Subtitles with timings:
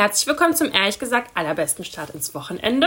[0.00, 2.86] Herzlich willkommen zum ehrlich gesagt allerbesten Start ins Wochenende.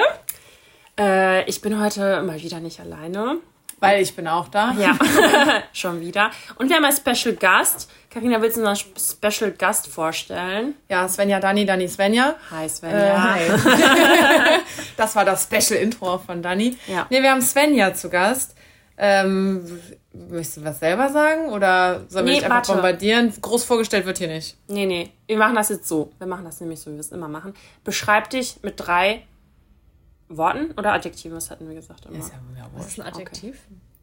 [0.99, 3.37] Äh, ich bin heute mal wieder nicht alleine.
[3.79, 4.71] Weil ich bin auch da.
[4.79, 4.97] Ja,
[5.73, 6.31] schon wieder.
[6.55, 7.87] Und wir haben einen Special Gast.
[8.09, 10.73] Carina, willst du unseren Special Gast vorstellen?
[10.89, 12.33] Ja, Svenja Dani, Dani Svenja.
[12.49, 13.35] Hi Svenja.
[13.35, 14.59] Äh, hi.
[14.97, 16.75] das war das Special Intro von Dani.
[16.87, 17.05] Ja.
[17.11, 18.55] Nee, wir haben Svenja zu Gast.
[18.95, 19.65] Ähm,
[20.13, 22.73] möchtest du was selber sagen oder sollen wir Nee, dich einfach warte.
[22.73, 23.33] bombardieren?
[23.41, 24.55] Groß vorgestellt wird hier nicht.
[24.67, 26.11] Nee, nee, wir machen das jetzt so.
[26.19, 27.53] Wir machen das nämlich so, wie wir es immer machen.
[27.83, 29.23] Beschreib dich mit drei
[30.29, 32.19] Worten oder Adjektiven, was hatten wir gesagt immer?
[32.75, 33.57] Was ist ein Adjektiv?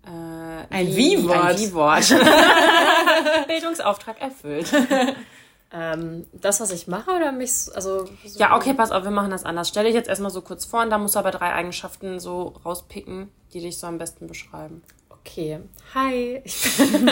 [0.05, 1.45] Äh, Ein Wie-Wort.
[1.45, 2.09] Ein Wie-Wort.
[3.47, 4.73] Bildungsauftrag erfüllt.
[5.73, 8.07] Ähm, das, was ich mache oder mich, also.
[8.25, 9.69] So Ja, okay, pass auf, wir machen das anders.
[9.69, 12.55] Stell dich jetzt erstmal so kurz vor und dann musst du aber drei Eigenschaften so
[12.65, 14.83] rauspicken, die dich so am besten beschreiben.
[15.09, 15.61] Okay.
[15.95, 17.11] Hi, ich bin,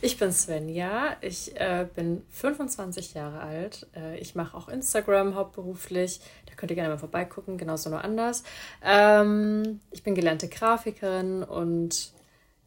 [0.00, 1.16] ich bin Svenja.
[1.20, 3.86] Ich äh, bin 25 Jahre alt.
[3.94, 6.20] Äh, ich mache auch Instagram hauptberuflich.
[6.46, 8.44] Da könnt ihr gerne mal vorbeigucken, genauso nur anders.
[8.82, 12.12] Ähm, ich bin gelernte Grafikerin und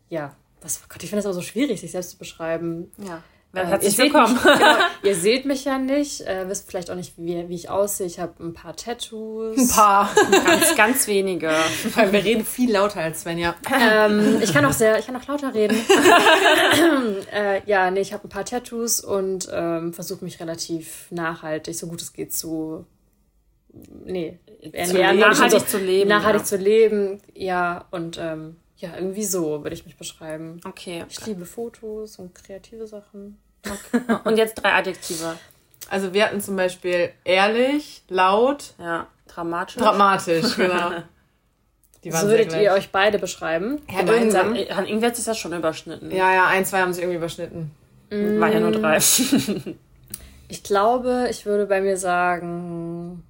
[0.10, 2.92] ja, was, oh Gott, ich finde es aber so schwierig, sich selbst zu beschreiben.
[2.98, 3.24] Ja.
[3.56, 4.34] Ähm, Herzlich ihr seht willkommen.
[4.34, 7.70] Mich, genau, ihr seht mich ja nicht, äh, wisst vielleicht auch nicht, wie, wie ich
[7.70, 8.08] aussehe.
[8.08, 9.58] Ich habe ein paar Tattoos.
[9.58, 10.10] Ein paar.
[10.46, 11.52] Ganz, ganz wenige.
[11.94, 13.56] Weil wir reden viel lauter als Svenja.
[13.72, 15.78] Ähm, ich kann auch sehr, ich kann auch lauter reden.
[17.32, 21.88] äh, ja, nee, ich habe ein paar Tattoos und ähm, versuche mich relativ nachhaltig, so
[21.88, 22.86] gut es geht, zu
[24.06, 24.40] nee,
[24.72, 25.30] ernähren, leben.
[25.30, 26.46] Nachhaltig zu leben, Nachhaltig ja.
[26.46, 30.60] zu leben, ja, und ähm, ja, irgendwie so würde ich mich beschreiben.
[30.66, 31.06] Okay.
[31.10, 33.38] Ich liebe Fotos und kreative Sachen.
[34.26, 35.38] Und jetzt drei Adjektive.
[35.90, 39.08] Also wir hatten zum Beispiel ehrlich, laut, Ja.
[39.28, 39.76] Dramatisch.
[39.78, 40.92] dramatisch, genau.
[42.04, 43.82] Die So würdet ihr euch beide beschreiben.
[43.90, 44.54] Ja, gemeinsam.
[44.56, 46.12] irgendwann- Irgendwie hat sich das schon überschnitten.
[46.12, 47.72] Ja, ja, ein, zwei haben sich irgendwie überschnitten.
[48.12, 49.00] War ja nur drei.
[50.50, 53.24] Ich glaube, ich würde bei mir sagen,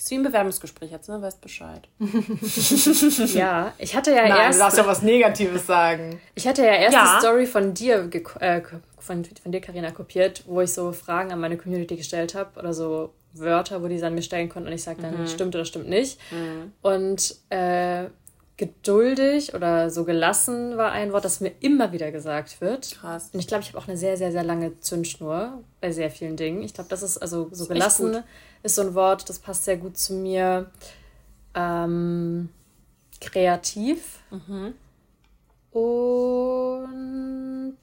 [0.00, 1.20] Das ist wie ein Bewerbungsgespräch jetzt, ne?
[1.20, 1.86] Weißt Bescheid.
[3.34, 4.58] ja, ich hatte ja Nein, erst.
[4.58, 6.18] du darfst ja was Negatives sagen.
[6.34, 7.04] Ich hatte ja erst Ja.
[7.04, 8.08] die Story von dir,
[8.40, 8.62] äh,
[8.98, 12.72] von, von dir, Carina, kopiert, wo ich so Fragen an meine Community gestellt habe oder
[12.72, 15.66] so Wörter, wo die sie an mir stellen konnten und ich sage dann, stimmt oder
[15.66, 16.18] stimmt nicht.
[16.80, 18.04] Und äh,
[18.60, 22.90] geduldig oder so gelassen war ein Wort, das mir immer wieder gesagt wird.
[23.00, 23.30] Krass.
[23.32, 26.36] Und ich glaube, ich habe auch eine sehr, sehr, sehr lange Zündschnur bei sehr vielen
[26.36, 26.62] Dingen.
[26.62, 28.22] Ich glaube, das ist also so echt gelassen
[28.62, 30.70] ist so ein Wort, das passt sehr gut zu mir.
[31.54, 32.50] Ähm,
[33.20, 34.18] kreativ.
[34.30, 34.74] Mhm.
[35.72, 37.78] Und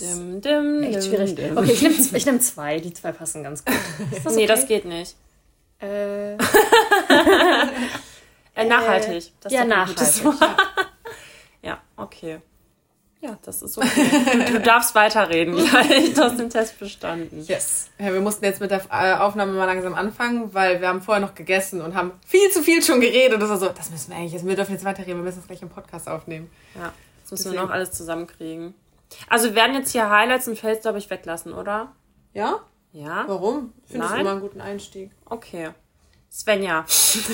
[0.00, 1.34] Dim, dim, echt dim, schwierig.
[1.36, 1.56] dim.
[1.58, 2.80] Okay, ich nehme ich nehm zwei.
[2.80, 3.74] Die zwei passen ganz gut.
[4.10, 4.54] Ist das Nee, okay?
[4.54, 5.14] das geht nicht.
[5.78, 6.38] Äh,
[8.54, 9.32] Äh, nachhaltig.
[9.40, 10.24] Das ist ja, nachhaltig.
[11.62, 12.40] Ja, okay.
[13.22, 14.44] Ja, das ist okay.
[14.52, 16.12] Du darfst weiterreden gleich.
[16.12, 17.42] Du hast den Test bestanden.
[17.42, 17.88] Yes.
[17.98, 21.24] Ja, wir mussten jetzt mit der äh, Aufnahme mal langsam anfangen, weil wir haben vorher
[21.24, 23.40] noch gegessen und haben viel zu viel schon geredet.
[23.40, 25.46] Das war so, das müssen wir eigentlich, jetzt, wir dürfen jetzt weiterreden, wir müssen es
[25.46, 26.50] gleich im Podcast aufnehmen.
[26.74, 26.92] Ja,
[27.22, 27.66] das müssen wir Deswegen.
[27.66, 28.74] noch alles zusammenkriegen.
[29.30, 31.92] Also wir werden jetzt hier Highlights und Fails, glaube ich, weglassen, oder?
[32.34, 32.60] Ja?
[32.92, 33.24] Ja?
[33.26, 33.72] Warum?
[33.86, 35.12] Ich finde es immer einen guten Einstieg.
[35.24, 35.70] Okay.
[36.34, 36.84] Svenja.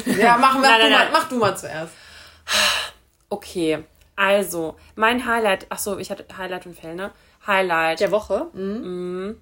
[0.05, 1.09] Ja, mach, mach, Nein, du, nein, mal, nein.
[1.13, 1.93] mach du mal zuerst.
[3.29, 3.85] Okay.
[4.17, 7.11] Also, mein Highlight, ach so, ich hatte Highlight und Fail, ne?
[7.47, 8.01] Highlight.
[8.01, 8.49] Der Woche.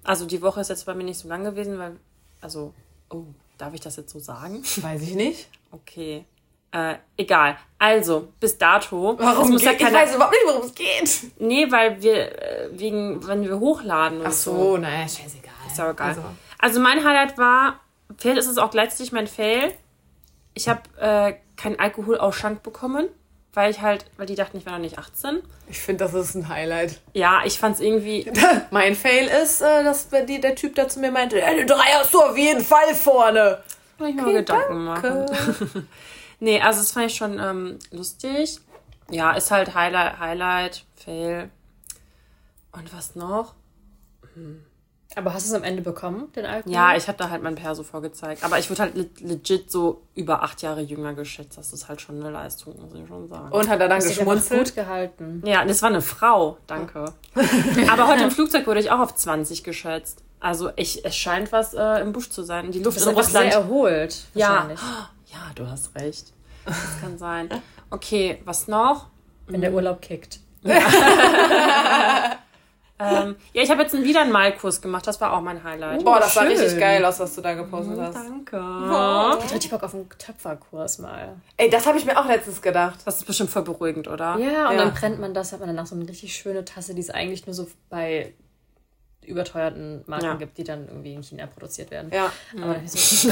[0.05, 1.97] Also die Woche ist jetzt bei mir nicht so lang gewesen, weil,
[2.39, 2.73] also,
[3.09, 3.23] oh,
[3.57, 4.63] darf ich das jetzt so sagen?
[4.77, 5.49] Weiß ich nicht.
[5.71, 6.23] Okay.
[6.71, 7.57] Äh, egal.
[7.79, 9.15] Also, bis dato.
[9.19, 9.65] Warum muss geht?
[9.65, 11.31] ja Ich keiner, weiß überhaupt nicht, worum es geht.
[11.41, 14.55] Nee, weil wir, äh, wegen, wenn wir hochladen und Ach so.
[14.55, 15.51] so, naja, scheißegal.
[15.67, 16.07] Ist ja egal.
[16.09, 16.21] Also,
[16.59, 17.79] Also, mein Highlight war,
[18.17, 19.73] Fail ist es auch gleichzeitig mein Fail.
[20.53, 23.07] Ich habe äh, keinen Alkoholausschank bekommen,
[23.53, 25.41] weil ich halt, weil die dachten, ich wäre noch nicht 18.
[25.69, 26.99] ich finde, das ist ein Highlight.
[27.13, 28.31] Ja, ich fand's irgendwie,
[28.71, 31.91] mein Fail ist, äh, dass die, der Typ da zu mir meinte, ja, die drei
[31.93, 33.63] hast du auf jeden Fall vorne.
[33.97, 35.25] Kann ich mir mal Gedanken machen.
[36.39, 38.59] nee, also das fand ich schon ähm, lustig.
[39.11, 41.49] Ja, ist halt Highlight, Highlight, Fail.
[42.71, 43.55] Und was noch?
[45.15, 46.71] Aber hast du es am Ende bekommen, den Alkohol?
[46.73, 48.43] Ja, ich habe da halt mein Perso vorgezeigt.
[48.43, 51.57] Aber ich wurde halt le- legit so über acht Jahre jünger geschätzt.
[51.57, 53.51] Das ist halt schon eine Leistung, muss ich schon sagen.
[53.51, 54.65] Und hat er dann einfach geschmunzelt?
[54.67, 55.41] gut gehalten.
[55.45, 57.05] ja, das war eine Frau, danke.
[57.91, 60.23] Aber heute im Flugzeug wurde ich auch auf 20 geschätzt.
[60.39, 62.71] Also ich, es scheint was äh, im Busch zu sein.
[62.71, 64.15] Die Du Luft bist in einfach sehr erholt.
[64.35, 64.49] Ja.
[64.49, 64.79] wahrscheinlich.
[65.31, 66.33] Ja, du hast recht.
[66.65, 67.49] Das kann sein.
[67.91, 69.07] Okay, was noch?
[69.47, 70.39] Wenn der Urlaub kickt.
[72.99, 75.07] Ähm, ja, ich habe jetzt wieder einen Malkurs gemacht.
[75.07, 76.03] Das war auch mein Highlight.
[76.03, 76.51] Boah, das sah Schön.
[76.51, 78.15] richtig geil aus, was du da gepostet hast.
[78.15, 78.57] Danke.
[78.57, 81.37] Ich hab richtig Bock auf einen Töpferkurs mal.
[81.57, 82.99] Ey, das habe ich mir auch letztens gedacht.
[83.05, 84.37] Das ist bestimmt voll beruhigend, oder?
[84.37, 84.83] Ja, und Ja.
[84.83, 87.45] dann brennt man das, hat man danach so eine richtig schöne Tasse, die ist eigentlich
[87.47, 88.33] nur so bei
[89.25, 90.33] überteuerten Marken Ja.
[90.35, 92.11] gibt, die dann irgendwie in China produziert werden.
[92.13, 92.31] Ja.
[92.61, 93.29] Aber ist so,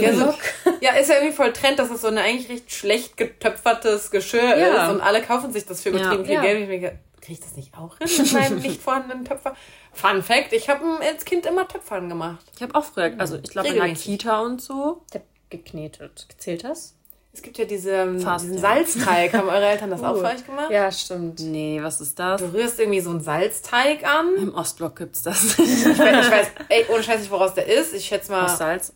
[0.00, 0.34] Ja, so,
[0.80, 4.56] ja, ist ja irgendwie voll Trend, dass es so ein eigentlich recht schlecht getöpfertes Geschirr
[4.56, 4.86] Ja.
[4.86, 6.42] ist und alle kaufen sich das für übertrieben viel Ja.
[6.42, 6.62] Geld.
[6.62, 9.54] Ich denke, kriege ich das nicht auch hin mit meinem nicht vorhandenen Töpfer?
[9.92, 12.44] Fun Fact, ich habe als Kind immer Töpfern gemacht.
[12.56, 13.92] Ich habe auch früher, also ich glaube in der.
[13.94, 15.02] Kita und so.
[15.10, 16.26] ich hab geknetet.
[16.38, 16.94] Zählt das?
[17.34, 18.60] Es gibt ja diese, Fast, diesen ja.
[18.62, 19.32] Salzteig.
[19.34, 20.18] Haben eure Eltern das auch Uh.
[20.20, 20.70] für euch gemacht?
[20.70, 21.40] Ja, stimmt.
[21.40, 22.40] Nee, was ist das?
[22.40, 24.34] Du rührst irgendwie so einen Salzteig an.
[24.36, 25.58] Im Ostblock gibt's das.
[25.58, 27.92] Ich weiß, ich weiß ey, ohne Scheiß nicht, woraus der ist.
[27.92, 28.92] Ich schätze mal, Aus Salz.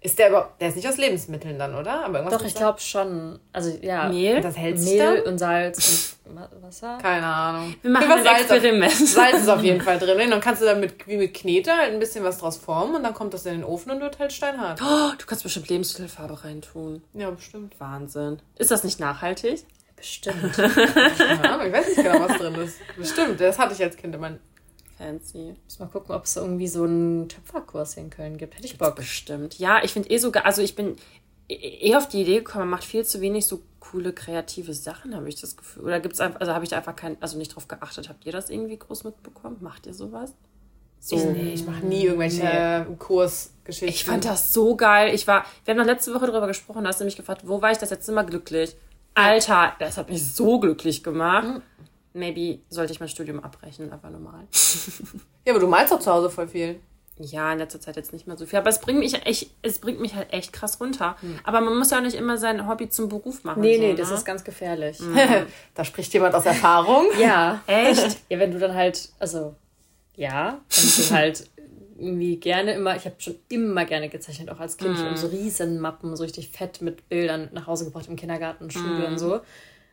[0.00, 2.04] Ist der überhaupt, der ist nicht aus Lebensmitteln dann, oder?
[2.04, 3.40] Aber irgendwas Doch, ich glaube schon.
[3.52, 4.08] Also ja.
[4.08, 4.40] Mehl?
[4.40, 5.32] Das hält sich Mehl dann?
[5.32, 6.98] und Salz und Wa- Wasser.
[7.02, 7.74] Keine Ahnung.
[7.82, 8.92] Wir machen ein Salz auf- Experiment.
[8.92, 10.20] Salz ist auf jeden Fall drin.
[10.20, 12.94] Und dann kannst du dann mit, wie mit Knete halt ein bisschen was draus formen
[12.94, 14.80] und dann kommt das in den Ofen und wird halt steinhart.
[14.82, 17.02] Oh, du kannst bestimmt Lebensmittelfarbe reintun.
[17.14, 17.74] Ja, bestimmt.
[17.80, 18.38] Wahnsinn.
[18.56, 19.64] Ist das nicht nachhaltig?
[19.96, 20.52] Bestimmt.
[20.56, 22.76] Keine Ahnung, ich weiß nicht genau, was drin ist.
[22.96, 24.30] Bestimmt, das hatte ich als Kind immer.
[24.98, 25.54] Fancy.
[25.64, 28.56] Muss mal gucken, ob es irgendwie so einen Töpferkurs in Köln gibt.
[28.56, 28.96] Hätte ich Bock.
[28.96, 29.58] Bestimmt.
[29.58, 30.96] Ja, ich finde eh sogar, also ich bin
[31.48, 35.28] eh auf die Idee gekommen, man macht viel zu wenig so coole kreative Sachen, habe
[35.28, 35.84] ich das Gefühl.
[35.84, 38.08] Oder gibt es einfach, also habe ich da einfach kein, also nicht drauf geachtet.
[38.08, 39.56] Habt ihr das irgendwie groß mitbekommen?
[39.60, 40.34] Macht ihr sowas?
[41.00, 41.16] So.
[41.16, 43.88] Ich, nee, ich mache nie irgendwelche Kursgeschichten.
[43.88, 45.14] Ich fand das so geil.
[45.14, 47.62] Ich war, wir haben noch letzte Woche darüber gesprochen, da hast du mich gefragt, wo
[47.62, 48.74] war ich das letzte Mal glücklich?
[49.14, 51.62] Alter, das hat mich so glücklich gemacht.
[52.18, 52.20] Mhm.
[52.20, 54.46] Maybe sollte ich mein Studium abbrechen, aber normal.
[55.44, 56.78] Ja, aber du malst doch zu Hause voll viel.
[57.18, 58.58] Ja, in letzter Zeit jetzt nicht mehr so viel.
[58.58, 61.16] Aber es bringt mich echt, es bringt mich halt echt krass runter.
[61.20, 61.38] Hm.
[61.42, 63.62] Aber man muss ja auch nicht immer sein Hobby zum Beruf machen.
[63.62, 63.94] Nee, so, nee, ne?
[63.94, 64.98] das ist ganz gefährlich.
[65.74, 67.06] da spricht jemand aus Erfahrung.
[67.18, 67.62] Ja.
[67.66, 68.18] Echt?
[68.28, 69.54] Ja, wenn du dann halt, also,
[70.14, 71.48] ja, wenn du halt
[71.98, 74.96] irgendwie gerne immer, ich habe schon immer gerne gezeichnet, auch als Kind.
[74.96, 78.70] Ich habe so riesen Mappen, so richtig fett mit Bildern nach Hause gebracht im Kindergarten,
[78.70, 79.40] Schule und so.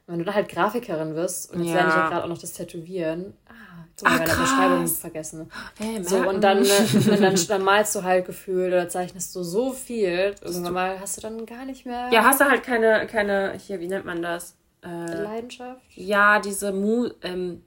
[0.07, 1.75] Wenn du dann halt Grafikerin wirst und jetzt Ja.
[1.77, 3.33] lerne ich ja gerade auch noch das Tätowieren.
[3.47, 4.41] Ah, habe ich Ah, meine.
[4.41, 5.51] Beschreibung vergessen.
[5.79, 9.41] Hey, So, und dann, äh, und dann, dann malst du halt gefühlt oder zeichnest du
[9.43, 10.35] so viel.
[10.41, 13.79] Irgendwann mal hast du dann gar nicht mehr Ja, hast du halt keine, keine, hier,
[13.79, 14.55] wie nennt man das?
[14.83, 15.81] Äh, Leidenschaft.
[15.95, 17.63] ja, diese Mu, ähm,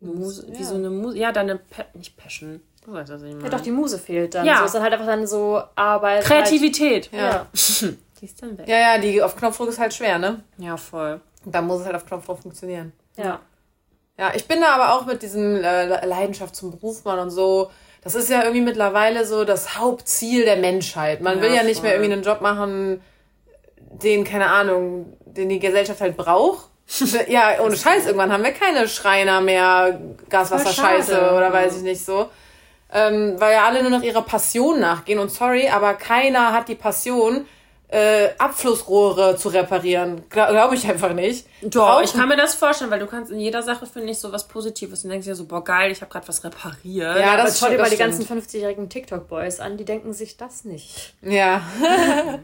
[0.00, 0.64] Muse, wie ja.
[0.64, 2.60] so eine Muse, ja, deine, Pe nicht Passion.
[2.84, 3.44] Du weißt, was ich meine.
[3.44, 4.46] Ja, doch, die Muse fehlt dann.
[4.46, 4.58] Ja.
[4.58, 6.24] So ist dann halt einfach dann so Arbeit.
[6.24, 7.10] Kreativität.
[7.12, 7.46] Halt, ja.
[8.20, 8.68] Die ist dann weg.
[8.68, 10.44] Ja, ja, die auf Knopfdruck ist halt schwer, ne?
[10.58, 11.20] Ja, voll.
[11.44, 12.92] Und da muss es halt auf Knopfdruck funktionieren.
[13.16, 13.40] ja.
[14.18, 17.70] Ja, ich bin da aber auch mit diesem äh, Leidenschaft zum Beruf machen und so.
[18.02, 21.22] Das ist ja irgendwie mittlerweile so das Hauptziel der Menschheit.
[21.22, 21.84] Man Ja, will ja nicht voll.
[21.88, 23.00] mehr irgendwie einen Job machen,
[23.78, 26.66] den, keine Ahnung, den die Gesellschaft halt braucht.
[27.28, 29.98] ja, ohne Scheiß, irgendwann haben wir keine Schreiner mehr,
[30.28, 30.96] Gaswasser, Voll schade.
[30.98, 32.28] Scheiße oder weiß ich nicht so.
[32.92, 35.18] Ähm, weil ja alle nur noch ihrer Passion nachgehen.
[35.18, 37.46] Und sorry, aber keiner hat die Passion,
[37.92, 40.22] äh, Abflussrohre zu reparieren.
[40.30, 41.46] Glaube glaub ich einfach nicht.
[41.60, 44.18] Doch, Auch- ich kann mir das vorstellen, weil du kannst in jeder Sache, finde ich,
[44.18, 47.18] so was Positives und denkst dir so, boah, geil, ich habe gerade was repariert.
[47.18, 50.38] Ja, Aber das schau dir mal das die ganzen 50-jährigen TikTok-Boys an, die denken sich
[50.38, 51.14] das nicht.
[51.20, 51.60] Ja.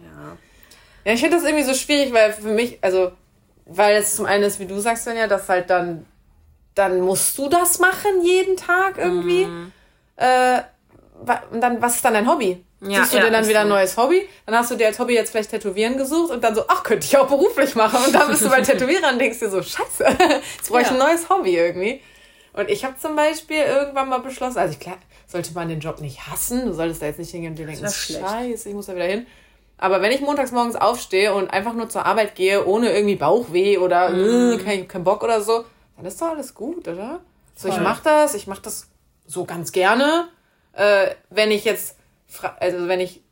[1.06, 3.12] ja, ich finde das irgendwie so schwierig, weil für mich, also,
[3.64, 6.04] weil es zum einen ist, wie du sagst, Svenja, dass halt dann,
[6.74, 9.46] dann musst du das machen jeden Tag irgendwie.
[9.46, 9.72] Mhm.
[10.16, 10.60] Äh,
[11.50, 12.62] und dann, was ist dann dein Hobby?
[12.80, 14.28] Ja, Suchst du ja, dir dann wieder ein neues Hobby?
[14.46, 17.06] Dann hast du dir als Hobby jetzt vielleicht Tätowieren gesucht und dann so, ach, könnte
[17.06, 18.04] ich auch beruflich machen.
[18.06, 20.04] Und dann bist du bei Tätowierern und denkst dir so, scheiße,
[20.56, 20.92] jetzt brauche ich Ja.
[20.92, 22.00] ein neues Hobby irgendwie.
[22.52, 24.96] Und ich habe zum Beispiel irgendwann mal beschlossen, also klar,
[25.26, 27.86] sollte man den Job nicht hassen, du solltest da jetzt nicht hingehen und dir denken,
[27.88, 29.26] scheiße, ich muss da wieder hin.
[29.76, 33.78] Aber wenn ich montags morgens aufstehe und einfach nur zur Arbeit gehe, ohne irgendwie Bauchweh
[33.78, 35.64] oder äh, kein, kein Bock oder so,
[35.96, 37.20] dann ist doch alles gut, oder?
[37.54, 37.82] So, ich Voll.
[37.84, 38.88] mach das, ich mach das
[39.26, 40.28] so ganz gerne.
[40.72, 41.96] Äh, wenn ich jetzt,
[42.60, 43.22] also wenn ich,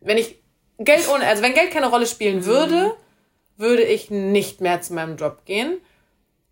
[0.00, 0.40] wenn ich
[0.78, 2.94] Geld ohne, also wenn Geld keine Rolle spielen würde,
[3.56, 5.78] würde ich nicht mehr zu meinem Job gehen.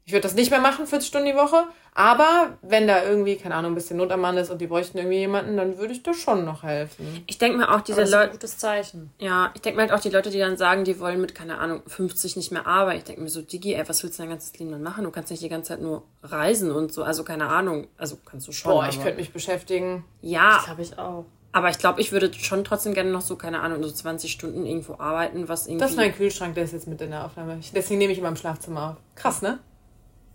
[0.04, 1.64] Ich würde das nicht mehr machen, 40 Stunden die Woche.
[1.92, 4.98] Aber wenn da irgendwie, keine Ahnung, ein bisschen Not am Mann ist und die bräuchten
[4.98, 7.24] irgendwie jemanden, dann würde ich da schon noch helfen.
[7.26, 9.10] Ich denke mir auch, diese Das ist ein Leute, gutes Zeichen.
[9.18, 11.58] ja, ich denke mir halt auch die Leute, die dann sagen, die wollen mit, keine
[11.58, 12.98] Ahnung, 50 nicht mehr arbeiten.
[12.98, 15.04] Ich denke mir so, Digi, ey, was willst du dein ganzes Leben dann machen?
[15.04, 17.02] Du kannst nicht die ganze Zeit nur reisen und so.
[17.02, 17.88] Also, keine Ahnung.
[17.98, 18.70] Also, kannst du schon.
[18.72, 20.04] Boah, ich könnte mich beschäftigen.
[20.22, 21.24] Ja, Das habe ich auch.
[21.52, 24.66] Aber ich glaube, ich würde schon trotzdem gerne noch so, keine Ahnung, so 20 Stunden
[24.66, 25.80] irgendwo arbeiten, was irgendwie.
[25.80, 27.58] Das ist mein Kühlschrank, der ist jetzt mit in der Aufnahme.
[27.74, 28.96] Deswegen nehme ich immer im Schlafzimmer auf.
[29.16, 29.58] Krass, ne?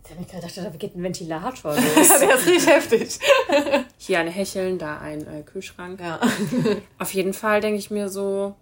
[0.03, 2.19] Ich habe mich gerade gedacht, da geht ein Ventilator los.
[2.19, 3.19] der ist richtig heftig.
[3.97, 5.99] Hier ein Hecheln, da ein äh, Kühlschrank.
[5.99, 6.19] Ja.
[6.99, 8.55] Auf jeden Fall denke ich mir so,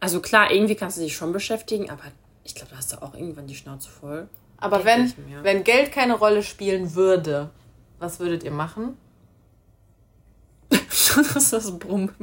[0.00, 2.04] also klar, irgendwie kannst du dich schon beschäftigen, aber
[2.44, 4.28] ich glaube, da hast du auch irgendwann die Schnauze voll.
[4.56, 5.42] Aber wenn, mir.
[5.42, 7.50] wenn Geld keine Rolle spielen würde,
[7.98, 8.96] was würdet ihr machen?
[10.70, 12.14] das ist das Brummen.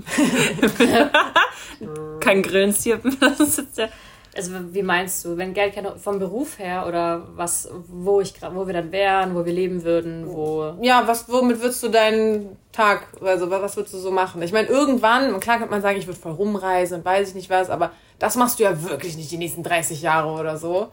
[2.19, 3.89] Kein Grillen der.
[4.35, 8.55] also wie meinst du, wenn Geld keine, vom Beruf her oder was, wo ich gerade,
[8.55, 10.75] wo wir dann wären, wo wir leben würden, wo.
[10.81, 14.41] Ja, was, womit würdest du deinen Tag, also was, würdest du so machen?
[14.41, 17.49] Ich meine, irgendwann, klar kann man sagen, ich würde voll rumreisen und weiß ich nicht
[17.49, 20.89] was, aber das machst du ja wirklich nicht die nächsten 30 Jahre oder so.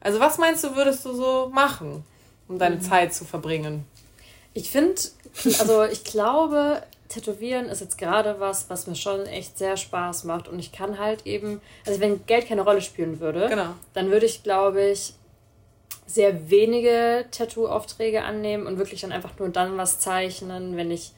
[0.00, 2.04] Also was meinst du, würdest du so machen,
[2.48, 2.82] um deine mhm.
[2.82, 3.86] Zeit zu verbringen?
[4.52, 4.94] Ich finde,
[5.58, 6.82] also ich glaube,
[7.14, 10.48] Tätowieren ist jetzt gerade was, was mir schon echt sehr Spaß macht.
[10.48, 13.74] Und ich kann halt eben, also wenn Geld keine Rolle spielen würde, genau.
[13.92, 15.14] dann würde ich, glaube ich,
[16.06, 21.12] sehr wenige Tattoo-Aufträge annehmen und wirklich dann einfach nur dann was zeichnen, wenn ich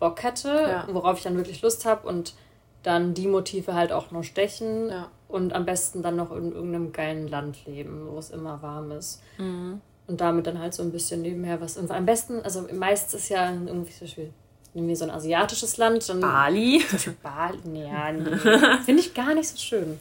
[0.00, 0.88] Bock hätte, ja.
[0.90, 2.34] worauf ich dann wirklich Lust habe und
[2.82, 5.08] dann die Motive halt auch nur stechen ja.
[5.28, 9.22] und am besten dann noch in irgendeinem geilen Land leben, wo es immer warm ist.
[9.38, 9.80] Mhm.
[10.08, 11.76] Und damit dann halt so ein bisschen nebenher was.
[11.76, 14.32] Und am besten, also meist ist ja irgendwie so viel
[14.74, 16.08] nehmen wir so ein asiatisches Land.
[16.08, 16.82] Dann Bali?
[17.22, 18.38] Bali, nee, nee.
[18.84, 20.00] Finde ich gar nicht so schön.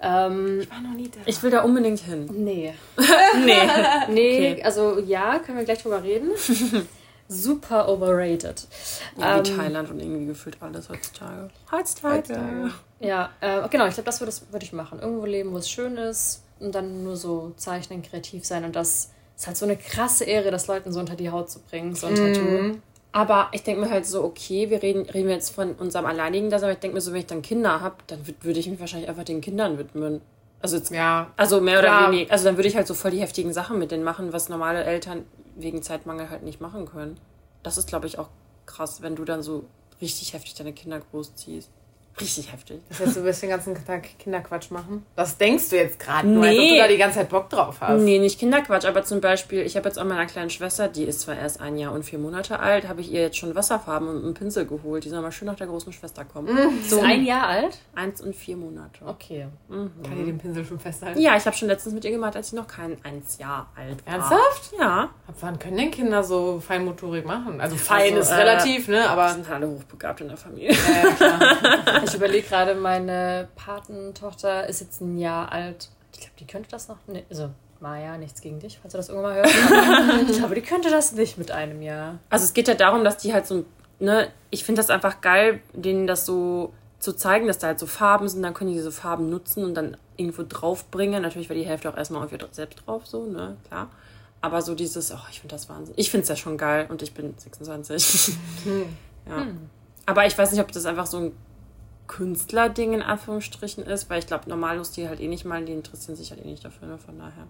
[0.00, 1.20] Ähm, ich war noch nie da.
[1.26, 2.28] Ich will da unbedingt hin.
[2.32, 2.74] Nee.
[3.44, 3.54] nee.
[4.08, 4.62] Nee, okay.
[4.62, 6.30] also ja, können wir gleich drüber reden.
[7.28, 8.66] Super overrated.
[9.16, 11.50] Ja, wie ähm, Thailand und irgendwie gefühlt alles heutzutage.
[11.70, 12.72] Heutzutage.
[12.98, 14.98] Ja, äh, genau, ich glaube, das würde würd ich machen.
[14.98, 19.10] Irgendwo leben, wo es schön ist und dann nur so zeichnen, kreativ sein und das
[19.36, 22.08] ist halt so eine krasse Ehre, das Leuten so unter die Haut zu bringen, so
[22.08, 22.16] ein mm.
[22.16, 22.78] Tattoo.
[23.12, 26.48] Aber ich denke mir halt so, okay, wir reden, reden wir jetzt von unserem alleinigen
[26.48, 28.78] das, aber ich denke mir so, wenn ich dann Kinder habe, dann würde ich mich
[28.78, 30.20] wahrscheinlich einfach den Kindern widmen.
[30.60, 32.02] Also jetzt, ja, also mehr klar.
[32.02, 32.32] oder weniger.
[32.32, 34.84] Also dann würde ich halt so voll die heftigen Sachen mit denen machen, was normale
[34.84, 35.24] Eltern
[35.56, 37.18] wegen Zeitmangel halt nicht machen können.
[37.62, 38.28] Das ist, glaube ich, auch
[38.66, 39.64] krass, wenn du dann so
[40.00, 41.70] richtig heftig deine Kinder großziehst.
[42.20, 42.80] Richtig heftig.
[42.88, 45.04] Das heißt, du willst den ganzen Tag Kinderquatsch machen?
[45.16, 46.34] Was denkst du jetzt gerade nee.
[46.34, 48.00] nur, als ob du da die ganze Zeit Bock drauf hast?
[48.02, 51.20] Nee, nicht Kinderquatsch, aber zum Beispiel, ich habe jetzt auch meiner kleinen Schwester, die ist
[51.20, 54.24] zwar erst ein Jahr und vier Monate alt, habe ich ihr jetzt schon Wasserfarben und
[54.24, 55.04] einen Pinsel geholt.
[55.04, 56.52] Die soll mal schön nach der großen Schwester kommen.
[56.52, 56.82] Mhm.
[56.86, 57.78] So ist ein Jahr alt?
[57.94, 59.04] Eins und vier Monate.
[59.04, 59.46] Okay.
[59.68, 59.90] Mhm.
[60.02, 61.20] Kann die den Pinsel schon festhalten?
[61.20, 64.04] Ja, ich habe schon letztens mit ihr gemacht, als sie noch kein eins Jahr alt
[64.06, 64.14] war.
[64.14, 64.72] Ernsthaft?
[64.78, 65.10] Ja.
[65.26, 67.60] Ab wann können denn Kinder so Feinmotorik machen?
[67.60, 69.08] Also fein also, ist äh, relativ, ne?
[69.08, 70.72] Aber sind alle hochbegabt in der Familie.
[70.72, 72.02] Ja, klar.
[72.10, 75.88] ich überlege gerade meine Patentochter ist jetzt ein Jahr alt.
[76.12, 76.98] Ich glaube, die könnte das noch.
[77.06, 77.50] Ne, also,
[77.80, 80.30] Maja, nichts gegen dich, falls du das irgendwann mal hörst.
[80.30, 82.18] ich glaube, die könnte das nicht mit einem Jahr.
[82.28, 83.64] Also, es geht ja darum, dass die halt so.
[83.98, 87.86] Ne, ich finde das einfach geil, denen das so zu zeigen, dass da halt so
[87.86, 91.22] Farben sind, dann können die diese Farben nutzen und dann irgendwo draufbringen.
[91.22, 93.90] Natürlich war die Hälfte auch erstmal auf ihr selbst drauf, so, ne, klar.
[94.42, 95.94] Aber so dieses, oh, ich finde das Wahnsinn.
[95.96, 98.34] Ich finde es ja schon geil und ich bin 26.
[99.28, 99.36] ja.
[99.36, 99.70] Hm.
[100.06, 101.32] Aber ich weiß nicht, ob das einfach so ein
[102.10, 106.16] Künstlerding in Anführungsstrichen ist, weil ich glaube, normalos die halt eh nicht mal, die interessieren
[106.16, 106.98] sich halt eh nicht dafür, ne?
[106.98, 107.46] von daher.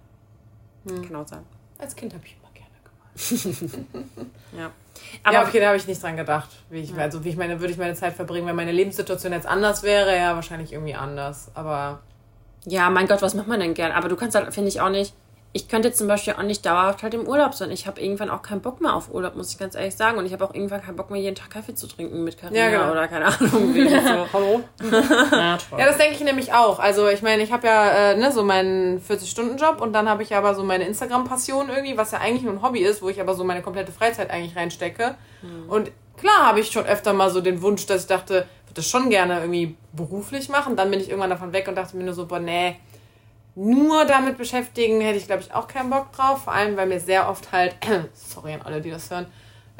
[0.86, 1.02] Hm.
[1.06, 1.44] Kann auch sein.
[1.78, 3.86] Als Kind habe ich immer gerne gemalt.
[4.58, 4.70] ja.
[5.24, 6.50] Aber ja, okay, da habe ich nicht dran gedacht.
[6.68, 6.98] Wie ich, ja.
[6.98, 10.14] Also, wie ich meine, würde ich meine Zeit verbringen, wenn meine Lebenssituation jetzt anders wäre,
[10.14, 11.50] ja, wahrscheinlich irgendwie anders.
[11.54, 12.00] Aber.
[12.66, 13.92] Ja, mein Gott, was macht man denn gern?
[13.92, 15.14] Aber du kannst halt, finde ich auch nicht,
[15.52, 17.72] ich könnte zum Beispiel auch nicht dauerhaft halt im Urlaub sein.
[17.72, 20.16] Ich habe irgendwann auch keinen Bock mehr auf Urlaub, muss ich ganz ehrlich sagen.
[20.16, 22.60] Und ich habe auch irgendwann keinen Bock mehr, jeden Tag Kaffee zu trinken mit Karina
[22.60, 22.92] ja, genau.
[22.92, 23.74] oder keine Ahnung.
[23.74, 24.26] so.
[24.32, 24.60] Hallo?
[25.32, 26.78] ja, das denke ich nämlich auch.
[26.78, 30.36] Also ich meine, ich habe ja äh, ne, so meinen 40-Stunden-Job und dann habe ich
[30.36, 33.34] aber so meine Instagram-Passion irgendwie, was ja eigentlich nur ein Hobby ist, wo ich aber
[33.34, 35.16] so meine komplette Freizeit eigentlich reinstecke.
[35.42, 35.68] Mhm.
[35.68, 38.86] Und klar habe ich schon öfter mal so den Wunsch, dass ich dachte, würde das
[38.86, 40.76] schon gerne irgendwie beruflich machen.
[40.76, 42.76] Dann bin ich irgendwann davon weg und dachte mir nur so, boah, nee,
[43.54, 46.44] nur damit beschäftigen, hätte ich, glaube ich, auch keinen Bock drauf.
[46.44, 47.76] Vor allem, weil mir sehr oft halt,
[48.14, 49.26] sorry an alle, die das hören,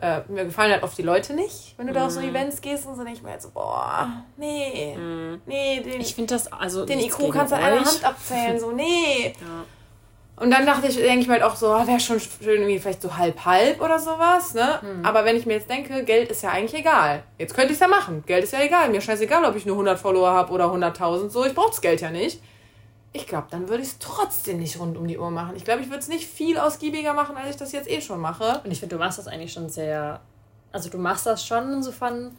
[0.00, 1.95] äh, mir gefallen halt oft die Leute nicht, wenn du mm.
[1.95, 2.31] da auf so mhm.
[2.31, 5.43] Events gehst und so denke ich mir halt so, boah, nee, mm.
[5.45, 8.73] nee, den, ich finde das, also den IQ kannst du an einer Hand abzählen, so,
[8.73, 9.35] nee.
[9.41, 9.65] Ja.
[10.41, 12.79] Und dann dachte ich, denke ich mir halt auch so, oh, wäre schon schön irgendwie
[12.79, 14.81] vielleicht so halb-halb oder sowas, ne?
[14.81, 15.05] Mhm.
[15.05, 17.25] Aber wenn ich mir jetzt denke, Geld ist ja eigentlich egal.
[17.37, 18.25] Jetzt könnte ich es ja machen.
[18.27, 18.89] Geld ist ja egal.
[18.89, 21.45] Mir scheißegal, ob ich nur 100 Follower habe oder 100.000, so.
[21.45, 22.41] Ich brauche das Geld ja nicht.
[23.12, 25.57] Ich glaube, dann würde ich es trotzdem nicht rund um die Uhr machen.
[25.57, 28.21] Ich glaube, ich würde es nicht viel ausgiebiger machen, als ich das jetzt eh schon
[28.21, 28.61] mache.
[28.64, 30.21] Und ich finde, du machst das eigentlich schon sehr.
[30.71, 32.33] Also, du machst das schon so von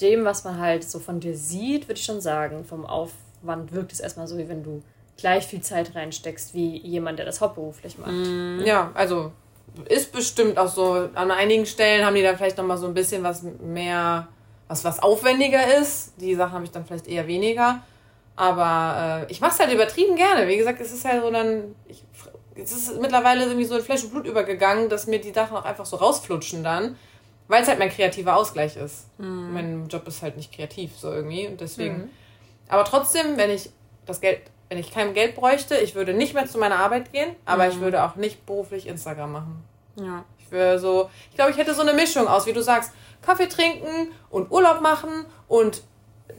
[0.00, 2.64] dem, was man halt so von dir sieht, würde ich schon sagen.
[2.64, 4.82] Vom Aufwand wirkt es erstmal so, wie wenn du
[5.16, 8.10] gleich viel Zeit reinsteckst wie jemand, der das hauptberuflich macht.
[8.10, 8.60] Mm.
[8.64, 9.32] Ja, also
[9.88, 11.08] ist bestimmt auch so.
[11.14, 14.28] An einigen Stellen haben die dann vielleicht nochmal so ein bisschen was mehr,
[14.68, 16.14] was, was aufwendiger ist.
[16.20, 17.80] Die Sachen habe ich dann vielleicht eher weniger.
[18.36, 20.46] Aber äh, ich mache es halt übertrieben gerne.
[20.46, 21.74] Wie gesagt, es ist halt so dann.
[21.86, 22.04] Ich,
[22.54, 25.64] es ist mittlerweile irgendwie so in Fleisch und Blut übergegangen, dass mir die Sachen auch
[25.64, 26.96] einfach so rausflutschen dann.
[27.48, 29.06] Weil es halt mein kreativer Ausgleich ist.
[29.18, 29.52] Mhm.
[29.52, 31.46] Mein Job ist halt nicht kreativ, so irgendwie.
[31.46, 31.96] Und deswegen.
[31.96, 32.10] Mhm.
[32.68, 33.70] Aber trotzdem, wenn ich
[34.04, 37.36] das Geld, wenn ich kein Geld bräuchte, ich würde nicht mehr zu meiner Arbeit gehen,
[37.44, 37.70] aber mhm.
[37.70, 39.64] ich würde auch nicht beruflich Instagram machen.
[39.96, 40.24] Ja.
[40.38, 43.48] Ich würde so, ich glaube, ich hätte so eine Mischung aus, wie du sagst, Kaffee
[43.48, 45.82] trinken und Urlaub machen und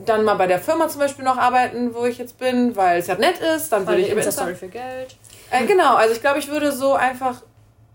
[0.05, 3.07] dann mal bei der Firma zum Beispiel noch arbeiten, wo ich jetzt bin, weil es
[3.07, 3.71] ja nett ist.
[3.71, 5.15] Dann würde Weil ich die über Insta für Geld.
[5.51, 7.41] äh, genau, also ich glaube, ich würde so einfach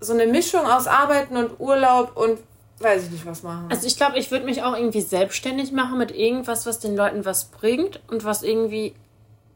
[0.00, 2.40] so eine Mischung aus Arbeiten und Urlaub und
[2.80, 3.66] weiß ich nicht was machen.
[3.70, 7.24] Also ich glaube, ich würde mich auch irgendwie selbstständig machen mit irgendwas, was den Leuten
[7.24, 8.94] was bringt und was irgendwie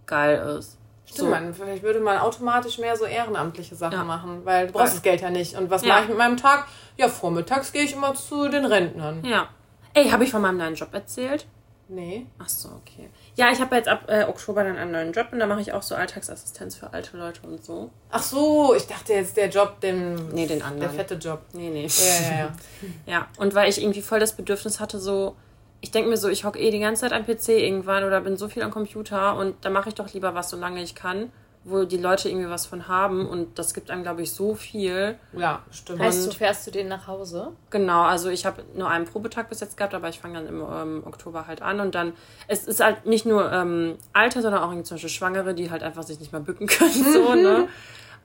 [0.07, 0.79] geil ist.
[1.07, 4.05] Stimmt, man, vielleicht würde man automatisch mehr so ehrenamtliche Sachen Ja.
[4.05, 5.57] machen, weil du brauchst das Geld ja nicht.
[5.57, 5.89] Und was Ja.
[5.95, 6.67] mache ich mit meinem Tag?
[6.97, 9.25] Ja, vormittags gehe ich immer zu den Rentnern.
[9.25, 9.49] Ja.
[9.95, 11.47] Ey, habe ich von meinem neuen Job erzählt?
[11.89, 12.27] Nee.
[12.39, 13.09] Ach so, okay.
[13.37, 15.73] Ja, ich habe jetzt ab äh, Oktober dann einen neuen Job und da mache ich
[15.73, 17.91] auch so Alltagsassistenz für alte Leute und so.
[18.11, 20.95] Ach so, ich dachte jetzt der Job, den, Nee, den der anderen.
[20.97, 21.43] fette Job.
[21.53, 21.87] Nee, nee.
[21.87, 22.53] Ja, ja, ja.
[23.07, 25.37] Ja, und weil ich irgendwie voll das Bedürfnis hatte, so,
[25.81, 28.37] ich denke mir so, ich hocke eh die ganze Zeit am PC irgendwann oder bin
[28.37, 31.31] so viel am Computer und da mache ich doch lieber was, solange ich kann,
[31.69, 35.19] wo die Leute irgendwie was von haben und das gibt einem, glaube ich, so viel.
[35.37, 36.01] ja stimmt.
[36.01, 37.53] Heißt, du fährst du den nach Hause?
[37.71, 40.61] Genau, also ich habe nur einen Probetag bis jetzt gehabt, aber ich fange dann im
[40.61, 42.13] ähm, Oktober halt an und dann,
[42.47, 45.83] es ist halt nicht nur ähm, Alte, sondern auch irgendwie zum Beispiel Schwangere, die halt
[45.83, 47.69] einfach sich nicht mehr bücken können, so, ne?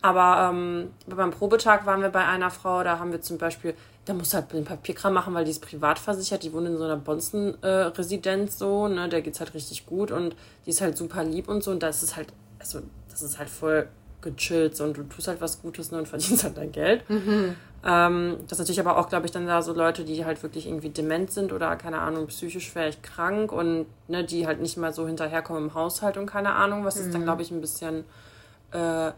[0.03, 4.13] Aber ähm, beim Probetag waren wir bei einer Frau, da haben wir zum Beispiel, da
[4.13, 6.83] musst du halt den Papierkram machen, weil die ist privat versichert, die wohnt in so
[6.83, 9.09] einer Bonzen-Residenz so, ne?
[9.09, 12.01] Der geht's halt richtig gut und die ist halt super lieb und so und das
[12.03, 12.81] ist halt, also
[13.11, 13.87] das ist halt voll
[14.21, 17.03] gechillt und du tust halt was Gutes ne, und verdienst halt dein Geld.
[17.83, 20.67] Ähm, das ist natürlich aber auch, glaube ich, dann da so Leute, die halt wirklich
[20.67, 24.93] irgendwie dement sind oder, keine Ahnung, psychisch vielleicht krank und ne, die halt nicht mal
[24.93, 28.03] so hinterherkommen im Haushalt und keine Ahnung, was ist dann, glaube ich, ein bisschen
[28.71, 29.11] äh,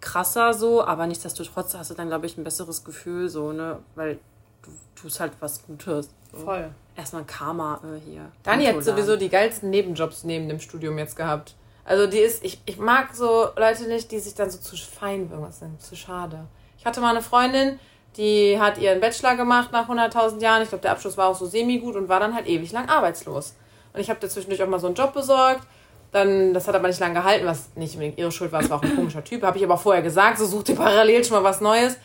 [0.00, 4.18] krasser so, aber nichtsdestotrotz hast du dann, glaube ich, ein besseres Gefühl so, ne, weil
[4.60, 6.10] du tust halt was Gutes.
[6.32, 6.38] So.
[6.38, 6.70] Voll.
[6.94, 8.30] Erstmal Karma äh, hier.
[8.42, 11.54] Dani hat sowieso die geilsten Nebenjobs neben dem Studium jetzt gehabt.
[11.84, 15.28] Also die ist, ich, ich mag so Leute nicht, die sich dann so zu fein
[15.30, 16.46] irgendwas sind, zu schade.
[16.78, 17.78] Ich hatte mal eine Freundin,
[18.16, 20.62] die hat ihren Bachelor gemacht nach 100.000 Jahren.
[20.62, 23.54] Ich glaube, der Abschluss war auch so semi-gut und war dann halt ewig lang arbeitslos.
[23.92, 25.66] Und ich habe da zwischendurch auch mal so einen Job besorgt.
[26.12, 28.78] Dann, das hat aber nicht lange gehalten, was nicht unbedingt ihre Schuld war, es war
[28.78, 29.42] auch ein komischer Typ.
[29.42, 31.96] Habe ich aber vorher gesagt, so such dir parallel schon mal was Neues.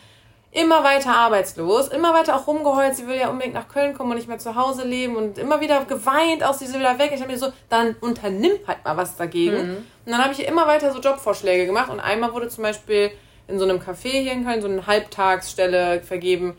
[0.51, 4.17] Immer weiter arbeitslos, immer weiter auch rumgeheult, sie will ja unbedingt nach Köln kommen und
[4.17, 7.11] nicht mehr zu Hause leben und immer wieder geweint, auch sie will weg.
[7.13, 9.57] Ich habe mir so, dann unternimm halt mal was dagegen.
[10.05, 13.11] Und dann habe ich ihr immer weiter so Jobvorschläge gemacht und einmal wurde zum Beispiel
[13.47, 16.57] in so einem Café hier in Köln so eine Halbtagsstelle vergeben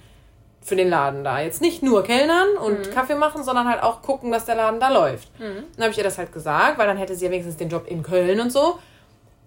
[0.61, 1.40] für den Laden da.
[1.40, 4.90] Jetzt nicht nur Kellnern und Kaffee machen, sondern halt auch gucken, dass der Laden da
[4.90, 5.29] läuft.
[5.38, 7.87] Dann habe ich ihr das halt gesagt, weil dann hätte sie ja wenigstens den Job
[7.88, 8.79] in Köln und so.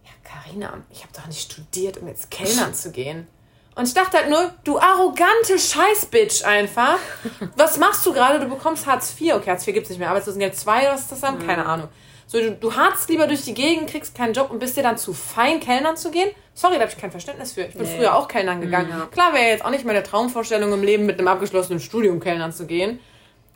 [0.04, 3.28] Ja, Carina, ich habe doch nicht studiert, um jetzt Kellnern zu gehen.
[3.76, 6.98] Und ich dachte halt nur, du arrogante Scheißbitch einfach.
[7.56, 8.40] Was machst du gerade?
[8.40, 9.36] Du bekommst Hartz IV.
[9.36, 10.10] Okay, Hartz IV gibt's nicht mehr.
[10.10, 11.46] Arbeitslosengeld 2 oder was ist das dann?
[11.46, 11.88] Keine Ahnung.
[12.28, 14.98] So, du, du harzt lieber durch die Gegend, kriegst keinen Job und bist dir dann
[14.98, 16.30] zu fein, Kellnern zu gehen?
[16.54, 17.64] Sorry, da habe ich kein Verständnis für.
[17.64, 18.90] Ich bin früher auch Kellnern gegangen.
[19.12, 22.66] Klar wäre jetzt auch nicht meine Traumvorstellung im Leben, mit einem abgeschlossenen Studium Kellnern zu
[22.66, 23.02] gehen.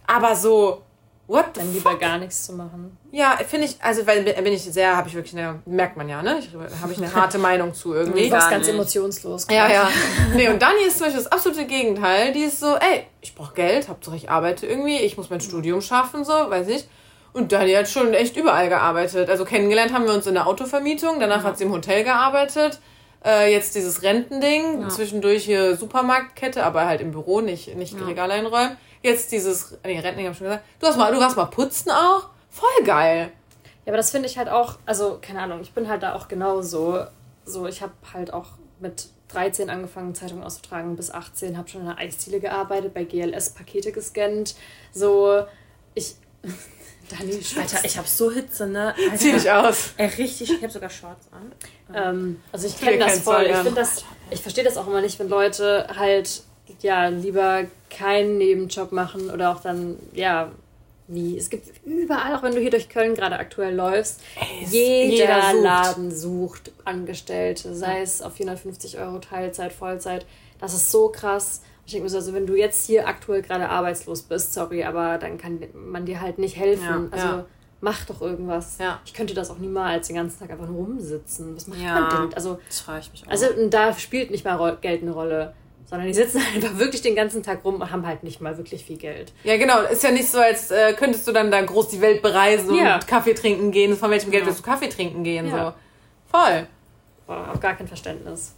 [0.08, 0.82] Aber so,
[1.28, 1.76] what the Dann fuck?
[1.76, 2.98] lieber gar nichts zu machen.
[3.12, 6.22] Ja, finde ich, also weil bin ich sehr, habe ich wirklich eine, merkt man ja,
[6.22, 6.40] ne?
[6.82, 8.30] Habe ich eine harte Meinung zu irgendwie.
[8.30, 8.76] Du warst ganz nicht.
[8.76, 9.48] emotionslos.
[9.50, 9.90] Ja, ja.
[10.36, 12.34] Nee, und Dani ist zum Beispiel das absolute Gegenteil.
[12.34, 15.82] Die ist so, ey, ich brauche Geld, Hauptsache ich arbeite irgendwie, ich muss mein Studium
[15.82, 16.88] schaffen, so, weiß ich.
[17.34, 19.30] Und Dani hat schon echt überall gearbeitet.
[19.30, 22.80] Also kennengelernt haben wir uns in der Autovermietung, danach hat sie im Hotel gearbeitet.
[23.26, 28.78] Äh, jetzt dieses Rentending, zwischendurch hier Supermarktkette, aber halt im Büro, nicht, nicht Regale einräumen.
[29.06, 30.66] Jetzt dieses, nee, Rentending hab ich schon gesagt.
[30.80, 32.30] Du hast mal, du warst mal putzen auch.
[32.50, 33.32] Voll geil.
[33.86, 36.28] Ja, aber das finde ich halt auch, also keine Ahnung, ich bin halt da auch
[36.28, 37.06] genauso.
[37.46, 41.88] So, ich habe halt auch mit 13 angefangen, Zeitungen auszutragen, bis 18, habe schon in
[41.88, 44.56] der Eisdiele gearbeitet, bei GLS Pakete gescannt.
[44.92, 45.46] So,
[45.94, 46.16] ich.
[47.08, 48.96] Dani Alter, ich habe so Hitze, ne?
[48.96, 49.18] Alter.
[49.18, 49.92] Zieh dich aus.
[49.98, 51.52] Ey, richtig, ich habe sogar Shorts an.
[51.94, 53.46] Ähm, also ich kenne das voll.
[53.54, 56.42] Zoll Ich das, ich verstehe das auch immer nicht, wenn Leute halt
[56.82, 60.52] ja lieber keinen Nebenjob machen oder auch dann ja
[61.08, 64.22] wie es gibt überall, auch wenn du hier durch Köln gerade aktuell läufst,
[64.64, 65.64] es- jeder, jeder sucht.
[65.64, 70.26] Laden sucht Angestellte, sei es auf 450 Euro Teilzeit, Vollzeit.
[70.60, 71.62] Das ist so krass.
[71.86, 75.20] Ich denke mir so, also wenn du jetzt hier aktuell gerade arbeitslos bist, sorry, aber
[75.20, 76.84] dann kann man dir halt nicht helfen.
[76.84, 77.46] Ja, also ja.
[77.82, 78.78] mach doch irgendwas.
[78.80, 79.00] Ja.
[79.06, 81.56] Ich könnte das auch niemals den ganzen Tag einfach nur rumsitzen.
[81.56, 82.34] Was macht man denn?
[82.34, 83.30] Also, Das frage ich mich auch.
[83.32, 85.54] also da spielt nicht mal Geld eine Rolle,
[85.90, 88.84] sondern die sitzen einfach wirklich den ganzen Tag rum und haben halt nicht mal wirklich
[88.86, 89.32] viel Geld.
[89.44, 89.82] Ja, genau.
[89.84, 92.96] Ist ja nicht so, als äh, könntest du dann da groß die Welt bereisen Ja.
[92.96, 93.96] und Kaffee trinken gehen.
[93.98, 94.48] Von welchem Geld Ja.
[94.48, 95.48] willst du Kaffee trinken gehen?
[95.50, 95.74] Ja.
[96.32, 96.38] So.
[96.38, 96.68] Voll.
[97.28, 98.54] Boah, auch gar kein Verständnis.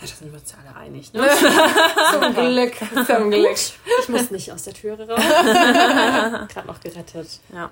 [0.00, 1.28] ja, da sind wir uns ja alle einig, ne?
[2.12, 2.74] Zum Glück.
[3.06, 3.56] Zum Glück.
[4.02, 5.20] Ich muss nicht aus der Türe raus.
[6.48, 7.40] Gerade noch gerettet.
[7.52, 7.70] Ja.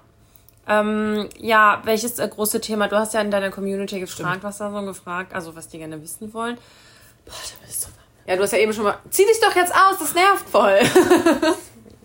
[0.69, 2.89] Ähm, ja, welches äh, große Thema?
[2.89, 6.03] Du hast ja in deiner Community gefragt, was da so gefragt, also was die gerne
[6.03, 6.57] wissen wollen.
[7.25, 7.89] Boah, da bist du.
[8.27, 8.99] Ja, du hast ja eben schon mal.
[9.11, 10.81] Zieh dich doch jetzt aus, das nervt voll.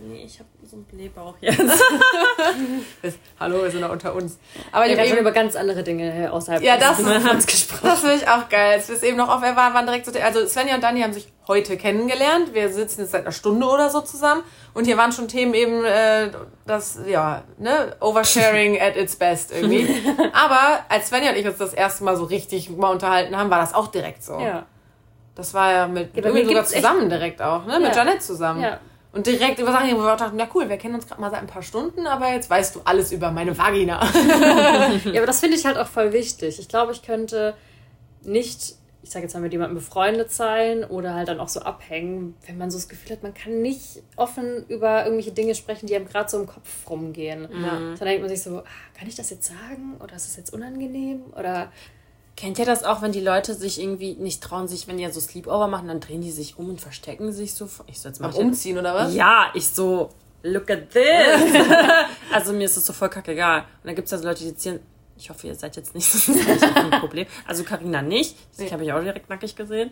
[0.04, 1.60] Nee, ich habe so ein Blähbauch jetzt.
[3.40, 4.40] Hallo, wir sind noch unter uns.
[4.72, 7.46] Aber Wir ich haben schon eben, über ganz andere Dinge außerhalb ja, das, des Mikrofons
[7.46, 7.82] gesprochen.
[7.84, 8.80] das finde ich auch geil.
[8.80, 11.14] Es ist eben noch auf, wir waren, waren direkt so, also Svenja und Dani haben
[11.14, 12.56] sich heute kennengelernt.
[12.56, 14.42] Wir sitzen jetzt seit einer Stunde oder so zusammen.
[14.74, 16.32] Und hier waren schon Themen eben, äh,
[16.66, 19.88] das, ja, ne, Oversharing at its best irgendwie.
[20.34, 23.60] Aber als Svenja und ich uns das erste Mal so richtig mal unterhalten haben, war
[23.60, 24.40] das auch direkt so.
[24.40, 24.66] Ja.
[25.42, 27.80] Das war ja mit Ja, irgendwie sogar zusammen direkt auch, ne?
[27.80, 27.98] Mit Ja.
[28.04, 28.62] Janette zusammen.
[28.62, 28.80] Ja.
[29.12, 31.32] Und direkt über Sachen, wo wir auch dachten, ja cool, wir kennen uns gerade mal
[31.32, 34.00] seit ein paar Stunden, aber jetzt weißt du alles über meine Vagina.
[35.06, 36.60] Ja, aber das finde ich halt auch voll wichtig.
[36.60, 37.56] Ich glaube, ich könnte
[38.22, 42.36] nicht, ich sage jetzt mal, mit jemandem befreundet sein oder halt dann auch so abhängen,
[42.46, 45.96] wenn man so das Gefühl hat, man kann nicht offen über irgendwelche Dinge sprechen, die
[45.96, 47.50] einem gerade so im Kopf rumgehen.
[47.52, 48.64] Dann denkt man sich so, ah,
[48.98, 49.96] kann ich das jetzt sagen?
[50.02, 51.24] Oder ist das jetzt unangenehm?
[51.38, 51.72] Oder
[52.38, 55.12] Kennt ihr das auch, wenn die Leute sich irgendwie nicht trauen, sich, wenn die ja
[55.12, 57.70] so Sleepover machen, dann drehen die sich um und verstecken sich so.
[57.88, 59.14] Ich so, jetzt jetzt- Umziehen oder was?
[59.14, 60.10] Ja, ich so,
[60.44, 61.04] look at this.
[62.32, 63.60] also mir ist das so voll kackegal.
[63.60, 64.80] Und dann gibt es ja so Leute, die ziehen.
[65.18, 67.28] Ich hoffe, ihr seid jetzt nicht, das ist nicht ein Problem.
[67.46, 68.36] Also Karina nicht.
[68.58, 69.92] Die habe ich auch direkt nackig gesehen.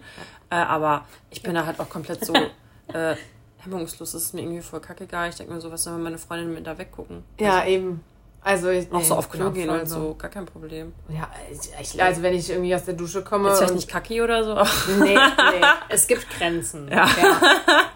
[0.50, 2.34] Äh, aber ich bin da halt auch komplett so
[2.94, 3.16] äh,
[3.60, 4.14] hemmungslos.
[4.14, 5.30] Das ist mir irgendwie voll kackegal.
[5.30, 7.24] Ich denke mir so, was sollen meine Freundinnen mit da weggucken?
[7.40, 8.04] Ja, eben.
[8.42, 10.46] Also ich, Auch so nee, auf ich bin Klo gehen voll und so, gar kein
[10.46, 10.94] Problem.
[11.10, 13.50] Ja, ich, ich, also wenn ich irgendwie aus der Dusche komme.
[13.50, 14.56] Jetzt vielleicht nicht kacki oder so.
[15.00, 15.20] Nee, nee.
[15.90, 16.90] es gibt Grenzen.
[16.90, 17.08] Ja.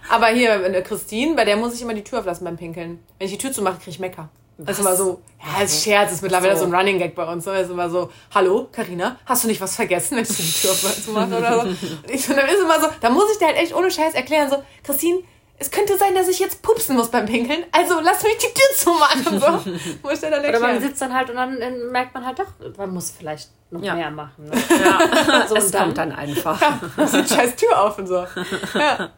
[0.09, 2.99] Aber hier, äh, Christine, bei der muss ich immer die Tür auflassen beim Pinkeln.
[3.17, 4.29] Wenn ich die Tür zumache, kriege ich Mecker.
[4.57, 6.65] Das ist immer so, ja, das ist Scherz, ist mittlerweile so, So.
[6.67, 7.45] ein Running Gag bei uns.
[7.45, 10.73] Das ist immer so, hallo, Karina, hast du nicht was vergessen, wenn ich die Tür
[10.73, 11.61] zumache oder so?
[11.61, 11.77] Und
[12.07, 14.49] ich, und dann ist immer so, da muss ich dir halt echt ohne Scheiß erklären,
[14.49, 15.21] so, Christine,
[15.57, 18.75] es könnte sein, dass ich jetzt pupsen muss beim Pinkeln, also lass mich die Tür
[18.75, 19.39] zumachen.
[19.39, 20.07] So.
[20.09, 21.57] Muss dir dann Oder man sitzt dann halt und dann
[21.91, 23.95] merkt man halt doch, man muss vielleicht noch Ja.
[23.95, 24.45] mehr machen.
[24.49, 24.51] Ne?
[24.83, 26.59] Ja, So, es und dann- kommt dann einfach.
[26.97, 28.15] Lass die scheiß Tür auf und so.
[28.75, 29.11] Ja.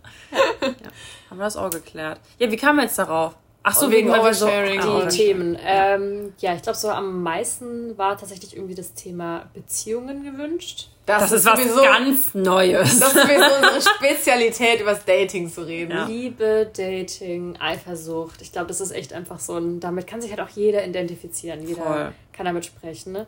[1.29, 2.19] Haben wir das auch geklärt.
[2.37, 3.33] Ja, wie kam wir jetzt darauf?
[3.63, 4.79] Ach so, Und wegen, wegen wir so, Oversharing.
[4.81, 5.57] Die Ah, Themen.
[5.65, 10.89] Ähm, ja, ich glaube, so am meisten war tatsächlich irgendwie das Thema Beziehungen gewünscht.
[11.05, 12.99] Das ist was sowieso, ganz Neues.
[12.99, 15.91] Das ist sowieso unsere Spezialität, über das Dating zu reden.
[15.91, 16.05] Ja.
[16.05, 18.41] Liebe, Dating, Eifersucht.
[18.41, 19.79] Ich glaube, das ist echt einfach so ein.
[19.79, 21.67] Damit kann sich halt auch jeder identifizieren.
[21.67, 22.11] Jeder Voll.
[22.33, 23.13] kann damit sprechen.
[23.13, 23.27] Ne?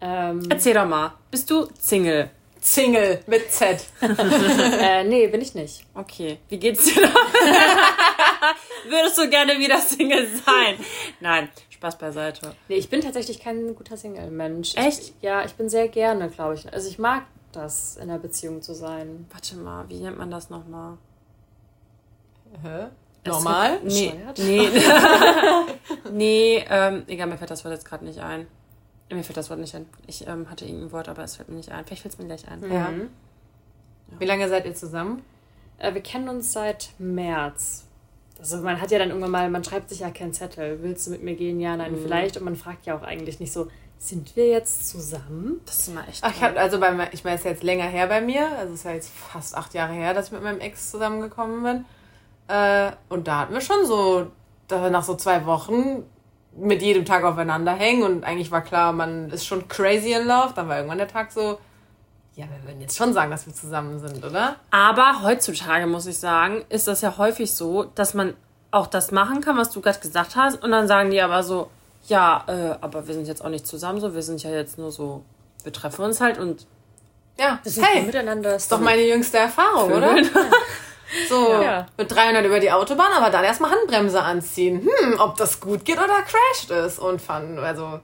[0.00, 1.14] Ähm, Erzähl doch mal.
[1.30, 2.30] Bist du Single?
[2.60, 3.84] Single mit Z.
[4.00, 5.84] äh, nee, bin ich nicht.
[5.94, 6.38] Okay.
[6.48, 7.08] Wie geht's dir da?
[8.88, 10.76] Würdest du gerne wieder Single sein?
[11.20, 11.48] Nein,
[11.84, 12.54] Spaß beiseite.
[12.68, 14.74] Nee, ich bin tatsächlich kein guter Single-Mensch.
[14.76, 15.00] Echt?
[15.00, 16.72] Ich, ja, ich bin sehr gerne, glaube ich.
[16.72, 19.26] Also ich mag das, in einer Beziehung zu sein.
[19.30, 20.96] Warte mal, wie nennt man das nochmal?
[22.62, 22.86] Hä?
[23.26, 23.80] Normal?
[23.84, 24.68] Nee, nee.
[26.12, 28.46] nee, ähm, egal, mir fällt das Wort jetzt gerade nicht ein.
[29.10, 29.86] Mir fällt das Wort nicht ein.
[30.06, 31.84] Ich ähm, hatte irgendein Wort, aber es fällt mir nicht ein.
[31.84, 32.72] Vielleicht fällt es mir gleich ein.
[32.72, 32.90] Ja.
[34.18, 35.22] Wie lange seid ihr zusammen?
[35.78, 37.83] Äh, wir kennen uns seit März.
[38.44, 40.82] Also man hat ja dann irgendwann mal, man schreibt sich ja keinen Zettel.
[40.82, 41.60] Willst du mit mir gehen?
[41.60, 42.36] Ja, nein, vielleicht.
[42.36, 45.62] Und man fragt ja auch eigentlich nicht so, sind wir jetzt zusammen?
[45.64, 46.22] Das ist mal echt.
[46.22, 48.46] Ach, ich habe also bei ich meine, es ist jetzt länger her bei mir.
[48.58, 51.62] Also es ist ja jetzt fast acht Jahre her, dass ich mit meinem Ex zusammengekommen
[51.62, 51.84] bin.
[52.48, 54.26] Äh, und da hatten wir schon so,
[54.68, 56.02] da wir nach so zwei Wochen
[56.54, 60.52] mit jedem Tag aufeinander hängen und eigentlich war klar, man ist schon crazy in love.
[60.54, 61.58] Dann war irgendwann der Tag so,
[62.36, 64.56] ja, wir würden jetzt schon sagen, dass wir zusammen sind, oder?
[64.70, 68.34] Aber heutzutage muss ich sagen, ist das ja häufig so, dass man
[68.72, 70.62] auch das machen kann, was du gerade gesagt hast.
[70.62, 71.70] Und dann sagen die aber so,
[72.08, 74.90] ja, äh, aber wir sind jetzt auch nicht zusammen so, wir sind ja jetzt nur
[74.90, 75.22] so,
[75.62, 76.66] wir treffen uns halt und
[77.38, 78.56] Ja, Das hey, miteinander.
[78.56, 80.16] ist doch meine jüngste Erfahrung, oder?
[81.28, 81.86] So, Ja.
[81.96, 84.80] mit 300 über die Autobahn, aber dann erstmal Handbremse anziehen.
[84.80, 86.98] Hm, ob das gut geht oder crashed ist.
[86.98, 88.00] Und fun, also,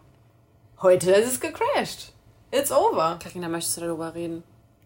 [0.81, 2.13] heute ist es gecrashed.
[2.53, 3.19] It's over.
[3.23, 4.43] Karina, möchtest du darüber reden?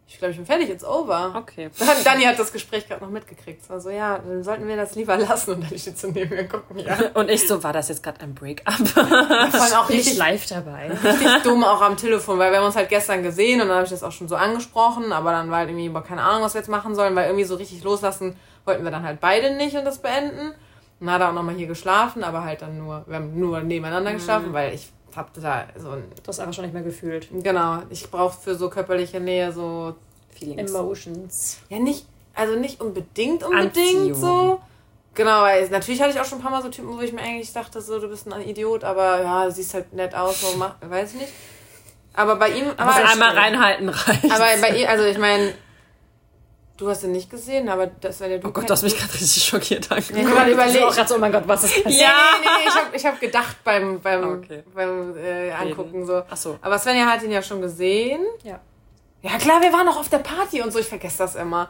[0.07, 1.33] Ich glaube, ich bin fertig, it's over.
[1.35, 1.71] Okay.
[1.79, 3.63] Dann- Dani hat das Gespräch gerade noch mitgekriegt.
[3.71, 5.55] Also ja, dann sollten wir das lieber lassen.
[5.55, 6.97] Und dann steht so neben mir gucken, ja.
[7.15, 8.75] Und ich so, war das jetzt gerade ein Break-up?
[8.97, 10.91] Allem auch richtig, live dabei.
[10.91, 13.85] richtig dumm auch am Telefon, weil wir haben uns halt gestern gesehen und dann habe
[13.87, 16.53] ich das auch schon so angesprochen, aber dann war halt irgendwie aber keine Ahnung, was
[16.53, 19.75] wir jetzt machen sollen, weil irgendwie so richtig loslassen wollten wir dann halt beide nicht
[19.75, 20.49] und das beenden.
[21.01, 23.61] Und dann hat er auch nochmal hier geschlafen, aber halt dann nur, wir haben nur
[23.63, 27.29] nebeneinander geschlafen, weil ich hab da so ein, Du hast einfach schon nicht mehr gefühlt.
[27.43, 29.95] genau, ich brauche für so körperliche Nähe so,
[30.39, 30.71] Feelings.
[30.71, 31.59] Emotions.
[31.69, 34.15] ja nicht, also nicht unbedingt unbedingt Anziehung.
[34.15, 34.61] so.
[35.15, 37.21] Genau, weil natürlich hatte ich auch schon ein paar Mal so Typen, wo ich mir
[37.23, 40.57] eigentlich dachte, so, du bist ein Idiot, aber ja, du siehst halt nett aus, so,
[40.59, 41.33] mach, weiß ich nicht.
[42.15, 44.25] Aber bei ihm, aber einmal reinhalten reicht.
[44.25, 45.53] Aber bei ihr, also ich meine,
[46.77, 48.97] du hast ihn nicht gesehen, aber das war der du oh Gott, du hast mich
[48.99, 50.31] gerade richtig schockiert Ja, ich angeguckt.
[50.39, 50.97] hab gerade Ich war auch überlegt.
[50.97, 52.01] grad so, oh mein Gott, was ist passiert?
[52.01, 52.07] Nee,
[52.41, 54.63] nee, nee, nee, ich habe ich hab gedacht beim, beim, Okay.
[54.75, 56.23] beim äh, Angucken so.
[56.29, 56.59] Ach so.
[56.63, 58.21] Aber Svenja hat ihn ja schon gesehen.
[58.43, 58.61] Ja.
[59.23, 61.69] Ja klar, wir waren noch auf der Party und so, ich vergesse das immer.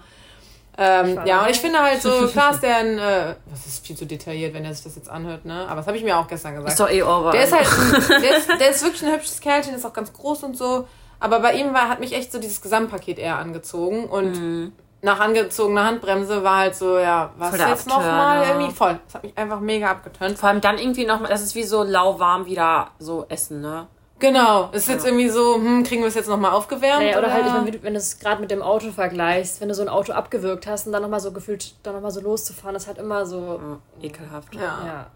[0.77, 3.97] Ähm, ja, und ich finde halt so, klar ist der ein, äh, das ist viel
[3.97, 5.67] zu detailliert, wenn er sich das jetzt anhört, ne?
[5.69, 6.73] Aber das habe ich mir auch gestern gesagt.
[6.73, 7.31] Ist doch eh over.
[7.31, 10.13] Der ist halt, ein, der, ist, der ist wirklich ein hübsches Kerlchen, ist auch ganz
[10.13, 10.89] groß und so.
[11.21, 14.07] Aber bei ihm war, hat mich echt so dieses Gesamtpaket eher angezogen.
[14.07, 14.73] Und
[15.05, 18.99] nach angezogener Handbremse war halt so, ja, was jetzt nochmal irgendwie voll.
[19.05, 20.39] Das hat mich einfach mega abgetönt.
[20.39, 23.87] Vor allem dann irgendwie noch, das ist wie so lauwarm wieder so essen, ne?
[24.19, 27.03] Genau, ist jetzt irgendwie so, hm, kriegen wir es jetzt nochmal aufgewärmt?
[27.03, 29.75] Naja, oder halt, ich meine, wenn du es gerade mit dem Auto vergleichst, wenn du
[29.75, 32.87] so ein Auto abgewürgt hast und dann nochmal so gefühlt, dann nochmal so loszufahren, ist
[32.87, 33.61] halt immer so,
[34.01, 34.55] Ja, ekelhaft.
[34.55, 34.61] ja.
[34.63, 35.07] ja.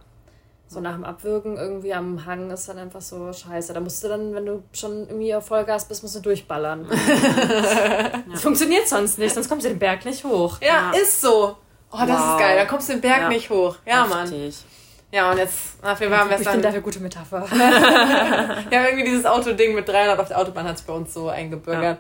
[0.71, 3.73] So nach dem Abwürgen irgendwie am Hang ist dann einfach so scheiße.
[3.73, 6.87] Da musst du dann, wenn du schon irgendwie auf Vollgas bist, musst du durchballern.
[8.31, 10.59] Das funktioniert sonst nicht, sonst kommst du den Berg nicht hoch.
[10.61, 11.01] Ja, Ja.
[11.01, 11.57] ist so.
[11.91, 12.33] Oh, das Wow.
[12.35, 12.57] ist geil.
[12.59, 13.29] Da kommst du den Berg Ja.
[13.29, 13.77] nicht hoch.
[13.87, 14.29] Ja, Mann.
[14.31, 14.57] Heftig.
[15.11, 16.53] Ja, und jetzt, dafür waren wir Ich es dann.
[16.53, 17.47] finde dafür gute Metapher.
[18.71, 21.83] Ja, irgendwie dieses Autoding mit 300 auf der Autobahn hat sich bei uns so eingebürgert.
[21.83, 21.99] Ja,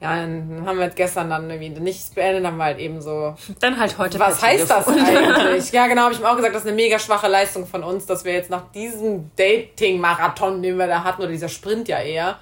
[0.00, 3.34] dann haben wir jetzt gestern dann irgendwie nichts beendet, haben wir halt eben so.
[3.60, 5.72] Dann halt heute Was heißt das eigentlich?
[5.72, 8.04] Ja, genau, habe ich mir auch gesagt, das ist eine mega schwache Leistung von uns,
[8.04, 12.38] dass wir jetzt nach diesem Dating-Marathon, den wir da hatten, oder dieser Sprint ja eher,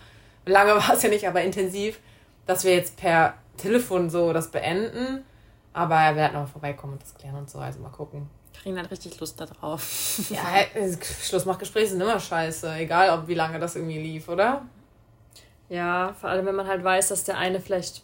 [0.46, 2.00] lange war es ja nicht, aber intensiv,
[2.46, 5.24] dass wir jetzt per Telefon so das beenden.
[5.72, 8.28] Aber er wird halt noch vorbeikommen und das klären und so, also mal gucken.
[8.62, 10.20] Kriegen dann richtig Lust da drauf.
[10.30, 14.62] Ja, äh, Schlussmachgespräche sind immer scheiße, egal ob wie lange das irgendwie lief, oder?
[15.68, 18.02] Ja, vor allem wenn man halt weiß, dass der eine vielleicht,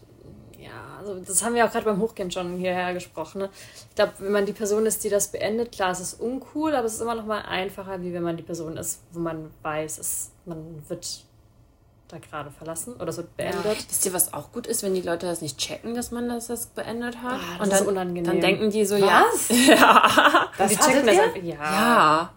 [0.59, 3.42] ja, also das haben wir auch gerade beim Hochgehen schon hierher gesprochen.
[3.42, 3.51] Ne?
[3.88, 6.87] Ich glaube, wenn man die Person ist, die das beendet, klar, es ist uncool, aber
[6.87, 9.99] es ist immer noch mal einfacher, wie wenn man die Person ist, wo man weiß,
[9.99, 11.25] es, man wird
[12.09, 13.88] da gerade verlassen oder es wird beendet.
[13.88, 16.49] Wisst ihr, was auch gut ist, wenn die Leute das nicht checken, dass man das,
[16.49, 17.35] das beendet hat?
[17.35, 18.25] Ah, das und ist dann, unangenehm.
[18.25, 19.25] Dann denken die so, ja.
[19.31, 19.49] Was?
[19.66, 20.49] Ja.
[20.59, 21.23] Das die checken das ihr?
[21.23, 21.42] einfach.
[21.42, 21.55] Ja.
[21.55, 22.33] Ja.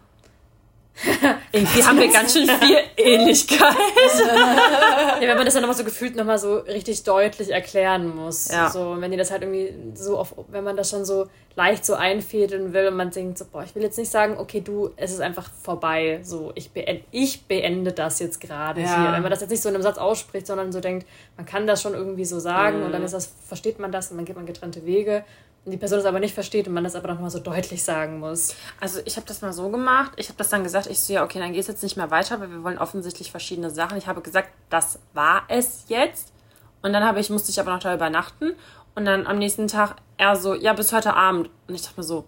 [1.51, 3.59] Irgendwie haben wir ganz schön viel Ähnlichkeit.
[4.19, 5.17] ja.
[5.19, 8.49] Wenn man das dann nochmal so gefühlt nochmal so richtig deutlich erklären muss.
[8.49, 8.69] Ja.
[8.69, 11.93] So, wenn die das halt irgendwie so auf, wenn man das schon so leicht so
[11.93, 15.11] einfädeln will und man denkt so, boah, ich will jetzt nicht sagen, okay, du, es
[15.11, 16.19] ist einfach vorbei.
[16.23, 18.87] So, ich beende, ich beende das jetzt gerade Ja.
[19.03, 19.11] hier.
[19.13, 21.67] Wenn man das jetzt nicht so in einem Satz ausspricht, sondern so denkt, man kann
[21.67, 22.85] das schon irgendwie so sagen Mhm.
[22.85, 25.23] und dann ist das, versteht man das und dann geht man getrennte Wege.
[25.65, 28.55] Die Person das aber nicht versteht und man das aber nochmal so deutlich sagen muss.
[28.81, 30.11] Also ich habe das mal so gemacht.
[30.17, 32.11] Ich habe das dann gesagt, ich so, ja, okay, dann geht es jetzt nicht mehr
[32.11, 33.97] weiter, weil wir wollen offensichtlich verschiedene Sachen.
[33.97, 36.33] Ich habe gesagt, das war es jetzt.
[36.81, 38.51] Und dann habe ich, musste ich aber noch da übernachten.
[38.93, 41.49] Und dann am nächsten Tag er so, ja, bis heute Abend.
[41.67, 42.25] Und ich dachte mir so,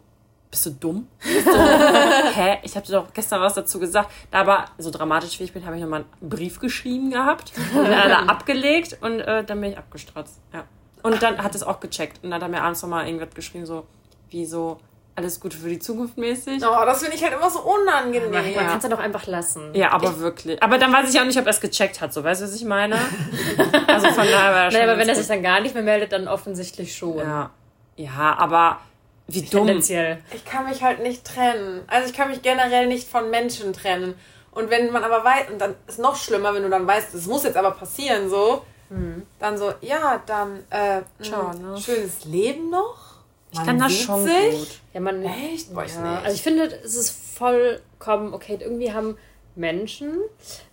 [0.49, 1.07] bist du dumm?
[1.19, 2.59] Hä?
[2.63, 4.09] Ich habe dir doch gestern was dazu gesagt.
[4.31, 7.51] Da aber, so dramatisch wie ich bin, habe ich nochmal einen Brief geschrieben gehabt.
[7.75, 10.39] Und dann abgelegt und äh, dann bin ich abgestratzt.
[10.53, 10.63] Ja.
[11.05, 12.23] Und dann hat es auch gecheckt.
[12.23, 13.85] Und dann hat er mir abends nochmal irgendwas geschrieben, so,
[14.29, 14.79] wie so,
[15.15, 16.61] alles Gute für die Zukunft mäßig.
[16.65, 18.31] Oh, das finde ich halt immer so unangenehm.
[18.31, 19.73] Man kann es ja doch einfach lassen.
[19.73, 20.61] Ja, aber wirklich.
[20.61, 22.55] Aber dann weiß ich auch nicht, ob er es gecheckt hat, so weißt du, was
[22.55, 22.97] ich meine?
[23.87, 25.83] Also von daher war er schon Naja, aber wenn er sich dann gar nicht mehr
[25.83, 27.13] meldet, dann offensichtlich schon.
[27.13, 27.21] gut.
[27.21, 27.49] ja.
[27.95, 28.79] ja, aber
[29.27, 29.67] wie dumm.
[29.67, 30.19] Tendenziell.
[30.33, 31.83] Ich kann mich halt nicht trennen.
[31.87, 34.15] Also ich kann mich generell nicht von Menschen trennen.
[34.51, 37.25] Und wenn man aber weiß, und dann ist noch schlimmer, wenn du dann weißt, es
[37.25, 38.65] muss jetzt aber passieren, so,
[39.39, 41.77] dann so, ja, dann äh, Ciao, mh, ne?
[41.77, 43.15] schönes Leben noch.
[43.51, 44.81] Ich kann das schon gut.
[44.93, 45.73] Ja, man, Echt?
[45.73, 46.25] Boah, ich ja, nicht.
[46.25, 48.57] also ich finde, es ist vollkommen okay.
[48.59, 49.17] Irgendwie haben
[49.55, 50.19] Menschen,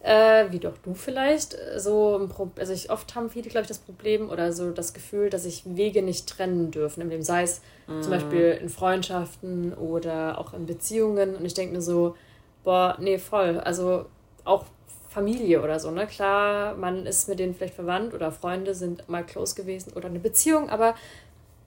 [0.02, 3.68] äh, wie doch du vielleicht, so ein Problem, also ich, oft haben viele, glaube ich,
[3.68, 7.00] das Problem oder so das Gefühl, dass sich Wege nicht trennen dürfen.
[7.00, 7.60] Im Leben, sei es
[8.00, 11.36] zum Beispiel in Freundschaften oder auch in Beziehungen.
[11.36, 12.16] Und ich denke mir so,
[12.64, 13.60] boah, nee, voll.
[13.60, 14.06] Also
[14.44, 14.64] auch
[15.12, 16.06] Familie oder so, ne?
[16.06, 20.18] Klar, man ist mit denen vielleicht verwandt oder Freunde sind mal close gewesen oder eine
[20.18, 20.94] Beziehung, aber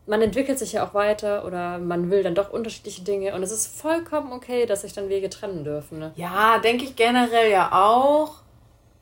[0.07, 3.51] man entwickelt sich ja auch weiter oder man will dann doch unterschiedliche Dinge und es
[3.51, 5.99] ist vollkommen okay, dass sich dann Wege trennen dürfen.
[5.99, 6.11] Ne?
[6.15, 8.41] Ja, denke ich generell ja auch.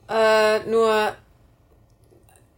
[0.10, 1.13] Äh, nur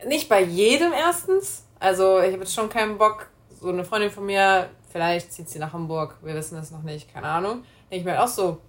[0.05, 1.63] nicht bei jedem erstens.
[1.79, 3.27] Also ich habe jetzt schon keinen Bock.
[3.59, 7.11] So eine Freundin von mir, vielleicht zieht sie nach Hamburg, wir wissen es noch nicht,
[7.11, 7.63] keine Ahnung.
[7.89, 8.59] Denke ich mir halt auch so,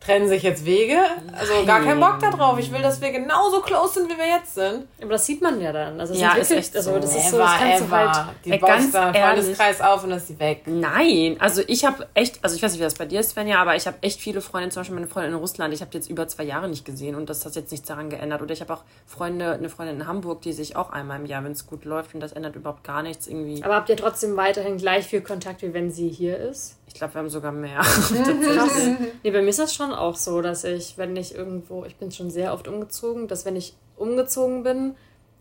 [0.00, 0.98] trennen sich jetzt Wege?
[1.38, 2.58] Also gar keinen Bock da drauf.
[2.58, 4.86] Ich will, dass wir genauso close sind, wie wir jetzt sind.
[5.00, 6.00] Aber das sieht man ja dann.
[6.00, 6.98] Also es Ja, ist echt also so.
[6.98, 8.26] das ist so, das kannst du halt.
[8.44, 9.12] Die Ey, ganz da.
[9.12, 10.62] Freundeskreis auf und dann ist sie weg.
[10.66, 13.60] Nein, also ich habe echt, also ich weiß nicht, wie das bei dir ist, Svenja,
[13.60, 15.98] aber ich habe echt viele Freunde, zum Beispiel meine Freundin in Russland, ich habe die
[15.98, 18.40] jetzt über zwei Jahre nicht gesehen und das hat jetzt nichts daran geändert.
[18.40, 21.44] Oder ich habe auch Freunde, eine Freundin in Hamburg, die sich auch einmal im Jahr,
[21.44, 23.62] wenn es gut läuft und das ändert überhaupt gar nichts irgendwie.
[23.62, 26.76] Aber habt ihr trotzdem weiterhin gleich viel Kontakt, wie wenn sie hier ist?
[26.92, 27.80] Ich glaube, wir haben sogar mehr.
[27.82, 29.12] Tatsächlich.
[29.22, 32.10] Nee, bei mir ist das schon auch so, dass ich, wenn ich irgendwo, ich bin
[32.10, 34.96] schon sehr oft umgezogen, dass wenn ich umgezogen bin,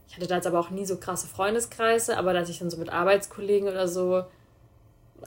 [0.08, 2.78] ich hatte da jetzt aber auch nie so krasse Freundeskreise, aber dass ich dann so
[2.78, 4.24] mit Arbeitskollegen oder so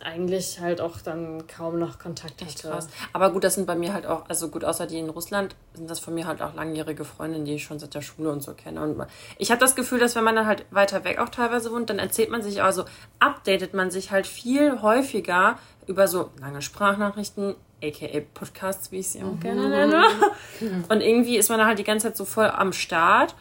[0.03, 2.69] eigentlich halt auch dann kaum noch Kontakt hatte.
[2.69, 2.89] Krass.
[3.13, 5.91] Aber gut, das sind bei mir halt auch, also gut, außer die in Russland, sind
[5.91, 8.55] das von mir halt auch langjährige Freundinnen, die ich schon seit der Schule und so
[8.55, 8.83] kenne.
[8.83, 9.07] Und
[9.39, 11.99] ich habe das Gefühl, dass wenn man dann halt weiter weg auch teilweise wohnt, dann
[11.99, 12.85] erzählt man sich, also
[13.19, 19.23] updatet man sich halt viel häufiger über so lange Sprachnachrichten, aka Podcasts, wie ich sie
[19.23, 20.05] auch gerne nenne.
[20.89, 23.35] Und irgendwie ist man da halt die ganze Zeit so voll am Start.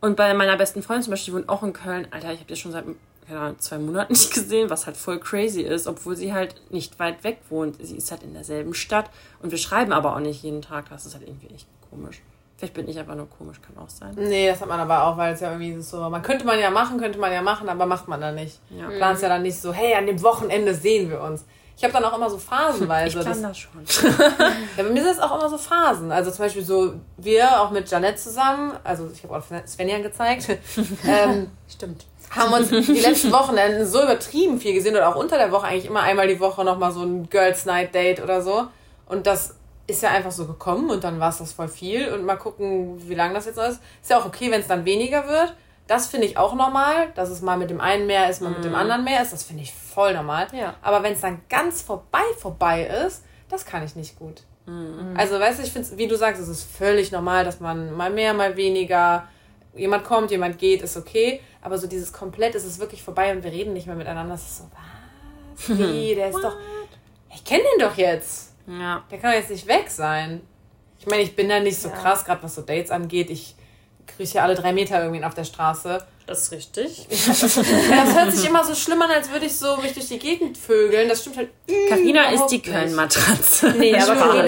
[0.00, 2.48] Und bei meiner besten Freundin zum Beispiel, die wohnt auch in Köln, Alter, ich habe
[2.48, 2.84] die schon seit
[3.32, 6.98] keine Ahnung, zwei Monaten nicht gesehen, was halt voll crazy ist, obwohl sie halt nicht
[6.98, 7.76] weit weg wohnt.
[7.80, 9.10] Sie ist halt in derselben Stadt
[9.42, 10.90] und wir schreiben aber auch nicht jeden Tag.
[10.90, 12.20] Das ist halt irgendwie echt komisch.
[12.58, 14.14] Vielleicht bin ich einfach nur komisch, kann auch sein.
[14.14, 16.70] Nee, das hat man aber auch, weil es ja irgendwie so, man könnte man ja
[16.70, 18.60] machen, könnte man ja machen, aber macht man dann nicht.
[18.70, 18.88] Ja.
[18.88, 21.44] Plant ja dann nicht so, hey, an dem Wochenende sehen wir uns.
[21.76, 23.18] Ich habe dann auch immer so phasenweise.
[23.18, 24.12] Ich plan das, das schon.
[24.76, 26.12] ja, bei mir sind es auch immer so Phasen.
[26.12, 30.48] Also zum Beispiel so, wir auch mit Janette zusammen, also ich habe auch Svenja gezeigt,
[31.04, 32.04] ähm, Stimmt.
[32.34, 35.86] Haben uns die letzten Wochenenden so übertrieben viel gesehen oder auch unter der Woche eigentlich
[35.86, 38.66] immer einmal die Woche nochmal so ein Girls Night Date oder so.
[39.06, 42.24] Und das ist ja einfach so gekommen und dann war es das voll viel und
[42.24, 43.80] mal gucken, wie lange das jetzt noch ist.
[44.00, 45.54] Ist ja auch okay, wenn es dann weniger wird.
[45.86, 48.64] Das finde ich auch normal, dass es mal mit dem einen mehr ist, mal mit
[48.64, 49.32] dem anderen mehr ist.
[49.32, 50.46] Das finde ich voll normal.
[50.52, 50.74] Ja.
[50.80, 54.42] Aber wenn es dann ganz vorbei, vorbei ist, das kann ich nicht gut.
[55.16, 58.10] Also, weißt du, ich finde wie du sagst, es ist völlig normal, dass man mal
[58.10, 59.26] mehr, mal weniger,
[59.74, 61.40] jemand kommt, jemand geht, ist okay.
[61.60, 64.34] Aber so dieses komplett, es ist wirklich vorbei und wir reden nicht mehr miteinander.
[64.34, 65.78] Das ist so, was?
[65.78, 66.56] Wie, der ist doch,
[67.34, 68.54] ich kenne den doch jetzt.
[68.66, 69.04] Ja.
[69.10, 70.40] Der kann doch jetzt nicht weg sein.
[70.98, 73.28] Ich meine, ich bin da nicht so krass, gerade was so Dates angeht.
[73.30, 73.56] Ich
[74.06, 76.04] kriege ja alle drei Meter irgendwie auf der Straße.
[76.26, 77.06] Das ist richtig.
[77.10, 80.56] Das hört sich immer so schlimm an, als würde ich so mich durch die Gegend
[80.56, 81.08] vögeln.
[81.08, 81.48] Das stimmt halt.
[81.88, 82.60] Carina ist die.
[82.62, 83.74] Köln-Matratze.
[83.78, 84.44] Nee, aber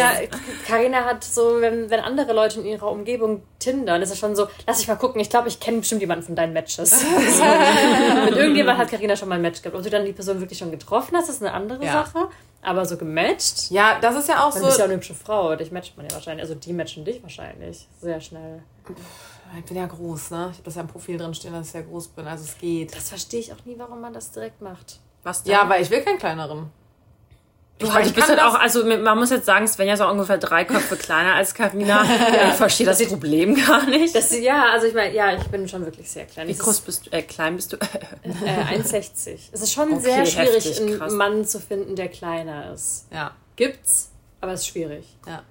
[0.66, 4.46] Carina hat so, wenn, wenn andere Leute in ihrer Umgebung tindern, ist es schon so,
[4.66, 6.90] lass ich mal gucken, ich glaube, ich kenne bestimmt jemanden von deinen Matches.
[7.00, 7.06] so.
[8.24, 9.76] Mit irgendjemand hat Carina schon mal ein Match gehabt.
[9.76, 12.04] Ob du dann die Person wirklich schon getroffen hast, ist eine andere Ja.
[12.04, 12.28] Sache.
[12.62, 14.66] Aber so gematcht, Ja, das ist ja auch dann so.
[14.66, 15.54] bist du ja eine hübsche Frau.
[15.54, 16.42] Dich matcht man ja wahrscheinlich.
[16.42, 17.86] Also die matchen dich wahrscheinlich.
[18.00, 18.62] Sehr schnell.
[19.58, 20.48] Ich bin ja groß, ne?
[20.50, 22.26] Ich habe das ja im Profil drin stehen, dass ich sehr groß bin.
[22.26, 22.94] Also es geht.
[22.94, 24.98] Das verstehe ich auch nie, warum man das direkt macht.
[25.22, 25.52] Was denn?
[25.52, 26.70] Ja, weil ich will keinen kleineren.
[27.78, 30.00] Du, Ich halt, du bist halt das- auch, also man muss jetzt sagen, Svenja ist
[30.00, 32.04] auch ungefähr drei Köpfe kleiner als Carina.
[32.50, 34.14] Ich verstehe das Problem gar nicht.
[34.14, 36.46] Das, ja, also ich meine, ja, ich bin schon wirklich sehr klein.
[36.46, 37.12] Wie groß bist du?
[37.12, 37.76] Äh, klein bist du?
[37.76, 39.38] Äh, 1,60.
[39.50, 43.06] Es ist schon Okay, sehr schwierig, heftig, einen Mann zu finden, der kleiner ist.
[43.12, 43.32] Ja.
[43.56, 45.04] Gibt's, aber es ist schwierig.
[45.26, 45.42] Ja.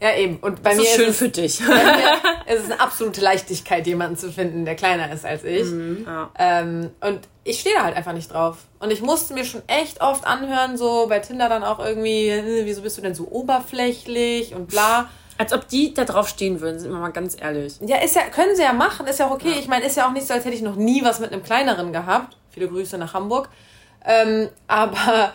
[0.00, 0.36] Ja, eben.
[0.38, 1.58] Und bei Das mir ist schön es, für dich.
[1.66, 5.66] bei mir ist es eine absolute Leichtigkeit, jemanden zu finden, der kleiner ist als ich.
[6.04, 6.30] Ja.
[6.38, 8.58] Ähm, und ich stehe da halt einfach nicht drauf.
[8.78, 12.64] Und ich musste mir schon echt oft anhören, so bei Tinder dann auch irgendwie, äh,
[12.66, 15.08] wieso bist du denn so oberflächlich und bla.
[15.38, 17.74] Als ob die da drauf stehen würden, sind wir mal ganz ehrlich.
[17.80, 19.54] Ja, ist ja, können sie ja machen, ist ja auch okay.
[19.58, 21.42] Ich meine, ist ja auch nicht so, als hätte ich noch nie was mit einem
[21.42, 22.36] kleineren gehabt.
[22.50, 23.50] Viele Grüße nach Hamburg.
[24.04, 25.32] Ähm, aber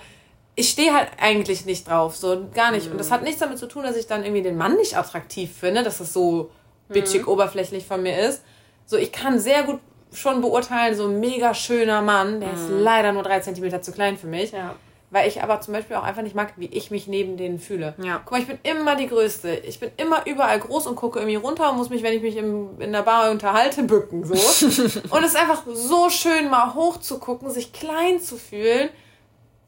[0.56, 2.92] ich stehe halt eigentlich nicht drauf, so gar nicht.
[2.92, 5.52] Und das hat nichts damit zu tun, dass ich dann irgendwie den Mann nicht attraktiv
[5.56, 6.52] finde, dass das so
[6.90, 8.44] bitchig oberflächlich von mir ist.
[8.86, 9.80] So, ich kann sehr gut
[10.14, 14.18] schon beurteilen, so ein mega schöner Mann, der ist leider nur drei Zentimeter zu klein
[14.18, 14.52] für mich.
[14.52, 14.76] Ja.
[15.10, 17.96] Weil ich aber zum Beispiel auch einfach nicht mag, wie ich mich neben denen fühle.
[18.02, 18.22] Ja.
[18.24, 19.56] Guck mal, ich bin immer die Größte.
[19.66, 22.38] Ich bin immer überall groß und gucke irgendwie runter und muss mich, wenn ich mich
[22.38, 24.26] im, in der Bar unterhalte, bücken.
[24.26, 24.34] So.
[25.10, 28.90] und es ist einfach so schön, mal hoch zu gucken, sich klein zu fühlen.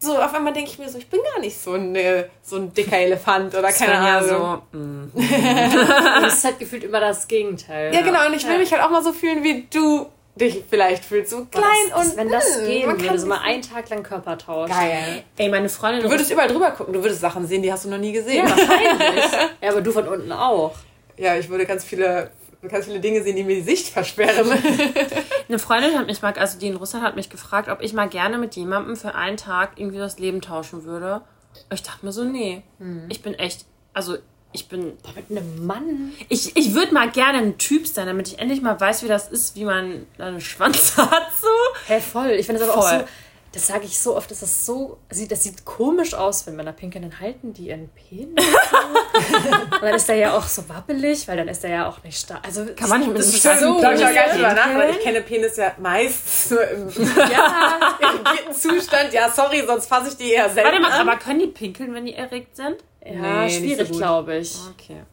[0.04, 2.74] So, auf einmal denke ich mir so, ich bin gar nicht so, eine, so ein
[2.74, 4.62] dicker Elefant oder keine Svenja Ahnung.
[4.74, 5.12] so, mm.
[6.28, 7.94] Es ist halt gefühlt immer das Gegenteil.
[7.94, 8.26] Ja, genau.
[8.28, 8.58] Und ich will Ja.
[8.60, 11.32] mich halt auch mal so fühlen, wie du dich vielleicht fühlst.
[11.32, 13.90] So klein das, und Wenn das mm, gehen man kann würde, so mal einen Tag
[13.90, 14.74] lang Körper tauschen.
[14.74, 15.24] Geil.
[15.38, 16.04] Ey, meine Freundin.
[16.04, 16.94] Du würdest überall drüber gucken.
[16.94, 18.46] Du würdest Sachen sehen, die hast du noch nie gesehen.
[18.46, 19.26] Ja, wahrscheinlich.
[19.62, 20.74] ja, aber du von unten auch.
[21.18, 22.32] Ja, ich würde ganz viele,
[22.70, 24.52] ganz viele Dinge sehen, die mir die Sicht versperren.
[25.50, 28.08] Eine Freundin hat mich mal, also die in Russland hat mich gefragt, ob ich mal
[28.10, 31.22] gerne mit jemandem für einen Tag irgendwie das Leben tauschen würde.
[31.70, 32.64] Und ich dachte mir so, nee.
[33.10, 34.18] Ich bin echt, also
[34.56, 36.14] ich bin, Mit einem Mann.
[36.30, 39.28] ich, ich würde mal gerne ein Typ sein, damit ich endlich mal weiß, wie das
[39.28, 41.48] ist, wie man einen Schwanz hat, so.
[41.88, 42.32] Hä, voll.
[42.32, 43.00] Ich finde das aber auch Voll.
[43.00, 43.06] so,
[43.52, 46.72] das sage ich so oft, das ist so, sieht, das sieht komisch aus, wenn Männer
[46.74, 48.46] pinkeln, dann halten die ihren Penis.
[49.14, 49.48] so.
[49.78, 52.20] Und dann ist der ja auch so wabbelig, weil dann ist der ja auch nicht
[52.20, 52.40] stark.
[52.46, 54.54] Also Kann man nicht mit einem starken so Da hab ich auch gar nicht drüber
[54.54, 59.14] nach, weil ich kenne Penis ja meist nur im Ja, irrigierten Zustand.
[59.14, 61.08] Ja, sorry, sonst fasse ich die eher selten Warte mal, an.
[61.08, 62.78] aber können die pinkeln, wenn die erregt sind?
[63.06, 63.98] ja Nee, nicht so schwierig, gut.
[63.98, 64.56] glaube ich.
[64.74, 65.04] Okay.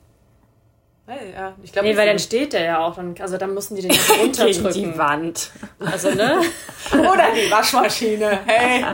[1.34, 3.74] Ja, ich glaube Nee, weil so dann steht der ja auch, dann, also dann müssen
[3.74, 4.96] die den ja Gegen die runterdrücken.
[4.98, 5.50] Wand.
[5.80, 6.40] Also, ne?
[6.92, 8.38] Oder die Waschmaschine.
[8.46, 8.84] Hey.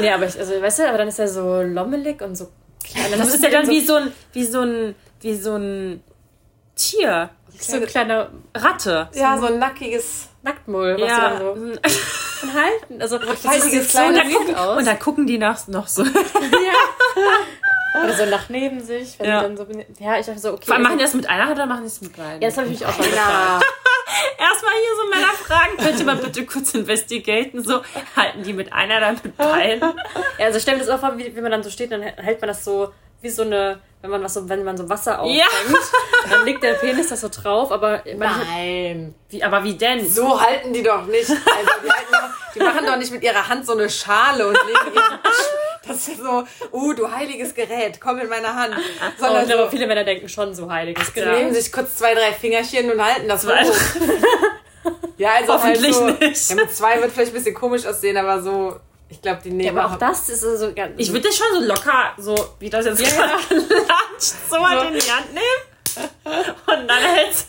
[0.00, 2.48] Nee, aber ich, also, weißt du, aber dann ist er so lommelig und so
[2.86, 3.10] klein.
[3.10, 5.56] Dann Das müssen ist ja dann so, wie so ein, wie so ein, wie so
[5.56, 6.02] ein
[6.74, 7.30] Tier.
[7.58, 9.08] so eine kleine Ratte.
[9.14, 10.28] Ja, so ein nackiges.
[10.42, 11.38] Nacktmull, was Ja.
[11.40, 11.50] so.
[11.52, 11.80] und
[12.54, 13.00] halten.
[13.02, 14.78] Also das sieht so lieb gucken, aus.
[14.78, 16.04] und dann gucken die nach, noch so.
[18.04, 19.18] Oder so nach neben sich.
[19.18, 19.42] Wenn Ja.
[19.42, 19.66] dann so,
[19.98, 20.64] ja, ich dachte so, okay.
[20.66, 22.40] Vor allem machen die das mit einer Hand oder machen die es mit beiden?
[22.42, 23.64] ja, das habe ich mich auch schon gefragt.
[24.38, 27.82] Erstmal hier so Männer fragen, könnt ihr mal bitte kurz investigaten, so,
[28.16, 29.80] halten die mit einer oder mit beiden?
[30.38, 32.40] Ja, also stell mir das auch vor, wie, wie man dann so steht, dann hält
[32.40, 32.92] man das so
[33.22, 35.46] wie so eine, wenn man was so, wenn man so Wasser auffängt, Ja.
[36.30, 39.14] dann liegt der Penis da so drauf, aber Nein.
[39.30, 40.08] Wie, aber wie denn?
[40.08, 41.30] So halten die doch nicht.
[41.30, 41.40] Also
[41.82, 44.94] die, halten doch, die machen doch nicht mit ihrer Hand so eine Schale und legen
[44.94, 45.05] ihren
[45.96, 48.74] Das ist so, uh, du heiliges Gerät, komm in meine Hand.
[48.76, 51.38] oh, Sondern ich glaube, so, viele Männer denken schon so heiliges die Gerät.
[51.38, 53.52] nehmen sich kurz zwei, drei Fingerchen und halten das hoch.
[55.18, 56.50] Ja, also Hoffentlich halt so, nicht.
[56.50, 58.76] Ja, mit zwei wird vielleicht ein bisschen komisch aussehen, aber so,
[59.08, 60.92] ich glaube, die Ja, nehmen aber auch das ist so ganz.
[60.98, 64.98] Ich würde das schon so locker, so wie das jetzt gerade gelatscht, so halt in
[64.98, 66.10] die Hand nehmen.
[66.66, 67.48] Und dann hältst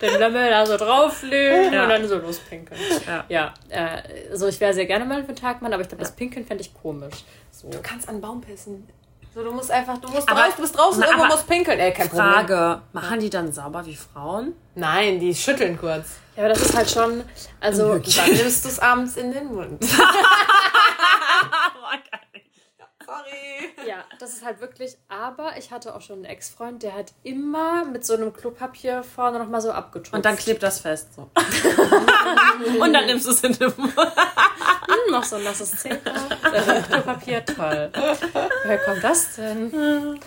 [0.00, 1.82] den Lömmel da so drauflegen Ja.
[1.82, 2.80] und dann so lospinkeln.
[3.06, 3.24] Ja.
[3.28, 6.46] Ja, äh, so ich wäre sehr gerne mal für Tagmann, aber ich glaube, das Pinkeln
[6.46, 7.24] fände ich komisch.
[7.60, 7.68] So.
[7.68, 8.88] Du kannst an den Baum pissen.
[9.34, 11.78] So, du musst einfach, du musst Aber- raus, du bist draußen, Na, irgendwo musst pinkeln.
[11.78, 12.32] Ey, kein Problem.
[12.32, 14.54] Frage, machen die dann sauber wie Frauen?
[14.74, 16.08] Nein, die schütteln kurz.
[16.36, 17.22] Ja, aber das ist halt schon,
[17.60, 19.78] also dann nimmst du es abends in den Mund.
[23.20, 23.88] Sorry.
[23.88, 27.84] Ja, das ist halt wirklich, aber ich hatte auch schon einen Ex-Freund, der hat immer
[27.84, 30.12] mit so einem Klopapier vorne nochmal so abgetupft.
[30.12, 31.30] Und dann klebt das fest so.
[32.80, 33.94] Und dann nimmst du es in den Mund.
[33.96, 35.98] Hm, noch so ein nasses Zehner.
[36.52, 37.90] Äh, Klopapier, toll.
[38.64, 40.20] Woher kommt das denn?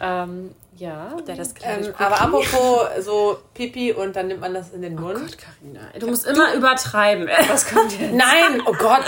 [0.00, 1.16] Ähm, ja.
[1.26, 5.18] Der das Ähm, aber apropos so Pipi und dann nimmt man das in den Mund.
[5.18, 7.28] Gott, Carina, du musst immer übertreiben.
[7.28, 7.48] Ey.
[7.48, 8.12] Was kommt jetzt?
[8.12, 9.04] Nein, oh Gott.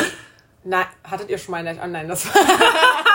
[0.65, 1.79] Nein, hattet ihr schon mal einen?
[1.83, 2.43] Oh nein, das war.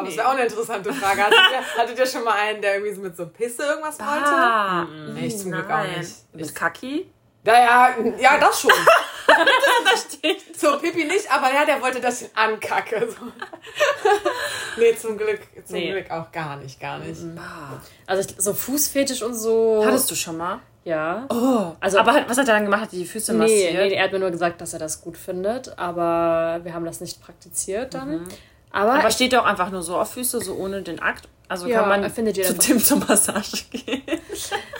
[0.00, 1.22] Aber es wäre auch eine interessante Frage.
[1.22, 4.24] Hattet ihr, hattet ihr schon mal einen, der irgendwie so mit so Pisse irgendwas wollte?
[4.26, 6.12] Ah, Nee, ich zum Glück auch nicht.
[6.34, 7.10] Mit Kaki?
[7.44, 8.70] Ja, ja, ja, das schon.
[9.26, 10.58] Da steht.
[10.60, 13.08] So, Pipi nicht, aber ja, der wollte, dass ich ihn ankacke.
[13.08, 13.26] So.
[14.78, 15.90] nee, zum Glück, zum Nee.
[15.92, 17.20] Glück auch gar nicht, gar nicht.
[18.06, 19.82] Also ich, so Fußfetisch und so.
[19.86, 20.58] Hattest du schon mal?
[20.84, 21.26] Ja.
[21.30, 21.74] Oh.
[21.80, 22.82] Also- aber hat- was hat er dann gemacht?
[22.82, 23.72] Hat die Füße Nee, massiert?
[23.74, 27.00] nee, er hat mir nur gesagt, dass er das gut findet, aber wir haben das
[27.00, 28.26] nicht praktiziert dann.
[28.72, 31.28] Aber, Aber steht doch einfach nur so auf Füße, so ohne den Akt.
[31.48, 34.02] Also Ja, kann man findet zu Tim zur Massage gehen.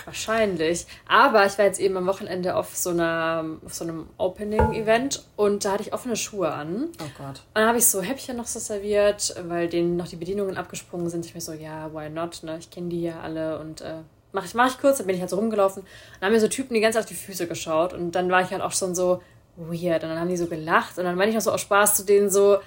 [0.05, 0.87] Wahrscheinlich.
[1.09, 5.65] Aber ich war jetzt eben am Wochenende auf so, einer, auf so einem Opening-Event und
[5.65, 6.91] da hatte ich offene Schuhe an.
[7.01, 7.41] Oh Gott.
[7.41, 11.11] Und dann habe ich so Häppchen noch so serviert, weil denen noch die Bedienungen abgesprungen
[11.11, 11.27] sind.
[11.27, 12.45] Ich mir so, ja, why not?
[12.45, 12.57] Ne?
[12.61, 13.95] Ich kenne die ja alle und äh,
[14.31, 14.99] mach ich, mach ich kurz.
[14.99, 15.83] Dann bin ich halt so rumgelaufen.
[15.83, 15.89] Und
[16.21, 17.93] dann haben mir so Typen die ganze Zeit auf die Füße geschaut.
[17.93, 19.21] Und dann war ich halt auch schon so
[19.57, 20.05] weird.
[20.05, 20.99] Und dann haben die so gelacht.
[20.99, 22.59] Und dann meine ich noch so aus Spaß zu denen so,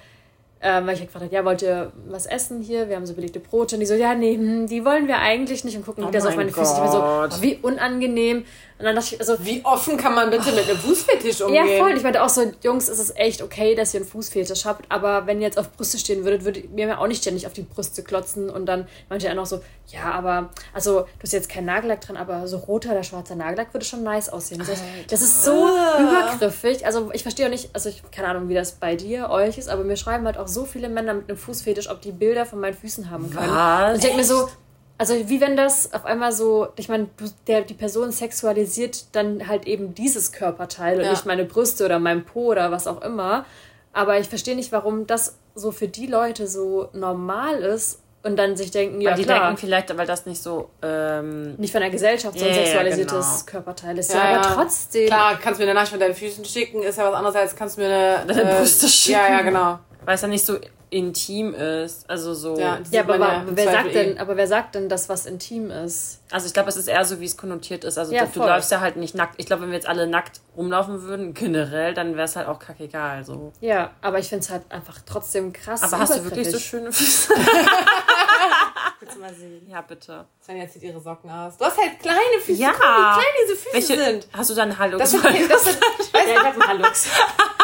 [0.66, 2.88] ähm, weil ich halt gefragt habe, ja, wollt ihr was essen hier?
[2.88, 3.76] Wir haben so belegte Brote.
[3.76, 5.76] Und die so, ja, nee, hm, die wollen wir eigentlich nicht.
[5.76, 6.72] Und gucken Oh wieder so auf mein meine Füße.
[6.74, 7.32] Ich mir so, Gott.
[7.36, 8.46] oh, wie unangenehm.
[8.78, 11.66] Und dann dachte ich, also, Wie offen kann man bitte mit einem Fußfetisch umgehen?
[11.66, 11.96] ja, voll.
[11.96, 15.26] Ich meinte auch so, Jungs, es ist echt okay, dass ihr einen Fußfetisch habt, aber
[15.26, 18.02] wenn ihr jetzt auf Brüste stehen würdet, würdet mir auch nicht ständig auf die Brüste
[18.02, 18.48] klotzen.
[18.50, 22.16] Und dann meinte er auch so, ja, aber, also, du hast jetzt keinen Nagellack dran,
[22.16, 24.58] aber so roter oder schwarzer Nagellack würde schon nice aussehen.
[24.58, 25.68] Das, heißt, das ist so
[26.00, 26.84] übergriffig.
[26.86, 29.68] Also, ich verstehe auch nicht, also, ich keine Ahnung, wie das bei dir, euch ist,
[29.68, 32.60] aber mir schreiben halt auch so viele Männer mit einem Fußfetisch, ob die Bilder von
[32.60, 33.50] meinen Füßen haben können.
[33.52, 33.88] Was?
[33.90, 34.48] Und ich denke mir so,
[34.96, 39.48] also wie wenn das auf einmal so, ich meine, du- der, die Person sexualisiert dann
[39.48, 41.10] halt eben dieses Körperteil und Ja.
[41.10, 43.44] nicht meine Brüste oder mein Po oder was auch immer.
[43.92, 48.56] Aber ich verstehe nicht, warum das so für die Leute so normal ist und dann
[48.56, 50.70] sich denken, ja Weil die klar, denken vielleicht, weil das nicht so.
[50.82, 53.50] Ähm, nicht von der Gesellschaft so ein Ja, ja, sexualisiertes genau.
[53.50, 54.12] Körperteil ist.
[54.12, 54.40] Ja, Ja, ja.
[54.40, 55.06] aber trotzdem.
[55.06, 57.78] Klar, kannst mir eine Nachricht mit deinen Füßen schicken, ist ja was anderes als kannst
[57.78, 58.24] mir eine.
[58.34, 59.18] Deine Brüste schicken.
[59.18, 59.78] Ja, ja, genau.
[60.04, 60.58] Weil es ja nicht so
[60.90, 62.08] intim ist.
[62.08, 62.56] Also so.
[62.58, 64.20] Ja, Ja, aber, ja wer Zweifel sagt denn, eh.
[64.20, 66.20] aber wer sagt denn, dass was intim ist?
[66.30, 67.98] Also ich glaube, es ist eher so, wie es konnotiert ist.
[67.98, 68.48] Also Ja, du, du voll.
[68.48, 69.34] läufst ja halt nicht nackt.
[69.38, 72.58] Ich glaube, wenn wir jetzt alle nackt rumlaufen würden, generell, dann wäre es halt auch
[72.60, 73.24] kackegal.
[73.24, 73.52] So.
[73.60, 75.82] Ja, aber ich finde es halt einfach trotzdem krass.
[75.82, 77.34] Aber hast du wirklich so schöne Füße?
[79.00, 79.66] Willst du mal sehen?
[79.68, 80.26] ja, bitte.
[80.42, 81.56] Svenja zieht ihre Socken aus.
[81.56, 82.60] Du hast halt kleine Füße.
[82.60, 82.70] Ja.
[82.70, 84.28] Guck wie klein diese Füße Welche sind.
[84.32, 85.78] hast du dann Hallo Das sind, das sind
[86.14, 87.08] Ja, ich hab einen Hallux.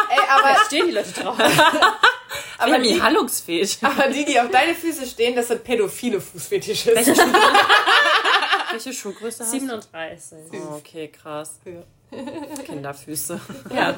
[0.09, 1.37] ey, aber, Stehen die Leute drauf?
[2.57, 3.77] aber, die die, Hallungsfähig.
[3.81, 6.95] aber die, die auf deine Füße stehen, das sind pädophile Fußfetische.
[6.95, 7.33] Welche Schuhgröße,
[8.71, 9.59] Welche Schuhgröße hast du?
[9.59, 10.37] 37.
[10.53, 11.59] Oh, okay, krass.
[12.65, 13.39] Kinderfüße.
[13.73, 13.95] Ja.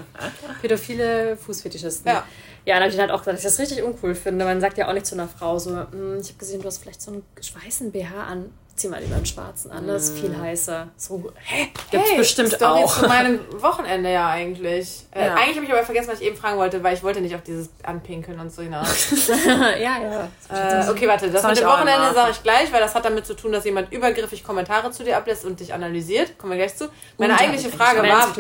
[0.62, 2.12] Pädophile Fußfetischisten.
[2.12, 2.26] Ja.
[2.66, 4.46] Ja, dann habe ich halt auch gesagt, dass ich das richtig uncool finde.
[4.46, 6.78] Man sagt ja auch nicht zu einer Frau so, "Hm, ich habe gesehen, du hast
[6.78, 7.26] vielleicht so einen
[7.64, 8.54] weißen BH an.
[8.76, 10.88] Zieh mal lieber einen schwarzen an, das ist viel heißer.
[10.98, 11.68] So, hä?
[11.92, 13.02] Gibt's Hey, bestimmt ist doch auch.
[13.02, 15.06] zu meinem Wochenende ja eigentlich.
[15.12, 15.36] Äh, Ja.
[15.36, 17.44] Eigentlich habe ich aber vergessen, was ich eben fragen wollte, weil ich wollte nicht auf
[17.44, 19.28] dieses Anpinkeln und so hinaus.
[19.48, 20.28] ja, ja.
[20.50, 23.28] äh, okay, warte, das Sag mit dem Wochenende sage ich gleich, weil das hat damit
[23.28, 26.40] zu tun, dass jemand übergriffig Kommentare zu dir ablässt und dich analysiert.
[26.40, 26.90] Kommen wir gleich zu.
[27.20, 28.34] Meine eigentliche Frage war.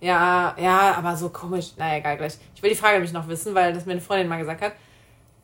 [0.00, 1.66] Ja, ja, aber so komisch.
[1.76, 2.36] Naja, egal, gleich.
[2.56, 4.72] Ich will die Frage nämlich noch wissen, weil das mir eine Freundin mal gesagt hat.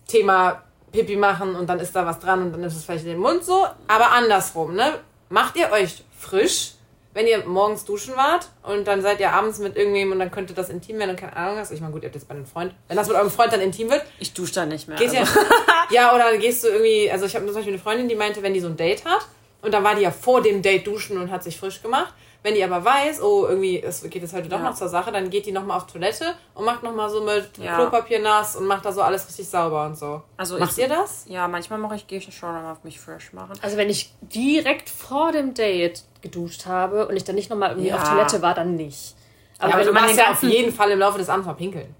[0.08, 0.62] Thema
[0.92, 3.20] Pipi machen und dann ist da was dran und dann ist es vielleicht in den
[3.20, 3.66] Mund so.
[3.86, 4.94] Aber andersrum, ne?
[5.28, 6.72] Macht ihr euch frisch,
[7.14, 10.54] wenn ihr morgens duschen wart und dann seid ihr abends mit irgendwem und dann könnte
[10.54, 11.70] das intim werden und keine Ahnung hast.
[11.72, 12.74] Ich meine, gut, ihr habt jetzt bei einem Freund.
[12.86, 14.96] Wenn das mit eurem Freund dann intim wird, Ich dusche da nicht mehr.
[14.96, 15.40] Geht ja, also.
[15.90, 18.54] ja, oder gehst du irgendwie, also ich habe zum Beispiel eine Freundin, die meinte, wenn
[18.54, 19.26] die so ein Date hat
[19.62, 22.14] und dann war die ja vor dem Date duschen und hat sich frisch gemacht.
[22.48, 24.70] Wenn die aber weiß, oh, irgendwie, es geht jetzt heute doch Ja.
[24.70, 27.76] noch zur Sache, dann geht die nochmal auf Toilette und macht nochmal so mit Ja.
[27.76, 30.22] Klopapier nass und macht da so alles richtig sauber und so.
[30.38, 31.26] Also Macht ich- ihr das?
[31.28, 33.52] Ja, manchmal mache ich, gehe ich schon mal auf mich fresh machen.
[33.60, 37.90] Also wenn ich direkt vor dem Date geduscht habe und ich dann nicht nochmal irgendwie
[37.90, 37.96] Ja.
[37.96, 39.14] auf Toilette war, dann nicht.
[39.58, 41.94] Aber, Aber du machst ja auf jeden Fall im Laufe des Abends mal pinkeln.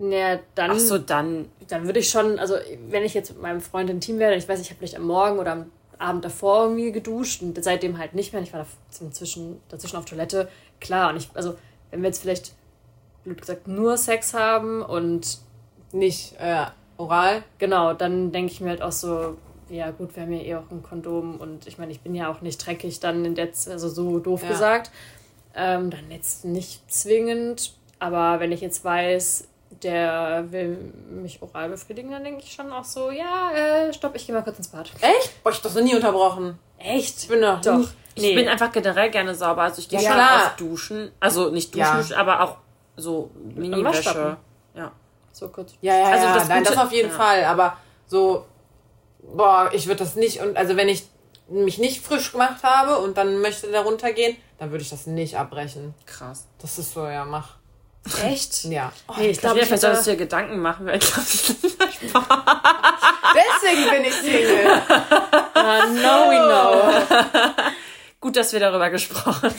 [0.00, 1.48] ja, dann, Ach so, dann.
[1.68, 2.56] dann würde ich schon, also
[2.88, 5.38] wenn ich jetzt mit meinem Freund intim wäre, ich weiß, ich habe vielleicht am Morgen
[5.38, 8.42] oder am Abend davor irgendwie geduscht und seitdem halt nicht mehr.
[8.42, 8.66] Ich war da
[9.04, 10.48] dazwischen, dazwischen auf Toilette.
[10.80, 11.54] Klar, und ich, also
[11.90, 12.54] wenn wir jetzt vielleicht,
[13.24, 15.38] blöd gesagt, nur Sex haben und
[15.92, 16.66] Nicht äh,
[16.96, 17.42] oral.
[17.58, 19.36] genau, dann denke ich mir halt auch so,
[19.70, 22.30] ja gut, wir haben ja eh auch ein Kondom und ich meine, ich bin ja
[22.30, 24.48] auch nicht dreckig dann in der, Z- also so doof Ja.
[24.48, 24.90] gesagt.
[25.54, 29.46] Ähm, dann jetzt nicht zwingend, aber wenn ich jetzt weiß,
[29.82, 34.26] der will mich oral befriedigen, dann denke ich schon auch so, ja, äh, stopp, ich
[34.26, 34.90] gehe mal kurz ins Bad.
[35.00, 35.42] Echt?
[35.42, 36.58] Boah, ich das noch nie unterbrochen.
[36.78, 37.22] Echt?
[37.22, 37.78] Ich bin noch Doch.
[37.78, 38.34] nie- Ich Nee.
[38.36, 39.62] bin einfach generell gerne sauber.
[39.62, 41.10] Also ich gehe Ja, schon oft duschen.
[41.18, 42.16] Also nicht duschen, Ja.
[42.16, 42.56] aber auch
[42.96, 44.36] so Mini-Wäsche.
[44.76, 44.92] Ja.
[45.32, 45.74] So kurz.
[45.80, 47.14] Ja, ja, Also ja, das nein, das auf jeden ja.
[47.16, 47.44] Fall.
[47.44, 48.44] Aber so,
[49.20, 51.08] boah, ich würde das nicht, und also wenn ich
[51.48, 55.36] mich nicht frisch gemacht habe und dann möchte der runtergehen, dann würde ich das nicht
[55.36, 55.92] abbrechen.
[56.06, 56.46] Krass.
[56.60, 57.56] Das ist so, ja, mach.
[58.22, 58.64] Echt?
[58.64, 58.92] Ja.
[59.16, 62.26] Nee, ich glaube, ich du hätte, dir Gedanken machen, weil ich glaube,
[63.34, 64.66] Deswegen bin ich Single.
[65.56, 67.64] uh, no, we know.
[68.20, 69.54] gut, dass wir darüber gesprochen haben.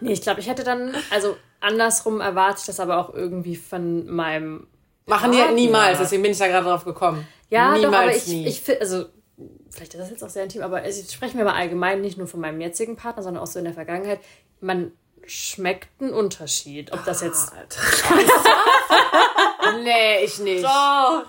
[0.00, 4.06] Nee, ich glaube, ich hätte dann, also andersrum erwarte ich das aber auch irgendwie von
[4.06, 4.66] meinem
[5.06, 7.26] Machen die niemals, deswegen bin ich da gerade drauf gekommen.
[7.50, 8.46] Ja, niemals doch, aber ich, nie.
[8.46, 9.04] ich also,
[9.70, 12.26] vielleicht ist das jetzt auch sehr intim, aber es sprechen wir mal allgemein, nicht nur
[12.26, 14.20] von meinem jetzigen Partner, sondern auch so in der Vergangenheit.
[14.60, 14.92] Man
[15.26, 16.92] schmeckt einen Unterschied.
[16.92, 17.52] Ob das jetzt.
[19.82, 20.64] nee, ich nicht.
[20.64, 21.24] Doch,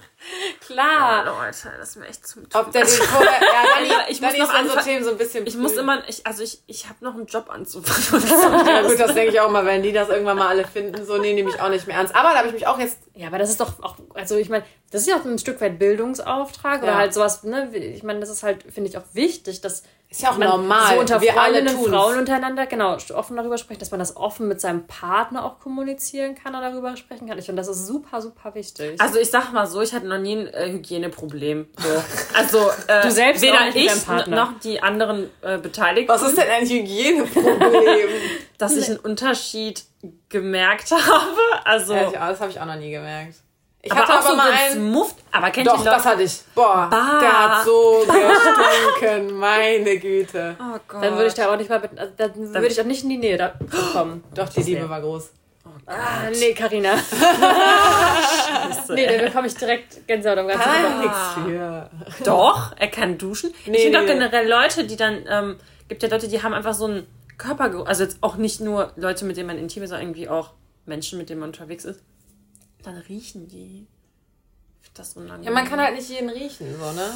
[0.66, 1.26] klar.
[1.26, 4.54] Leute, das ist mir echt zum Ob der den vorher, ja, dann, Ich muss noch
[4.54, 5.80] anfangen- Themen so ein bisschen Ich muss früh.
[5.82, 8.66] immer, ich, also ich, ich habe noch einen Job anzufangen.
[8.68, 11.18] Ja gut, das denke ich auch mal, wenn die das irgendwann mal alle finden, so,
[11.18, 12.16] nee, nehme ich auch nicht mehr ernst.
[12.16, 14.50] Aber da habe ich mich auch jetzt Ja, aber das ist doch auch, also ich
[14.50, 16.98] meine, das ist ja auch ein Stück weit Bildungsauftrag oder Ja.
[16.98, 17.70] halt sowas, ne?
[17.76, 19.84] Ich meine, das ist halt, finde ich, auch wichtig, dass
[20.16, 20.94] Ist ja auch man normal.
[20.94, 21.90] so unter Wir alle Freundinnen, tun's.
[21.90, 26.36] Frauen untereinander, genau, offen darüber sprechen, dass man das offen mit seinem Partner auch kommunizieren
[26.36, 27.38] kann und darüber sprechen kann.
[27.38, 29.02] Ich finde, das ist super, super wichtig.
[29.02, 31.68] Also ich sag mal so, ich hatte noch nie ein äh, Hygieneproblem.
[31.78, 32.04] So.
[32.34, 36.66] Also äh, Du selbst weder ich noch die anderen äh, Beteiligten, Was ist denn ein
[36.66, 38.08] Hygieneproblem?
[38.58, 39.84] dass ich einen Unterschied
[40.30, 41.66] gemerkt habe.
[41.66, 43.36] Also ja, das habe ich auch noch nie gemerkt.
[43.86, 44.92] Ich aber hatte auch aber so mal einen.
[44.92, 45.16] Muft.
[45.32, 46.42] Aber kennt Doch, ihr das hatte ich.
[46.56, 47.20] Boah, Bah.
[47.20, 48.04] der hat so
[49.00, 50.56] gestunken, meine Güte.
[50.60, 51.04] Oh Gott.
[51.04, 53.18] dann würde ich da auch nicht mal, also, dann würde ich auch nicht in die
[53.18, 53.54] Nähe da
[53.94, 54.24] kommen.
[54.34, 55.30] Doch, die Liebe war groß.
[55.86, 56.96] Ah, nee, Carina.
[58.90, 61.00] nee, da bekomme ich direkt Gänsehaut am ganzen Kann Körper.
[61.00, 61.90] nichts für.
[62.24, 63.54] Doch, er kann duschen.
[63.68, 64.14] Nee, ich finde nee, auch nee.
[64.14, 65.58] generell Leute, die dann, ähm,
[65.88, 67.06] gibt ja Leute, die haben einfach so einen
[67.38, 67.86] Körpergeruch.
[67.86, 70.52] Also jetzt auch nicht nur Leute, mit denen man intim ist, sondern irgendwie auch
[70.88, 72.00] Menschen, mit denen man unterwegs ist.
[72.86, 73.88] Dann riechen die.
[74.84, 75.44] Ich Das unangenehm.
[75.44, 77.10] Ja, man kann halt nicht jeden riechen, so, ne?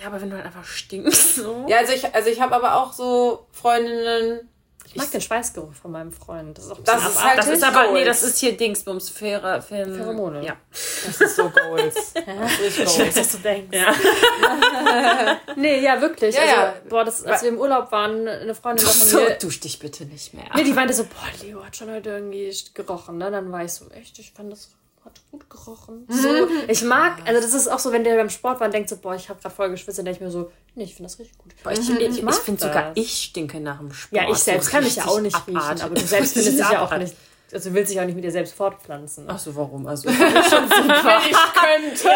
[0.00, 1.66] Ja, aber wenn du halt einfach stinkst, so.
[1.68, 4.48] Ja, also ich, also ich habe aber auch so Freundinnen.
[4.86, 6.56] Ich mag den Schweißgeruch von meinem Freund.
[6.56, 9.42] Das ist auch Das ist halt Das ist aber, nee, das ist hier Dingsbums, Film.
[9.62, 10.46] Pheromone.
[10.46, 10.56] Ja.
[10.70, 12.14] Das ist so Goals.
[12.14, 13.16] Das ist richtig Goals.
[13.16, 13.76] was du denkst.
[13.76, 13.92] Ja.
[15.56, 16.34] Nee, ja, wirklich.
[16.34, 16.74] Ja, also, ja.
[16.88, 19.30] Boah, das, als wir im Urlaub waren, eine Freundin von So, mir.
[19.34, 20.44] dusch dich bitte nicht mehr.
[20.54, 23.30] Nee, die meinte so, boah, Leo hat schon heute irgendwie gerochen, ne?
[23.30, 24.70] Dann war ich so, echt, ich fand das
[25.06, 26.06] hat gut gerochen.
[26.08, 28.88] So, ich mag, also das ist auch so, wenn der beim Sport war und denkt
[28.88, 31.08] so, boah, ich habe gerade voll geschwitzt, dann denke ich mir so, nee, ich finde
[31.10, 31.54] das richtig gut.
[31.62, 34.22] Boah, ich Mhm, ich, ich, mag finde sogar, ich stinke nach dem Sport.
[34.22, 35.84] Ja, ich selbst so kann mich ja auch nicht riechen, abartig.
[35.84, 37.14] aber du selbst findest dich ja auch nicht,
[37.52, 39.24] also du willst dich auch nicht mit dir selbst fortpflanzen.
[39.28, 39.86] Ach so, warum?
[39.86, 41.20] Also, ich schon super.
[41.30, 42.08] Ich könnte.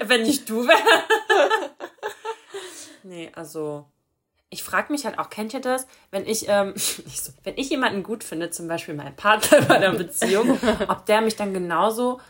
[0.08, 0.82] wenn nicht du wärst.
[3.02, 3.86] nee, also
[4.50, 6.74] ich frage mich halt auch, kennt ihr das, wenn ich, ähm,
[7.44, 11.36] wenn ich jemanden gut finde, zum Beispiel meinen Partner bei einer Beziehung, ob der mich
[11.36, 12.20] dann genauso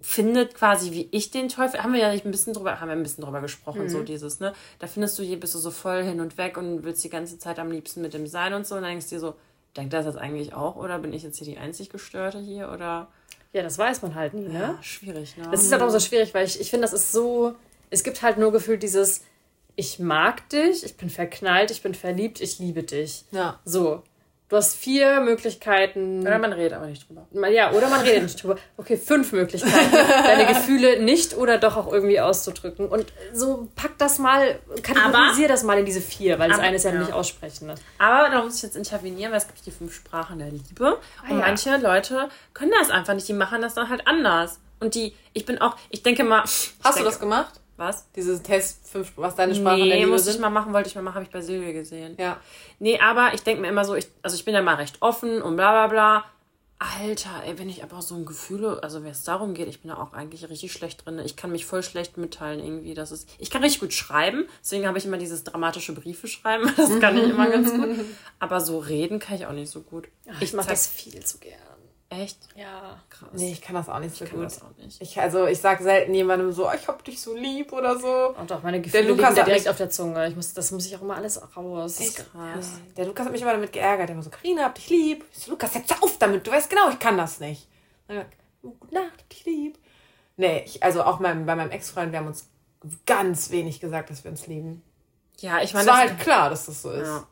[0.00, 2.92] findet quasi wie ich den Teufel haben wir ja nicht ein bisschen drüber haben wir
[2.96, 6.02] ein bisschen drüber gesprochen so dieses ne da findest du je bist du so voll
[6.02, 8.74] hin und weg und willst die ganze Zeit am liebsten mit dem sein und so
[8.74, 9.34] und dann denkst du dir so
[9.76, 13.08] denkt das eigentlich auch oder bin ich jetzt hier die einzig gestörte hier oder
[13.52, 14.60] Ja, das weiß man halt nie, ne?
[14.60, 17.12] ja, schwierig ne Das ist halt auch so schwierig, weil ich, ich finde, das ist
[17.12, 17.54] so.
[17.90, 19.22] Es gibt halt nur gefühlt dieses,
[19.76, 23.24] ich mag dich, ich bin verknallt, ich bin verliebt, ich liebe dich.
[23.30, 23.58] Ja.
[23.64, 24.02] So.
[24.50, 26.20] Du hast vier Möglichkeiten.
[26.20, 27.26] Oder man redet aber nicht drüber.
[27.48, 28.56] Ja, oder man redet nicht drüber.
[28.76, 29.90] Okay, fünf Möglichkeiten,
[30.24, 32.86] deine Gefühle nicht oder doch auch irgendwie auszudrücken.
[32.86, 36.76] Und so pack das mal, kategorisier das mal in diese vier, weil das Aber- eine
[36.76, 37.00] ist ja, ja.
[37.00, 37.68] nicht aussprechen.
[37.68, 37.74] Ne?
[37.98, 40.98] Aber da muss ich jetzt intervenieren, weil es gibt die fünf Sprachen der Liebe.
[41.22, 41.34] und ja.
[41.36, 43.26] manche Leute können das einfach nicht.
[43.26, 44.60] Die machen das dann halt anders.
[44.78, 46.42] Und die, ich bin auch, ich denke mal.
[46.42, 47.60] Hast denke, du das gemacht?
[47.76, 48.10] Was?
[48.12, 50.34] Dieses Test, fünf, was deine Sprachen der Nee, muss sind?
[50.34, 52.14] ich mal machen, wollte ich mal machen, habe ich bei Silvia gesehen.
[52.18, 52.38] Ja.
[52.78, 55.42] Nee, aber ich denke mir immer so, ich, also ich bin ja mal recht offen
[55.42, 56.24] und bla bla bla.
[57.00, 59.88] Alter, ey, wenn ich aber so ein Gefühle, also wenn es darum geht, ich bin
[59.90, 61.18] da auch eigentlich richtig schlecht drin.
[61.24, 62.94] Ich kann mich voll schlecht mitteilen irgendwie.
[62.94, 66.70] Das ist, ich kann richtig gut schreiben, deswegen habe ich immer dieses dramatische Briefe schreiben.
[66.76, 67.88] Das kann ich immer ganz gut.
[68.38, 70.08] Aber so reden kann ich auch nicht so gut.
[70.40, 71.58] Ich mache zeig- das viel zu gern.
[72.10, 72.98] Echt Ja.
[73.10, 73.28] krass.
[73.32, 74.46] Nee, ich kann das auch nicht so ich kann gut.
[74.46, 75.00] das auch nicht.
[75.00, 78.34] Ich, also ich sag selten jemandem so, ich hab dich so lieb oder so.
[78.38, 80.28] Und auch meine Gefühle Lukas liegen direkt mich- auf der Zunge.
[80.28, 81.96] Ich muss, das muss ich auch immer alles raus.
[81.96, 82.70] Das ist Krass.
[82.96, 84.08] Der Lukas hat mich immer damit geärgert.
[84.08, 85.24] Der immer so, Karina, hab dich lieb.
[85.32, 86.46] Ich so, Lukas, jetzt hör auf damit.
[86.46, 87.66] Du weißt genau, ich kann das nicht.
[88.06, 88.24] Dann
[88.62, 89.78] oh, Gute Nacht, hab dich lieb.
[90.36, 92.48] Nee, ich, also auch mein, bei meinem Ex-Freund, wir haben uns
[93.06, 94.82] ganz wenig gesagt, dass wir uns lieben.
[95.40, 97.06] Ja, ich Es meine, war das, halt klar, dass das so ist.
[97.08, 97.26] Ja.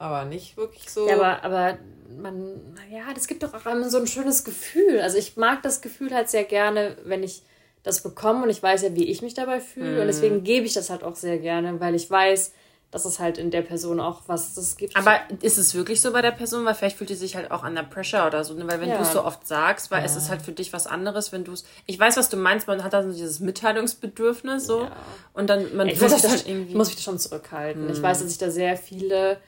[0.00, 1.06] Aber nicht wirklich so.
[1.06, 1.78] Ja, aber, aber
[2.20, 2.58] man,
[2.90, 5.00] ja, das gibt doch auch immer so ein schönes Gefühl.
[5.00, 7.42] Also ich mag das Gefühl halt sehr gerne, wenn ich
[7.82, 10.00] das bekomme und ich weiß ja, wie ich mich dabei fühle.
[10.00, 12.52] Und deswegen gebe ich das halt auch sehr gerne, weil ich weiß,
[12.90, 14.96] dass es halt in der Person auch was das gibt.
[14.96, 16.64] Aber ist es wirklich so bei der Person?
[16.64, 18.54] Weil vielleicht fühlt die sich halt auch under pressure oder so.
[18.54, 18.66] ne?
[18.66, 18.96] Weil wenn Ja.
[18.96, 21.52] du es so oft sagst, weil es ist halt für dich was anderes, wenn du
[21.52, 21.64] es.
[21.86, 24.82] Ich weiß, was du meinst, man hat da so dieses Mitteilungsbedürfnis so.
[24.84, 24.96] Ja.
[25.34, 26.70] Und dann, man ich muss, das da, halt irgendwie.
[26.70, 27.88] ich muss mich da schon zurückhalten.
[27.90, 29.38] Ich weiß, dass ich da sehr viele,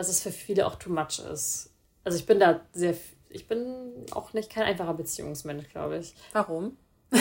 [0.00, 1.70] dass es für viele auch too much ist.
[2.04, 2.94] Also ich bin da sehr,
[3.28, 6.14] ich bin auch nicht kein einfacher Beziehungsmensch, glaube ich.
[6.32, 6.76] Warum?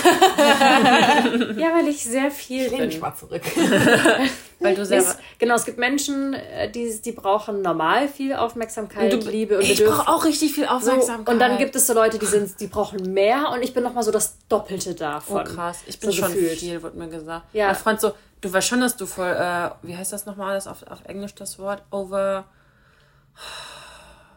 [1.57, 3.01] Ja, weil ich sehr viel ich lehne mich bin.
[3.01, 3.41] mal zurück.
[4.59, 5.09] Weil du selber.
[5.11, 9.63] Es, genau, es gibt Menschen, äh, die, die brauchen normal viel Aufmerksamkeit, Du- Liebe und
[9.63, 9.97] ich Bedürfnis.
[10.05, 11.33] brauche auch richtig viel So, Aufmerksamkeit.
[11.33, 14.03] und dann gibt es so Leute, die sind, die brauchen mehr und ich bin nochmal
[14.03, 15.41] so das Doppelte davon.
[15.41, 16.59] Oh krass, ich bin so schon gefühlt.
[16.59, 17.45] viel, wird mir gesagt.
[17.53, 17.67] Ja.
[17.67, 18.11] Mein Freund so,
[18.41, 21.35] du weißt schon, dass du voll, äh, wie heißt das nochmal alles auf, auf Englisch
[21.35, 21.81] das Wort?
[21.91, 22.45] Over.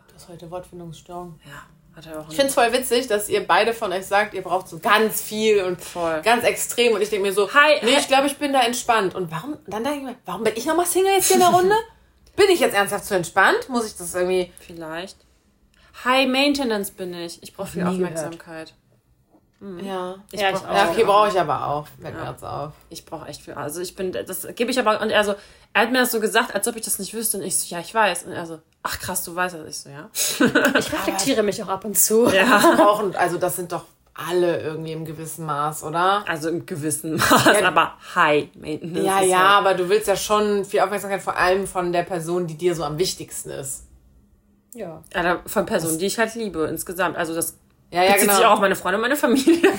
[0.09, 1.39] Du hast heute Wortfindungsstörung.
[1.45, 4.35] Ja, hat er auch Ich finde es voll witzig, dass ihr beide von euch sagt,
[4.35, 6.21] ihr braucht so ganz viel und Voll.
[6.23, 6.95] ganz extrem.
[6.95, 8.01] Und ich denke mir so, Hi, nee, hi.
[8.01, 9.15] ich glaube, ich bin da entspannt.
[9.15, 11.51] Und warum, dann denke ich mir, warum bin ich nochmal Single jetzt hier in der
[11.51, 11.75] Runde?
[12.37, 13.69] bin ich jetzt ernsthaft zu entspannt?
[13.69, 14.53] Muss ich das irgendwie...
[14.61, 15.19] Vielleicht.
[16.05, 17.43] High Maintenance bin ich.
[17.43, 18.75] Ich brauche viel Aufmerksamkeit.
[19.81, 20.17] Ja.
[20.33, 21.87] Ich Ja, brauch ich Ja, okay, brauche ich aber auch.
[22.01, 22.31] Fällt mir Ja.
[22.33, 22.73] jetzt auf.
[22.89, 23.55] Ich brauche echt viel.
[23.55, 25.35] Also ich bin, das gebe ich aber, und er so,
[25.75, 27.39] er hat mir das so gesagt, als ob ich das nicht wüsste.
[27.39, 28.25] Und ich so, ja, ich weiß.
[28.25, 29.69] Und er so, ach krass, du weißt das.
[29.69, 30.11] Ich so, ja.
[30.79, 32.29] Ich reflektiere mich auch ab und zu.
[32.29, 32.59] Ja.
[32.77, 36.23] Brauchen, also das sind doch alle irgendwie im gewissen Maß, oder?
[36.29, 39.07] Also im gewissen Maß, aber High Maintenance.
[39.07, 42.47] Ja, ja, halt- aber du willst ja schon viel Aufmerksamkeit vor allem von der Person,
[42.47, 43.85] die dir so am wichtigsten ist.
[44.75, 45.03] Ja.
[45.15, 47.17] Ja, da- von Personen, die ich halt liebe, insgesamt.
[47.17, 47.57] Also das
[47.93, 48.53] Ja, ja, bezieht sich auch genau.
[48.55, 49.71] auf meine Freunde und meine Familie.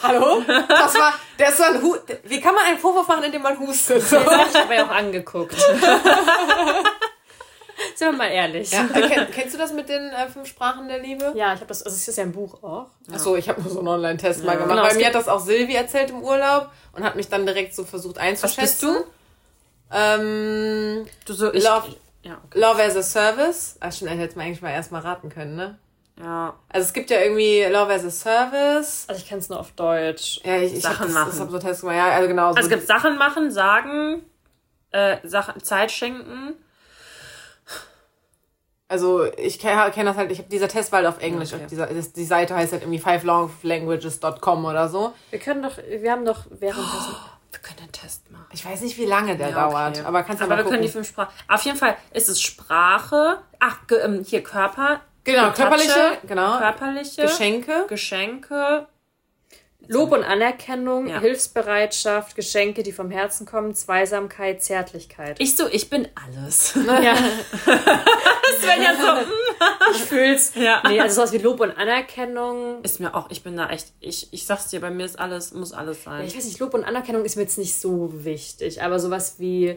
[0.00, 0.42] Hallo?
[0.46, 4.00] Das war, das war ein Hu Wie kann man einen Vorwurf machen, indem man hustet?
[4.00, 4.16] So.
[4.16, 5.56] Das habe ich aber ja auch angeguckt.
[7.96, 8.70] Sind wir mal ehrlich.
[8.70, 11.32] Ja, äh, kenn, kennst du das mit den äh, fünf Sprachen der Liebe?
[11.34, 12.86] Ja, ich habe das, also es ist ja ein Buch auch.
[13.12, 14.70] Achso, ich habe nur so einen Online-Test mal gemacht.
[14.70, 17.74] Genau, Bei mir hat das auch Silvi erzählt im Urlaub und hat mich dann direkt
[17.74, 18.60] so versucht einzuschätzen.
[18.60, 19.04] bist du?
[19.92, 21.96] Ähm, Du so, ich, Love.
[22.22, 22.60] Ja, okay.
[22.60, 23.76] Love as a Service.
[23.80, 25.76] Ah, schon, hätte man eigentlich mal erstmal raten können, ne?
[26.22, 26.54] Ja.
[26.68, 29.04] Also es gibt ja irgendwie Love as a Service.
[29.08, 30.40] Also ich kenne es nur auf Deutsch.
[30.44, 31.30] Ja, ich, ich Sachen habe machen.
[31.30, 31.96] das, hab so einen Test gemacht.
[31.96, 32.50] Ja, also genau.
[32.52, 34.22] So Also es gibt Sachen machen, sagen,
[34.90, 36.54] äh, Sachen, Zeit schenken.
[38.88, 41.52] Also ich kenne kenn das halt, ich habe dieser Test war halt auf Englisch.
[41.52, 41.66] Okay.
[41.70, 45.12] Dieser, das, die Seite heißt halt irgendwie fivelovelanguages.com oder so.
[45.30, 47.14] Wir können doch, wir haben doch währenddessen.
[47.52, 48.46] Wir können einen Test machen.
[48.52, 49.74] Ich weiß nicht, wie lange der Ja, okay.
[49.74, 50.82] dauert, aber kannst du Aber mal wir können gucken.
[50.82, 51.32] die fünf Sprachen.
[51.46, 53.38] Auf jeden Fall ist es Sprache.
[53.60, 55.00] Ach, ähm, hier Körper.
[55.32, 57.22] Genau, körperliche, genau, Körperliche.
[57.22, 57.86] Geschenke.
[57.88, 58.86] Geschenke.
[59.88, 61.18] Lob und Anerkennung, Ja.
[61.20, 65.36] Hilfsbereitschaft, Geschenke, die vom Herzen kommen, Zweisamkeit, Zärtlichkeit.
[65.40, 66.74] Ich so, ich bin alles.
[66.86, 67.16] ja,
[68.60, 70.52] Svenja so, ich fühl's.
[70.54, 70.82] Ja.
[70.86, 72.82] Nee, also sowas wie Lob und Anerkennung.
[72.82, 75.52] ist mir auch, ich bin da echt, ich, ich sag's dir, bei mir ist alles,
[75.54, 76.24] muss alles sein.
[76.24, 79.76] Ich weiß nicht, Lob und Anerkennung ist mir jetzt nicht so wichtig, aber sowas wie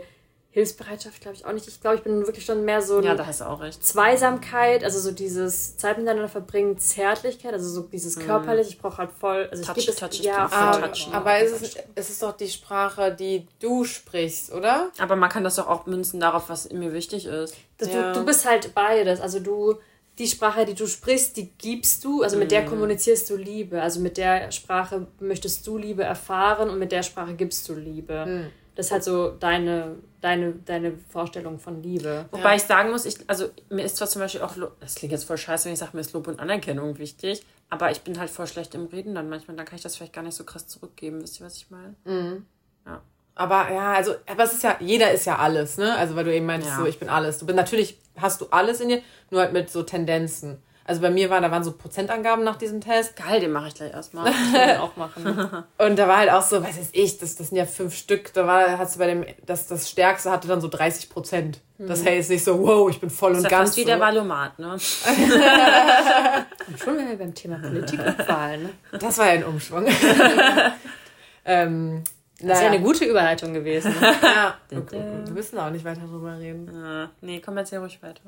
[0.53, 1.67] Hilfsbereitschaft glaube ich auch nicht.
[1.67, 3.83] Ich glaube, ich bin wirklich schon mehr so Ja, da hast du auch recht.
[3.83, 8.67] Zweisamkeit, also so dieses Zeit miteinander verbringen, Zärtlichkeit, also so dieses körperlich.
[8.69, 10.47] Ich brauche halt voll, also ich Touch, es, touch, ich ja.
[10.51, 11.11] Aber, touchen.
[11.13, 14.91] aber es ist, es ist doch die Sprache, die du sprichst, oder?
[14.99, 17.55] Aber man kann das doch auch münzen darauf, was mir wichtig ist.
[17.79, 18.13] Das, Ja.
[18.13, 19.19] du, du bist halt beides.
[19.21, 19.77] Also du,
[20.19, 22.49] die Sprache, die du sprichst, die gibst du, also mit Mhm.
[22.49, 23.81] der kommunizierst du Liebe.
[23.81, 28.25] Also mit der Sprache möchtest du Liebe erfahren und mit der Sprache gibst du Liebe.
[28.27, 28.49] Mhm.
[28.75, 32.25] Das ist halt so deine, deine, deine Vorstellung von Liebe.
[32.31, 35.25] Wobei ich sagen muss, ich, also mir ist zwar zum Beispiel auch, das klingt jetzt
[35.25, 38.29] voll scheiße, wenn ich sage, mir ist Lob und Anerkennung wichtig, aber ich bin halt
[38.31, 40.67] voll schlecht im Reden dann manchmal, dann kann ich das vielleicht gar nicht so krass
[40.67, 41.21] zurückgeben.
[41.21, 41.95] Wisst ihr, was ich meine?
[43.35, 45.95] Aber ja, also, aber es ist ja, jeder ist ja alles, ne?
[45.95, 46.77] Also, weil du eben meintest, Ja.
[46.77, 47.39] so, ich bin alles.
[47.39, 49.01] Du bist, natürlich hast du alles in dir,
[49.31, 50.61] nur halt mit so Tendenzen.
[50.85, 53.15] Also bei mir war, da waren so Prozentangaben nach diesem Test.
[53.15, 54.31] Geil, den mache ich gleich erstmal.
[54.53, 55.63] Kann auch machen.
[55.77, 58.33] Und da war halt auch so, was weiß ich, das, das sind ja fünf Stück,
[58.33, 61.59] da war, hast du bei dem, das, das Stärkste hatte dann so 30 Prozent.
[61.77, 63.69] Das heißt nicht so, wow, ich bin voll und Das ist ja ganz.
[63.71, 64.01] fast wie der so.
[64.01, 64.71] Valomat, ne?
[66.67, 68.63] Und schon wären wir beim Thema Politik und Wahlen.
[68.63, 68.69] Ne?
[68.99, 69.85] Das war ja ein Umschwung.
[71.45, 72.03] ähm,
[72.39, 73.93] Das ist ja eine gute Überleitung gewesen.
[73.99, 74.13] Ne?
[74.21, 76.67] Ja, wir müssen auch nicht weiter drüber reden.
[76.69, 78.21] Äh, nee, komm jetzt hier ruhig weiter.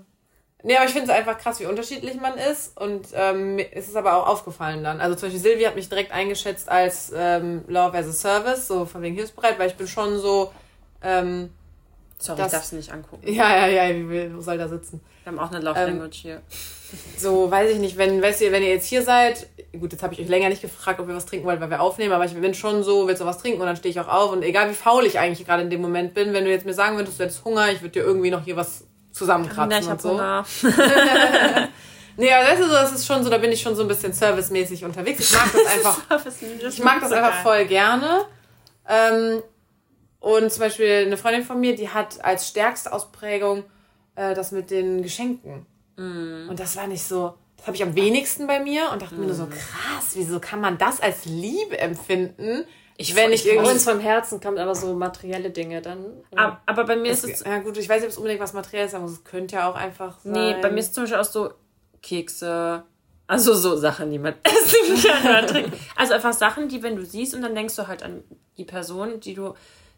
[0.64, 2.76] Nee, aber ich finde es einfach krass, wie unterschiedlich man ist.
[2.80, 5.00] Und ähm, mir ist es aber auch aufgefallen dann.
[5.00, 8.86] Also zum Beispiel Silvi hat mich direkt eingeschätzt als ähm, Love as a Service, so
[8.86, 10.52] von wegen hilfsbereit, weil ich bin schon so,
[11.04, 11.52] ähm,
[12.18, 13.22] Sorry, Das- ich darf es nicht angucken.
[13.32, 15.02] ja, ja, ja, wie wo soll da sitzen?
[15.24, 16.42] Wir haben auch eine Love Ähm, Language hier.
[17.18, 19.48] So, weiß ich nicht, wenn, weißt ihr, wenn ihr jetzt hier seid,
[19.78, 21.82] gut, jetzt habe ich euch länger nicht gefragt, ob ihr was trinken wollt, weil wir
[21.82, 24.08] aufnehmen, aber ich bin schon so, willst du was trinken und dann stehe ich auch
[24.08, 26.66] auf und egal wie faul ich eigentlich gerade in dem Moment bin, wenn du jetzt
[26.66, 28.86] mir sagen würdest, du hättest Hunger, ich würde dir irgendwie noch hier was
[29.16, 30.10] zusammenkratzen Ja, ich und hab so.
[30.12, 30.46] Hunger.
[32.18, 33.90] Nee, aber weißt du, so, das ist schon so, da bin ich schon so ein
[33.90, 35.20] bisschen servicemäßig unterwegs.
[35.20, 35.66] Ich mag das
[36.10, 36.26] einfach,
[36.72, 38.22] ich mag das einfach voll gerne.
[38.88, 39.44] Ähm,
[40.22, 43.66] und zum Beispiel eine Freundin von mir, die hat als stärkste Ausprägung
[44.16, 45.66] äh, das mit den Geschenken.
[45.98, 49.26] Und das war nicht so, das habe ich am wenigsten bei mir und dachte mir
[49.26, 52.66] nur so, krass, wieso kann man das als Liebe empfinden?
[52.98, 53.72] Ich- wenn ich ich- Bei irgendwie.
[53.74, 56.06] uns vom Herzen kommt aber so materielle Dinge dann.
[56.36, 57.42] Aber, aber bei mir ist es.
[57.44, 59.70] Ja gut, ich weiß nicht, ob es unbedingt was Materielles ist, aber es könnte ja
[59.70, 60.32] auch einfach sein.
[60.34, 61.50] Nee, bei mir ist zum Beispiel auch so
[62.02, 62.84] Kekse.
[63.28, 65.72] Also so Sachen, die man essen kann.
[65.96, 68.24] Also einfach Sachen, die, wenn du siehst und dann denkst du halt an
[68.58, 69.56] die Person, die du,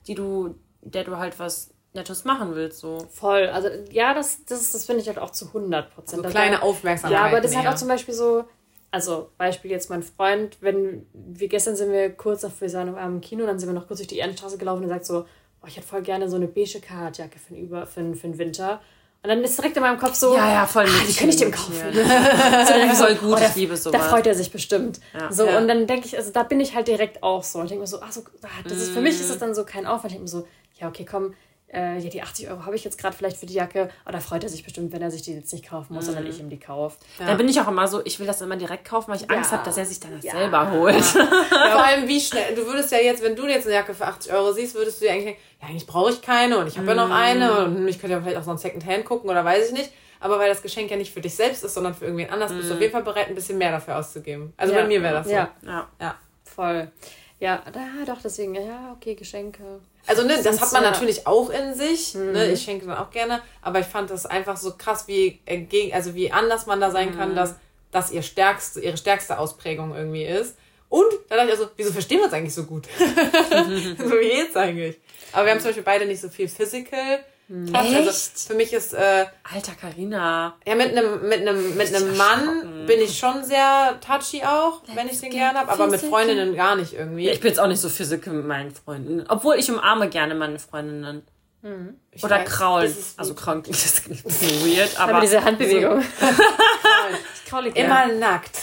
[0.07, 3.05] die du, der du halt was Nettes machen willst, so.
[3.11, 3.47] Voll.
[3.49, 6.23] Also ja, das, das, das finde ich halt auch zu 100 Prozent.
[6.23, 7.19] so kleine Aufmerksamkeit.
[7.19, 7.69] Ja, aber das ist mehr.
[7.69, 8.45] auch zum Beispiel so,
[8.91, 13.21] also Beispiel jetzt mein Freund, wenn wir gestern sind wir kurz nach wir waren am
[13.21, 15.25] Kino, dann sind wir noch kurz durch die Ehrenstraße gelaufen und er sagt so,
[15.61, 18.27] oh, ich hätte voll gerne so eine beige Karatjacke für den, Über, für, den, für
[18.27, 18.79] den Winter.
[19.23, 21.41] Und dann ist direkt in meinem Kopf so, Ja, ja, voll ah, die könnte ich
[21.41, 21.73] dem kaufen.
[21.73, 24.07] Voll gut, Oh, da, ich liebe Da sowas.
[24.07, 24.99] freut er sich bestimmt.
[25.13, 25.31] Ja.
[25.31, 25.57] So, Ja.
[25.57, 27.59] und dann denke ich, also da bin ich halt direkt auch so.
[27.59, 29.53] Und ich denke mir so, ach so, ah, das ist, für mich ist das dann
[29.55, 30.11] so kein Aufwand.
[30.13, 30.47] Ich denke mir so,
[30.79, 31.33] ja, okay, komm,
[31.73, 33.89] äh, ja, die 80 Euro habe ich jetzt gerade vielleicht für die Jacke.
[34.05, 36.25] Aber da freut er sich bestimmt, wenn er sich die jetzt nicht kaufen muss, sondern
[36.25, 36.97] ich ihm die kaufe.
[37.19, 39.51] Da bin ich auch immer so, ich will das immer direkt kaufen, weil ich Angst
[39.51, 39.57] Ja.
[39.57, 40.31] habe, dass er sich dann das Ja.
[40.31, 40.95] selber holt.
[41.51, 42.55] Ja, vor allem wie schnell.
[42.55, 45.05] Du würdest ja jetzt, wenn du jetzt eine Jacke für 80 Euro siehst, würdest du
[45.05, 47.87] ja eigentlich denken, ja, eigentlich brauche ich keine und ich habe ja noch eine und
[47.87, 49.91] ich könnte ja vielleicht auch so ein Secondhand gucken oder weiß ich nicht.
[50.19, 52.69] Aber weil das Geschenk ja nicht für dich selbst ist, sondern für irgendwen anders, bist
[52.69, 54.53] du auf jeden Fall bereit, ein bisschen mehr dafür auszugeben.
[54.57, 54.81] Also Ja.
[54.81, 55.33] bei mir wäre das so.
[55.33, 55.87] Ja, Ja.
[55.99, 56.15] ja.
[56.43, 56.91] voll.
[57.39, 59.61] Ja, da doch, deswegen, ja, okay, Geschenke.
[60.07, 60.91] Also ne, das hat man ja.
[60.91, 62.15] natürlich auch in sich.
[62.15, 62.51] Ne?
[62.51, 66.15] Ich schenke dann auch gerne, aber ich fand das einfach so krass, wie entgegen, also
[66.15, 67.55] wie anders man da sein kann, dass
[67.91, 70.55] das ihr stärkste, ihre stärkste Ausprägung irgendwie ist.
[70.89, 72.87] Und da dachte ich also, wieso verstehen wir uns eigentlich so gut?
[72.97, 74.97] so wie jetzt eigentlich.
[75.33, 77.73] Aber wir haben zum Beispiel beide nicht so viel Physical Touch.
[77.73, 78.39] Also Echt?
[78.39, 80.57] für mich ist äh, Alter, Karina.
[80.65, 85.07] ja mit einem mit einem mit einem Mann bin ich schon sehr touchy auch, wenn
[85.07, 86.01] ich den gerne habe, aber mit.
[86.01, 87.25] Freundinnen gar nicht irgendwie.
[87.25, 89.25] Ja, ich bin jetzt auch nicht so physical mit meinen Freunden.
[89.27, 91.23] Obwohl ich umarme gerne meine Freundinnen.
[92.11, 92.95] Ich Oder weiß, kraulen.
[93.17, 93.77] Also kraulen klingt
[94.07, 95.11] ein bisschen weird, aber.
[95.11, 96.01] Aber diese Handbewegung.
[96.01, 96.07] so,
[97.35, 98.09] Ich kraule gerne.
[98.09, 98.57] immer nackt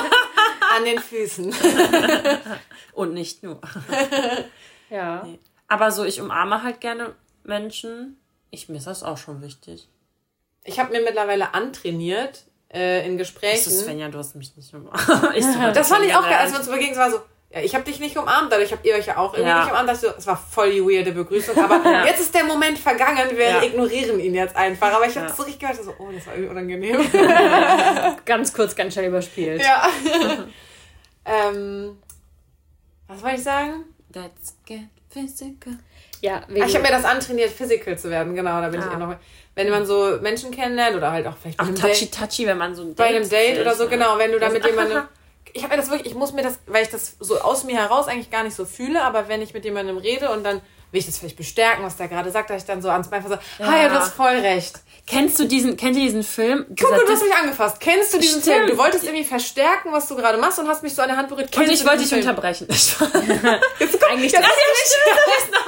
[0.76, 1.54] an den Füßen.
[2.92, 3.60] Und nicht nur.
[4.90, 5.26] Ja.
[5.68, 8.20] Aber so, ich umarme halt gerne Menschen.
[8.50, 9.88] Ich, mir ist das auch schon wichtig.
[10.64, 12.44] Ich habe mir mittlerweile antrainiert
[12.76, 13.70] äh, in Ich so, Gesprächen.
[13.72, 15.00] Svenja, du hast mich nicht umarmt.
[15.34, 17.20] Ich so, Das fand ich auch geil, als wir uns begegnet es war so,
[17.50, 19.60] ja, ich habe dich nicht umarmt, dadurch habt ihr euch ja auch irgendwie Ja.
[19.60, 19.88] nicht umarmt.
[19.88, 23.62] Das, das war voll die weirde Begrüßung, aber jetzt ist der Moment vergangen, wir Ja.
[23.62, 24.92] ignorieren ihn jetzt einfach.
[24.92, 25.28] Aber ich habe Ja.
[25.28, 27.00] das so richtig gehört, so, oh, das war irgendwie unangenehm.
[28.24, 29.62] Ganz kurz, ganz schnell überspielt.
[29.62, 29.88] ja.
[31.24, 31.98] ähm,
[33.08, 33.84] was wollte ich sagen?
[34.14, 35.78] Let's get physical.
[36.20, 38.86] Ja, Ah, wegen, ich habe mir das antrainiert, physical zu werden, genau, da bin ich
[38.86, 38.94] Ah.
[38.94, 39.16] eh noch.
[39.56, 42.74] Wenn man so Menschen kennenlernt oder halt auch vielleicht einem touchy, Date, touchy, wenn man
[42.74, 45.02] so ein bei einem Date oder so, ist, genau, wenn du da mit jemandem.
[45.52, 47.76] Ich habe mir das wirklich, ich muss mir das, weil ich das so aus mir
[47.76, 50.60] heraus eigentlich gar nicht so fühle, aber wenn ich mit jemandem rede und dann
[50.92, 53.22] will ich das vielleicht bestärken, was der gerade sagt, dass ich dann so ans Bein
[53.22, 53.66] fasse, ja.
[53.66, 54.80] ah ja, du hast voll recht.
[55.08, 56.66] Kennst du diesen, kennt ihr diesen Film?
[56.78, 57.78] Guck mal, du hast mich angefasst.
[57.78, 58.56] Kennst du diesen Stimmt.
[58.56, 58.66] Film?
[58.70, 61.28] Du wolltest irgendwie verstärken, was du gerade machst und hast mich so an der Hand
[61.28, 61.46] berührt.
[61.46, 62.22] und Kennst ich du wollte dich Film?
[62.22, 62.66] unterbrechen.
[62.70, 63.12] Jetzt komm,
[64.10, 65.58] Eigentlich jetzt das- hast du mich,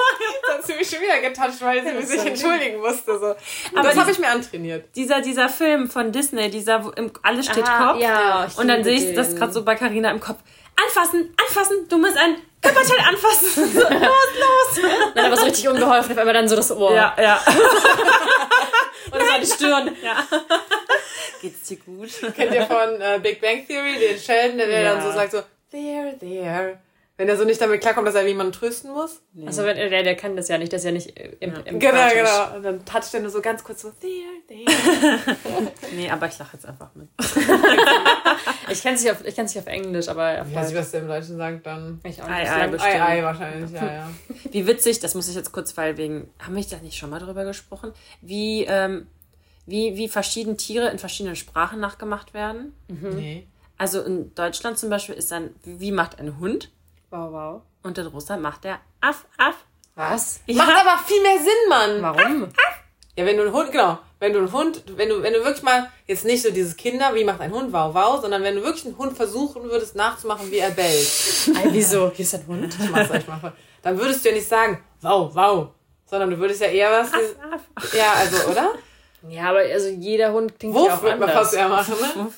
[0.59, 2.29] hast du mich schon wieder getoucht, weil sie sich sorry.
[2.31, 3.19] entschuldigen musste.
[3.19, 3.35] So.
[3.79, 4.87] Aber das habe ich mir antrainiert.
[4.97, 8.01] dieser, dieser Film von Disney, dieser, wo im, alles steht Ah, Kopf.
[8.03, 10.39] ja, ich und dann sehe ich das gerade so bei Carina im Kopf.
[10.87, 13.49] Anfassen, anfassen, du musst ein Körperteil anfassen.
[13.74, 14.91] So, los, los.
[15.14, 16.95] Dann aber so richtig unbeholfen, auf einmal dann so das Ohr.
[16.95, 17.41] Ja, ja.
[19.12, 19.97] Oder die Stirn.
[20.03, 20.26] ja.
[21.41, 22.11] Geht's dir gut?
[22.35, 24.95] Kennt ihr von äh, Big Bang Theory, den Sheldon, der, der Ja.
[24.95, 26.79] dann so sagt so, there, there.
[27.19, 29.21] Wenn er so nicht damit klarkommt, dass er jemanden trösten muss.
[29.45, 31.79] Also wenn, der, der kann das ja nicht, der ist ja nicht äh, im, im
[31.81, 32.55] Genau, genau.
[32.57, 35.19] Und dann toucht er nur so ganz kurz so, there, there.
[35.97, 37.09] Nee, aber ich lache jetzt einfach mit.
[38.71, 40.79] Ich kenne es nicht, auf- ich kenn's nicht auf Englisch, aber auf Ich weiß nicht,
[40.79, 42.01] was der im Deutschen sagt, dann.
[42.05, 42.51] ich auch Ei, nicht.
[42.53, 42.95] ei, Lang- bestimmt.
[42.95, 44.11] Ei, ei, wahrscheinlich, ja, ja.
[44.53, 47.19] Wie witzig, das muss ich jetzt kurz, weil wegen, haben wir da nicht schon mal
[47.19, 49.07] drüber gesprochen, wie, ähm,
[49.66, 52.75] wie, wie verschiedene Tiere in verschiedenen Sprachen nachgemacht werden?
[52.89, 53.47] Nee.
[53.79, 56.71] Also in Deutschland zum Beispiel ist dann, wie macht ein Hund?
[57.11, 57.63] Wow, wow.
[57.83, 59.57] Und in Russland macht der Aff, Aff.
[59.95, 60.41] Was?
[60.47, 60.65] Ja.
[60.65, 62.03] Macht aber viel mehr Sinn, Mann.
[62.03, 62.49] Warum?
[63.17, 65.65] Ja, wenn du einen Hund, genau, wenn du einen Hund, wenn du, wenn du wirklich
[65.65, 68.63] mal, jetzt nicht so dieses Kinder, wie macht ein Hund, wow, wow, sondern wenn du
[68.63, 71.09] wirklich einen Hund versuchen würdest nachzumachen, wie er bellt,
[71.65, 72.13] Ey, wieso?
[72.15, 72.77] Hier ist ein Hund.
[72.79, 73.53] ich mach's euch mal
[73.83, 75.69] dann würdest du ja nicht sagen, wow, wow,
[76.07, 77.95] sondern du würdest ja eher was, Aff.
[77.95, 78.75] ja, also, oder?
[79.29, 81.51] Ja, aber also jeder Hund klingt ja Wuff auch wird man anders.
[81.51, 82.33] fast eher machen, ne?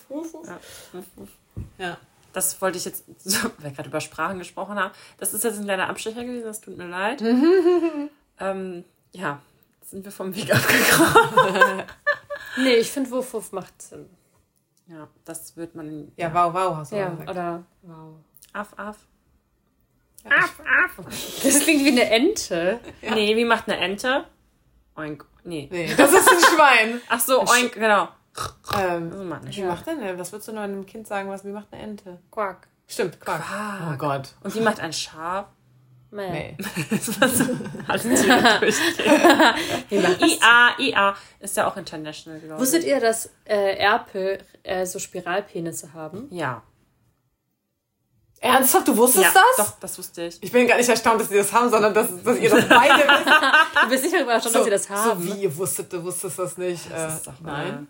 [1.78, 1.96] Ja.
[2.32, 4.92] Das wollte ich jetzt, weil wir gerade über Sprachen gesprochen haben.
[5.18, 7.22] Das ist jetzt ein kleiner Abstecher gewesen, das tut mir leid.
[8.40, 9.40] ähm, ja,
[9.80, 11.82] jetzt sind wir vom Weg abgekommen.
[12.56, 14.10] Nee, ich finde Wuff Wuff macht Sinn.
[14.88, 16.10] Ja, das wird man.
[16.16, 17.30] Ja, wow, wow, hast du Ja, auch gesagt.
[17.30, 18.14] oder wow.
[18.52, 18.96] Aff, Aff.
[20.24, 21.06] Ja, Aff, Aff.
[21.42, 22.80] Das klingt wie eine Ente.
[23.02, 24.24] Nee, wie macht eine Ente?
[24.96, 25.24] Oink.
[25.44, 25.68] Nee.
[25.70, 27.00] Nee, das ist ein Schwein.
[27.08, 28.08] Ach so, oink, genau.
[28.78, 29.58] Ähm, nicht.
[29.58, 32.18] wie macht denn, was würdest du nur einem Kind sagen, was, wie macht eine Ente?
[32.30, 32.68] Quack.
[32.86, 33.42] Stimmt, Quark.
[33.42, 33.92] Quark.
[33.92, 34.34] Oh Gott.
[34.42, 35.46] Und wie macht ein Schaf?
[36.12, 36.56] Nee.
[36.58, 36.64] Nee.
[36.90, 37.44] Das war so
[37.86, 38.04] alles
[39.90, 42.60] IA, IA ist ja auch international, glaube ich.
[42.60, 46.26] Wusstet ihr, dass äh, Erpel äh, so Spiralpenisse haben?
[46.30, 46.62] Ja.
[48.40, 49.66] Ernsthaft, du wusstest ja, das?
[49.66, 50.42] Doch, das wusste ich.
[50.42, 52.94] Ich bin gar nicht erstaunt, dass sie das haben, sondern dass, dass ihr das beide
[53.08, 53.82] wisst.
[53.82, 55.22] Du bist sicher überrascht, dass sie das haben.
[55.22, 56.90] So wie, ihr wusstet, du wusstest das nicht.
[56.90, 57.86] Das äh, ist doch nein.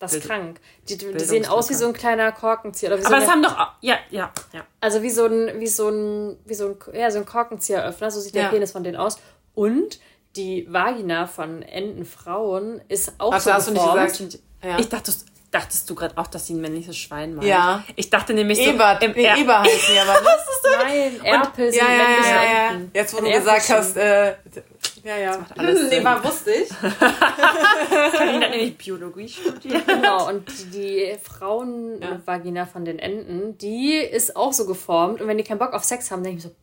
[0.00, 0.60] Das ist Bild- krank.
[0.88, 2.90] Die, die, die sehen aus wie so ein kleiner Korkenzieher.
[2.90, 3.58] Oder wie so Aber eine, das haben doch.
[3.58, 4.64] auch- Ja, ja, ja.
[4.80, 8.20] also wie so ein, wie so ein, wie so ein, ja, so ein Korkenzieheröffner, so
[8.20, 8.48] sieht der Ja.
[8.50, 9.18] Penis von denen aus.
[9.54, 9.98] Und
[10.36, 14.06] die Vagina von Entenfrauen ist auch Ach, so hast du nicht geformt.
[14.18, 14.38] gesagt?
[14.62, 14.78] Ja.
[14.78, 15.12] Ich dachte,
[15.50, 17.46] dachtest du gerade auch, dass sie ein männliches Schwein meint?
[17.48, 17.82] Ja.
[17.96, 19.06] Ich dachte nämlich Ebert, so.
[19.06, 20.20] Im nee, Er- Eber heißen die aber.
[20.68, 20.84] Ne?
[20.84, 22.70] Nein, Erpel sind ja, ja, männliche ja, ja.
[22.72, 22.90] Enten.
[22.94, 24.26] Jetzt, wo Ein du gesagt hast, äh,
[25.02, 25.46] ja, ja.
[25.56, 26.04] alles nee, Sinn.
[26.04, 26.68] war, wusste ich.
[28.12, 29.86] Karina hat nämlich Biologie studiert.
[29.86, 30.44] Genau, und
[30.74, 35.20] die Frauenvagina von den Enten, die ist auch so geformt.
[35.20, 36.56] Und wenn die keinen Bock auf Sex haben, denke ich mir so,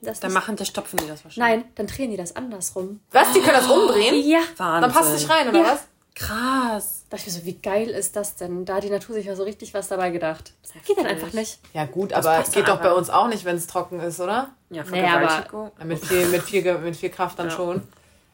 [0.00, 1.62] das Dann machen die, stopfen die das wahrscheinlich.
[1.64, 3.00] Nein, dann drehen die das andersrum.
[3.12, 4.14] Was, die können das umdrehen?
[4.28, 4.40] Ja.
[4.56, 4.82] Wahnsinn.
[4.82, 5.64] Dann passt nicht rein, oder Ja.
[5.74, 5.84] was?
[6.14, 7.04] Krass.
[7.08, 8.64] Da dachte ich mir so, wie geil ist das denn?
[8.64, 10.52] Da hat die Natur sich ja so richtig was dabei gedacht.
[10.62, 11.58] Das geht dann einfach nicht.
[11.72, 12.96] Ja gut, aber passt geht doch bei aber.
[12.96, 14.50] uns auch nicht, wenn es trocken ist, oder?
[14.70, 15.70] Ja, Nee, aber- Vergewaltigung.
[15.78, 17.82] Ja, Mit viel, mit viel, mit viel Kraft dann schon.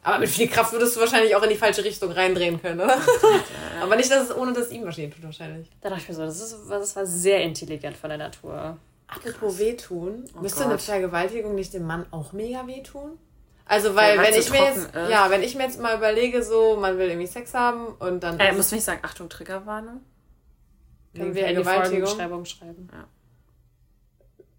[0.03, 2.99] Aber mit viel Kraft würdest du wahrscheinlich auch in die falsche Richtung reindrehen können, oder?
[3.83, 5.69] aber nicht, dass es ohne das ihm Maschinen tut, wahrscheinlich.
[5.81, 8.77] Da dachte ich mir so, das, ist, das war sehr intelligent von der Natur.
[9.09, 10.69] Apropos wehtun, müsste Gott.
[10.69, 13.19] eine Vergewaltigung nicht dem Mann auch mega wehtun?
[13.69, 15.11] Also, weil, Ja, wenn so ich mir jetzt, ist.
[15.11, 18.41] ja, wenn ich mir jetzt mal überlege, so, man will irgendwie Sex haben und dann
[18.41, 20.01] Äh, muss nicht sagen, Achtung, Triggerwarnung.
[21.15, 21.85] Können wir Vergewaltigung.
[22.07, 22.89] Folgenbeschreibung schreiben.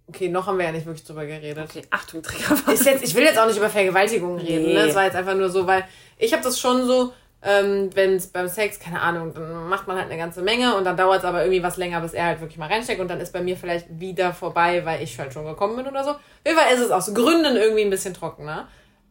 [0.08, 1.70] Okay, noch haben wir ja nicht wirklich drüber geredet.
[1.70, 2.74] Okay, Achtung, Triggerwarnung.
[2.74, 4.74] Ist jetzt, ich will jetzt auch nicht über Vergewaltigungen reden, Nee.
[4.74, 4.88] ne?
[4.88, 5.86] Das war jetzt einfach nur so, weil
[6.18, 9.98] ich habe das schon so, ähm, wenn es beim Sex, keine Ahnung, dann macht man
[9.98, 12.42] halt eine ganze Menge und dann dauert es aber irgendwie was länger, bis er halt
[12.42, 15.46] wirklich mal reinsteckt und dann ist bei mir vielleicht wieder vorbei, weil ich halt schon
[15.46, 16.10] gekommen bin oder so.
[16.12, 18.68] Auf jeden Fall ist es aus Gründen irgendwie ein bisschen trockener.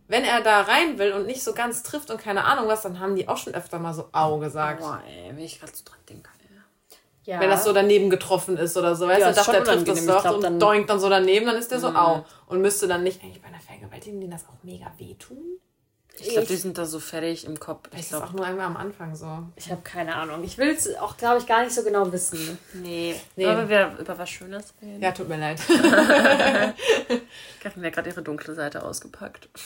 [0.09, 2.99] Wenn er da rein will und nicht so ganz trifft und keine Ahnung was, dann
[2.99, 4.81] haben die auch schon öfter mal so Au gesagt.
[4.81, 6.31] Boah, ey, wenn ich gerade so dran denke.
[6.31, 6.39] ey.
[7.25, 7.41] Ja.
[7.41, 9.87] Wenn das so daneben getroffen ist oder so, weißt Ja, du, dachte, schon er trifft
[9.89, 10.61] das doch und dann- Mhm.
[10.61, 12.25] doinkt dann so daneben, dann ist der so au.
[12.47, 15.61] Und müsste dann nicht eigentlich bei einer Vergewaltigung denen das auch mega wehtun?
[16.21, 17.89] Ich glaube, die sind da so fertig im Kopf.
[17.97, 19.27] Ich glaube, auch nur einmal am Anfang so.
[19.57, 20.43] Ich habe keine Ahnung.
[20.45, 22.59] Ich will es auch, glaube ich, gar nicht so genau wissen.
[22.75, 23.15] nee.
[23.37, 23.47] Nee.
[23.47, 25.01] Wollen wir über was Schönes reden?
[25.03, 25.61] Ja, tut mir leid.
[27.61, 29.49] Karin hat gerade ihre dunkle Seite ausgepackt.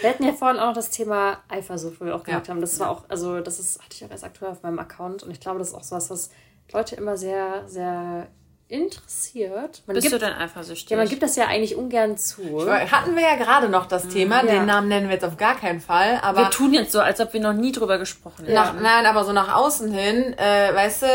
[0.00, 2.52] Wir hatten ja vorhin auch noch das Thema Eifersucht, wo wir auch gesagt Ja.
[2.54, 5.22] haben, das war auch, also das ist, hatte ich auch erst aktuell auf meinem Account
[5.22, 6.30] und ich glaube, das ist auch sowas, was
[6.72, 8.26] Leute immer sehr, sehr
[8.68, 9.82] interessiert.
[9.86, 10.90] Man Bist gibt, du denn eifersüchtig?
[10.90, 12.42] ja, man gibt das ja eigentlich ungern zu.
[12.66, 14.52] Weil Hatten wir ja gerade noch das Thema, Ja.
[14.52, 17.20] den Namen nennen wir jetzt auf gar keinen Fall, aber wir tun jetzt so, als
[17.20, 18.54] ob wir noch nie drüber gesprochen hätten.
[18.54, 21.06] nach, nein, aber so nach außen hin, äh, weißt du,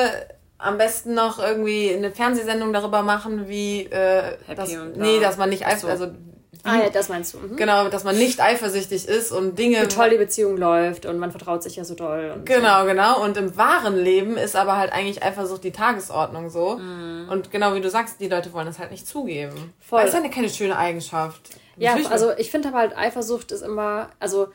[0.58, 5.38] am besten noch irgendwie eine Fernsehsendung darüber machen, wie äh, Happy das, und nee, dass
[5.38, 5.88] man nicht Ach eifer, so.
[5.88, 6.08] also
[6.64, 7.38] Ah ja, das meinst du.
[7.38, 7.56] Mhm.
[7.58, 9.82] Genau, dass man nicht eifersüchtig ist und Dinge.
[9.84, 12.34] Wie toll die Beziehung läuft und man vertraut sich ja so doll.
[12.36, 13.24] Und Genau, genau.
[13.24, 16.72] Und im wahren Leben ist aber halt eigentlich Eifersucht die Tagesordnung so.
[17.30, 19.74] Und genau wie du sagst, die Leute wollen es halt nicht zugeben.
[19.80, 20.02] Voll.
[20.02, 21.40] Es ist ja keine schöne Eigenschaft.
[21.78, 24.50] Ja, Natürlich- also ich finde aber halt Eifersucht ist immer, also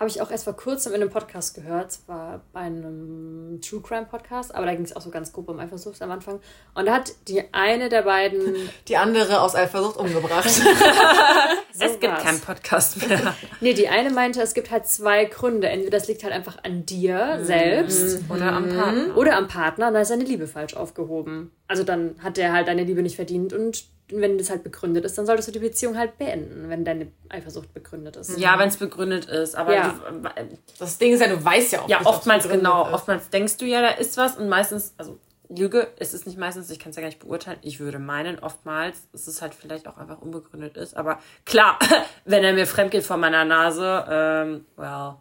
[0.00, 4.06] habe ich auch erst vor kurzem in einem Podcast gehört, zwar bei einem True Crime
[4.06, 6.40] Podcast, aber da ging es auch so ganz grob um Eifersucht am Anfang.
[6.72, 8.56] Und da hat die eine der beiden
[8.88, 10.46] die andere aus Eifersucht umgebracht.
[11.78, 13.36] es gibt keinen Podcast mehr.
[13.60, 15.68] Nee, die eine meinte, es gibt halt zwei Gründe.
[15.68, 19.16] Entweder das liegt halt einfach an dir selbst Oder am Partner.
[19.18, 21.52] oder am Partner, und da ist seine Liebe falsch aufgehoben.
[21.68, 25.16] Also dann hat der halt deine Liebe nicht verdient und wenn das halt begründet ist,
[25.18, 28.38] dann solltest du die Beziehung halt beenden, wenn deine Eifersucht begründet ist.
[28.38, 29.54] Ja, wenn es begründet ist.
[29.54, 29.94] Aber Ja.
[30.10, 32.86] du, Das Ding ist ja, du weißt ja auch ja, oftmals genau.
[32.86, 32.94] ist.
[32.94, 36.70] Oftmals denkst du ja, da ist was und meistens, also Lüge ist es nicht meistens,
[36.70, 37.58] ich kann es ja gar nicht beurteilen.
[37.62, 40.96] Ich würde meinen, oftmals ist es halt vielleicht auch einfach unbegründet ist.
[40.96, 41.78] Aber klar,
[42.24, 45.14] wenn er mir fremd geht vor meiner Nase, ähm, well.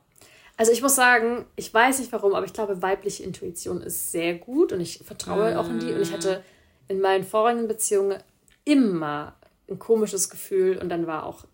[0.55, 4.33] Also ich muss sagen, ich weiß nicht warum, aber ich glaube, weibliche Intuition ist sehr
[4.35, 5.91] gut und ich vertraue auch in die.
[5.93, 6.43] Und ich hatte
[6.89, 8.17] in meinen vorigen Beziehungen
[8.65, 9.35] immer
[9.69, 11.45] ein komisches Gefühl und dann war auch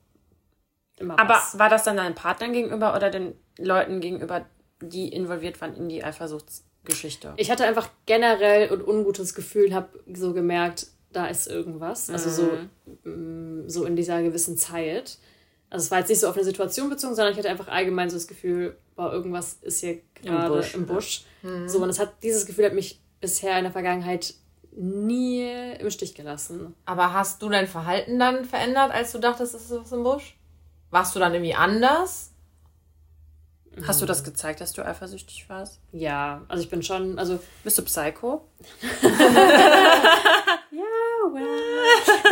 [0.97, 1.59] immer Aber was.
[1.59, 4.45] war das dann deinen Partnern gegenüber oder den Leuten gegenüber,
[4.81, 7.33] die involviert waren in die Eifersuchtsgeschichte?
[7.37, 12.09] Ich hatte einfach generell ein ungutes Gefühl habe so gemerkt, da ist irgendwas.
[12.09, 15.17] Also so, mm, so in dieser gewissen Zeit.
[15.69, 18.09] Also es war jetzt nicht so auf eine Situation bezogen, sondern ich hatte einfach allgemein
[18.09, 21.25] so das Gefühl, boah, irgendwas ist hier gerade Busch, im Busch.
[21.67, 24.35] So, und es hat, dieses Gefühl hat mich bisher in der Vergangenheit
[24.75, 25.43] nie
[25.79, 26.75] im Stich gelassen.
[26.85, 30.37] Aber hast du dein Verhalten dann verändert, als du dachtest, es ist was im Busch?
[30.91, 32.31] Warst du dann irgendwie anders?
[33.85, 35.81] Hast du das gezeigt, dass du eifersüchtig warst?
[35.91, 38.47] Ja, also ich bin schon, also Bist du Psycho?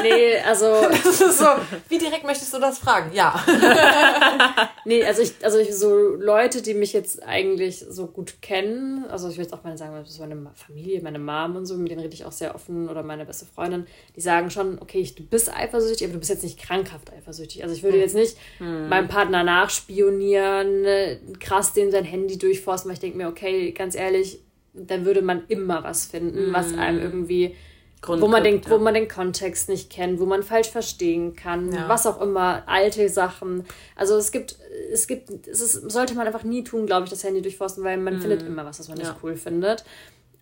[0.01, 0.65] nee, also
[1.03, 1.45] Das ist so,
[1.89, 3.11] wie direkt möchtest du das fragen?
[3.13, 3.43] Ja.
[4.85, 9.29] Nee, also ich, also ich, so Leute, die mich jetzt eigentlich so gut kennen, also
[9.29, 11.89] ich will jetzt auch mal sagen, das ist meine Familie, meine Mom und so, mit
[11.89, 13.87] denen rede ich auch sehr offen oder meine beste Freundin,
[14.17, 17.63] die sagen schon, okay, ich, du bist eifersüchtig, aber du bist jetzt nicht krankhaft eifersüchtig.
[17.63, 22.95] Also ich würde jetzt nicht meinem Partner nachspionieren, äh, krass dem sein Handy durchforsten, weil
[22.95, 24.39] ich denke mir, okay, ganz ehrlich,
[24.73, 27.55] dann würde man immer was finden, was einem irgendwie
[28.03, 28.81] Grund wo man, den, gibt, wo ja.
[28.81, 31.87] man den Kontext nicht kennt, wo man falsch verstehen kann, Ja.
[31.87, 33.65] was auch immer, alte Sachen.
[33.95, 34.57] Also es gibt,
[34.91, 37.97] es gibt, es ist, sollte man einfach nie tun, glaube ich, das Handy durchforsten, weil
[37.97, 39.09] man findet immer was, was man Ja.
[39.09, 39.85] nicht cool findet.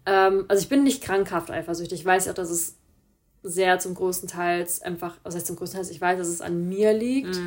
[0.07, 1.99] Ähm, also ich bin nicht krankhaft eifersüchtig.
[1.99, 2.77] Ich weiß auch, dass es
[3.43, 6.67] sehr zum großen Teil einfach, was heißt zum großen Teil, ich weiß, dass es an
[6.67, 7.39] mir liegt.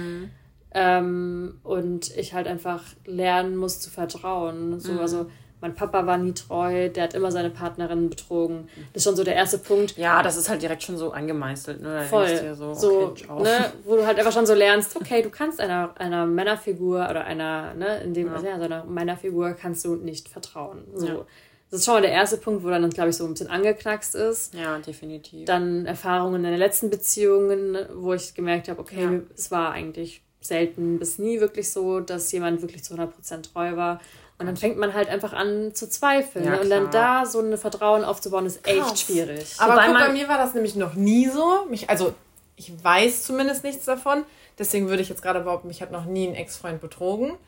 [0.77, 4.81] Ähm, und ich halt einfach lernen muss zu vertrauen.
[4.81, 5.27] So, also
[5.65, 8.69] mein Papa war nie treu, der hat immer seine Partnerin betrogen.
[8.93, 9.97] Das ist schon so der erste Punkt.
[9.97, 11.81] Ja, das ist halt direkt schon so angemeißelt.
[11.81, 12.01] Ne?
[12.01, 12.55] Da Voll.
[12.55, 15.95] so, so, okay, ne, wo du halt einfach schon so lernst, okay, du kannst einer,
[15.99, 18.41] einer Männerfigur oder einer, ne, in dem, ja.
[18.41, 20.85] so einer Männerfigur kannst du nicht vertrauen.
[20.97, 21.07] So.
[21.07, 21.27] Ja.
[21.71, 24.15] Das ist schon mal der erste Punkt, wo dann, glaube ich, so ein bisschen angeknackst
[24.17, 24.53] ist.
[24.53, 25.47] Ja, definitiv.
[25.47, 29.21] Dann Erfahrungen in den letzten Beziehungen, wo ich gemerkt habe, okay, Ja.
[29.35, 34.01] es war eigentlich selten bis nie wirklich so, dass jemand wirklich zu 100% treu war.
[34.39, 36.45] Und dann fängt man halt einfach an zu zweifeln.
[36.45, 36.61] Ja, ne?
[36.61, 39.01] Und dann da so ein Vertrauen aufzubauen, ist echt Krass.
[39.01, 39.55] schwierig.
[39.59, 41.67] Aber guck, bei mir war das nämlich noch nie so.
[41.71, 42.15] Mich, also,
[42.57, 44.25] ich weiß zumindest nichts davon.
[44.59, 47.39] Deswegen würde ich jetzt gerade behaupten, mich hat noch nie ein Ex-Freund betrogen.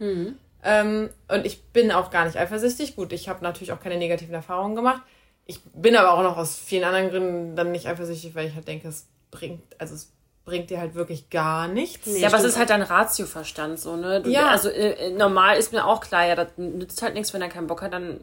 [0.63, 2.97] Ähm, und ich bin auch gar nicht eifersüchtig.
[2.97, 5.03] Gut, ich habe natürlich auch keine negativen Erfahrungen gemacht.
[5.45, 8.67] Ich bin aber auch noch aus vielen anderen Gründen dann nicht eifersüchtig, weil ich halt
[8.67, 10.13] denke, es bringt, also es
[10.47, 12.07] bringt dir halt wirklich gar nichts.
[12.07, 12.21] Nee.
[12.21, 14.23] ja, aber es ist halt dein Ratioverstand so, ne?
[14.23, 14.49] Du, Ja.
[14.49, 17.67] Also äh, normal ist mir auch klar, ja, das nützt halt nichts, wenn er keinen
[17.67, 18.21] Bock hat, dann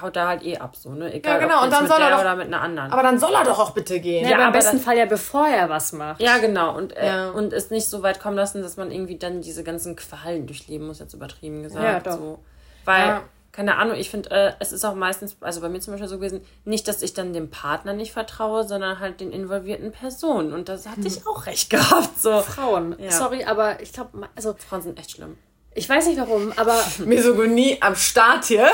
[0.00, 1.12] haut er halt eh ab, so, ne?
[1.12, 2.92] Egal, Ja, genau, ob und dann mit soll er doch- oder mit einer anderen.
[2.92, 4.22] Aber dann soll er doch auch bitte gehen.
[4.24, 6.20] Ja, Ja, aber im besten das- Fall ja, bevor er was macht.
[6.20, 6.76] Ja, genau.
[6.76, 7.30] Und, äh, Ja.
[7.30, 10.86] und es nicht so weit kommen lassen, dass man irgendwie dann diese ganzen Qualen durchleben
[10.86, 11.82] muss, jetzt übertrieben gesagt.
[11.84, 12.18] Ja, doch.
[12.20, 12.38] So.
[12.84, 13.22] Weil, Ja.
[13.52, 16.18] Keine Ahnung, ich finde, äh, es ist auch meistens, also bei mir zum Beispiel so
[16.18, 20.52] gewesen, nicht, dass ich dann dem Partner nicht vertraue, sondern halt den involvierten Personen.
[20.52, 22.20] Und das hatte ich auch recht gehabt.
[22.20, 22.40] So.
[22.42, 22.94] Frauen.
[22.98, 23.10] Ja.
[23.10, 25.36] Sorry, aber ich glaube, also Frauen sind echt schlimm.
[25.74, 28.68] ich weiß nicht warum, aber Misogonie am Start hier.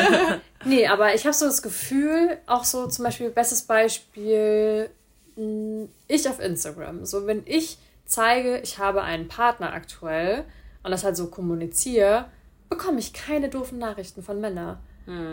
[0.64, 4.90] nee, aber ich habe so das Gefühl, auch so zum Beispiel, bestes Beispiel,
[5.36, 7.04] mh, ich auf Instagram.
[7.04, 10.44] So, wenn ich zeige, ich habe einen Partner aktuell
[10.82, 12.26] und das halt so kommuniziere,
[12.68, 14.78] bekomme ich keine doofen Nachrichten von Männern.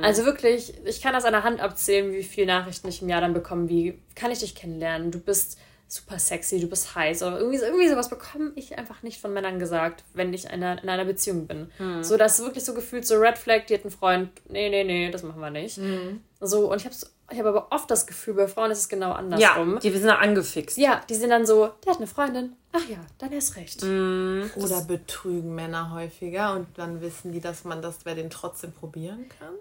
[0.01, 3.19] Also wirklich, ich kann das an der Hand abzählen, wie viele Nachrichten ich im Jahr
[3.19, 5.11] dann bekomme, wie kann ich dich kennenlernen?
[5.11, 5.57] Du bist
[5.87, 9.59] super sexy, du bist heiß oder irgendwie, irgendwie sowas bekomme ich einfach nicht von Männern
[9.59, 11.69] gesagt, wenn ich in einer, in einer Beziehung bin.
[11.77, 12.03] Mhm.
[12.03, 15.11] So, dass wirklich so gefühlt so Red Flag, die hat einen Freund, nee, nee, nee,
[15.11, 15.77] das machen wir nicht.
[15.77, 16.21] Mhm.
[16.39, 16.95] So, und ich habe
[17.31, 19.73] ich hab aber oft das Gefühl, bei Frauen ist es genau andersrum.
[19.73, 20.77] Ja, die sind da angefixt.
[20.77, 23.83] Ja, die sind dann so, der hat eine Freundin, ach ja, dann erst recht.
[23.83, 24.51] Mhm.
[24.55, 29.27] Oder betrügen Männer häufiger und dann wissen die, dass man das bei denen trotzdem probieren
[29.39, 29.55] kann.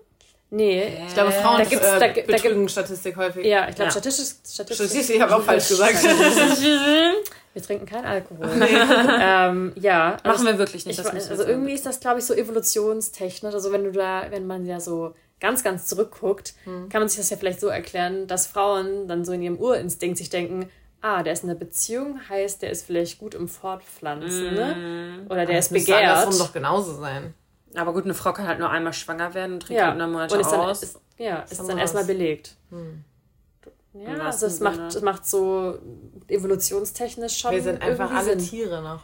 [0.51, 3.45] Nee, ich glaube, Frauen da gibt's, äh, da, betrügen da Statistik häufig.
[3.45, 3.91] Ja, ich glaube, ja.
[3.91, 4.87] statistisch, statistisch.
[4.87, 6.05] Statistisch, ich habe auch falsch gesagt.
[7.55, 8.51] wir trinken keinen Alkohol.
[9.21, 10.17] ähm, ja.
[10.23, 11.01] Also Machen wir wirklich nicht.
[11.01, 13.55] Ich, also irgendwie ist das, glaube ich, so evolutionstechnisch.
[13.55, 15.15] Also wenn du da, wenn man ja so
[15.45, 16.89] ganz, ganz zurückguckt, hm.
[16.89, 20.17] kann man sich das ja vielleicht so erklären, dass Frauen dann so in ihrem Urinstinkt
[20.17, 20.71] sich denken,
[21.03, 24.55] ah, der ist in einer Beziehung, heißt, der ist vielleicht gut im Fortpflanzen, mm.
[24.55, 25.27] ne?
[25.27, 26.03] Oder der Aber ist begehrt.
[26.03, 27.35] Das muss doch genauso sein.
[27.75, 29.89] Aber gut, eine Frau kann halt nur einmal schwanger werden und trinkt ja.
[29.89, 30.83] halt nur Monate und ist dann, aus.
[30.83, 32.57] Ist, ja, ist dann erstmal belegt.
[32.71, 33.05] Hm.
[33.93, 35.79] Ja, also es macht, macht so
[36.27, 37.53] evolutionstechnisch schon.
[37.53, 38.39] Wir sind einfach alle Sinn.
[38.39, 39.03] Tiere noch.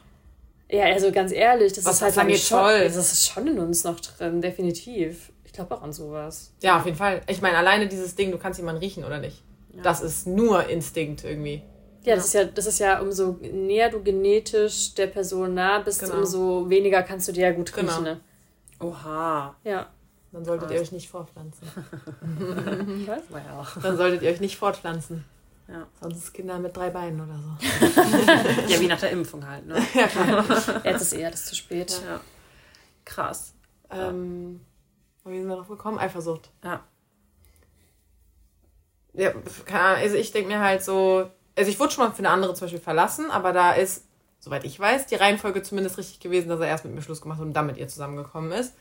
[0.71, 2.85] Ja, also ganz ehrlich, das Was ist halt schon, toll.
[2.85, 5.31] Das ist schon in uns noch drin, definitiv.
[5.51, 6.53] Ich glaube auch an sowas.
[6.63, 7.23] Ja, auf jeden Fall.
[7.27, 9.43] Ich meine, alleine dieses Ding, du kannst jemanden riechen oder nicht.
[9.75, 9.83] Ja.
[9.83, 11.61] Das ist nur Instinkt irgendwie.
[12.05, 16.03] Ja, das ist ja, das ist ja, umso näher du genetisch der Person nah bist,
[16.03, 16.19] genau.
[16.19, 17.89] umso weniger kannst du dir ja gut riechen.
[17.89, 18.01] Genau.
[18.01, 18.21] Ne?
[18.79, 19.57] Oha.
[19.65, 19.89] Ja.
[20.31, 20.75] Dann solltet Was?
[20.77, 21.67] ihr euch nicht fortpflanzen.
[23.07, 23.23] Was?
[23.29, 23.83] Well.
[23.83, 25.25] Dann solltet ihr euch nicht fortpflanzen.
[25.67, 25.89] Ja.
[26.01, 28.69] Sonst ist Kinder mit drei Beinen oder so.
[28.73, 29.83] ja, wie nach der Impfung halt, ne?
[29.95, 30.45] ja,
[30.85, 32.01] Jetzt ist eher das zu spät.
[32.05, 32.13] Ja.
[32.13, 32.21] ja.
[33.05, 33.53] Krass.
[33.91, 34.61] Ähm,
[35.25, 35.99] wie sind wir drauf gekommen?
[35.99, 36.51] Eifersucht.
[36.65, 36.85] Ja.
[39.13, 39.33] Ja,
[39.65, 40.03] keine Ahnung.
[40.03, 42.67] Also ich denke mir halt so, also ich wurde schon mal für eine andere zum
[42.67, 44.07] Beispiel verlassen, aber da ist
[44.41, 47.39] soweit ich weiß, die Reihenfolge zumindest richtig gewesen, dass er erst mit mir Schluss gemacht
[47.39, 48.75] hat und dann mit ihr zusammengekommen ist.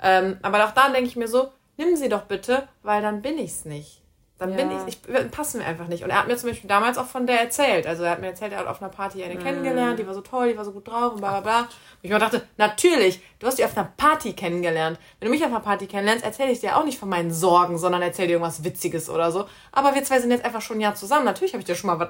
[0.00, 3.38] Ähm, aber auch da denke ich mir so, nimm sie doch bitte, weil dann bin
[3.38, 3.99] ich's nicht.
[4.40, 4.56] Dann ja.
[4.56, 6.02] bin ich, ich passen mir einfach nicht.
[6.02, 7.86] Und er hat mir zum Beispiel damals auch von der erzählt.
[7.86, 9.42] Also er hat mir erzählt, er hat auf einer Party eine mm.
[9.42, 11.60] kennengelernt, die war so toll, die war so gut drauf und bla bla bla.
[11.60, 11.68] Und
[12.00, 14.98] ich mir dachte, natürlich, du hast die auf einer Party kennengelernt.
[15.18, 17.76] Wenn du mich auf einer Party kennenlernst, erzähle ich dir auch nicht von meinen Sorgen,
[17.76, 19.46] sondern erzähle dir irgendwas Witziges oder so.
[19.72, 21.26] Aber wir zwei sind jetzt einfach schon ein Jahr zusammen.
[21.26, 22.08] Natürlich habe ich dir schon mal was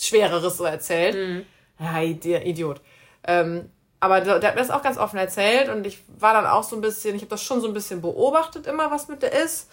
[0.00, 1.14] Schwereres so erzählt.
[1.14, 1.42] Mm.
[1.78, 2.80] Ja, Idiot.
[3.26, 3.70] Ähm,
[4.00, 6.62] aber der, der, hat mir das auch ganz offen erzählt und ich war dann auch
[6.62, 9.32] so ein bisschen, ich habe das schon so ein bisschen beobachtet immer, was mit der
[9.32, 9.68] ist.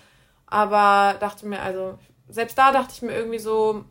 [0.52, 1.98] Aber dachte mir, also,
[2.30, 3.84] selbst da dachte ich mir irgendwie so.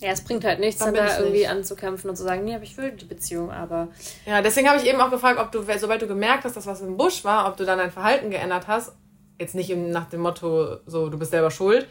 [0.00, 1.50] Ja, es bringt halt nichts, dann da irgendwie nicht.
[1.50, 3.88] anzukämpfen und zu sagen, nee, aber ich will die Beziehung, aber.
[4.26, 6.80] Ja, deswegen habe ich eben auch gefragt, ob du, sobald du gemerkt hast, dass was
[6.80, 8.92] im Busch war, ob du dann dein Verhalten geändert hast.
[9.38, 11.86] Jetzt nicht nach dem Motto, so, du bist selber schuld,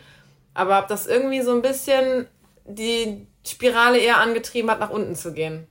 [0.54, 2.28] aber ob das irgendwie so ein bisschen
[2.66, 5.68] die Spirale eher angetrieben hat, nach unten zu gehen?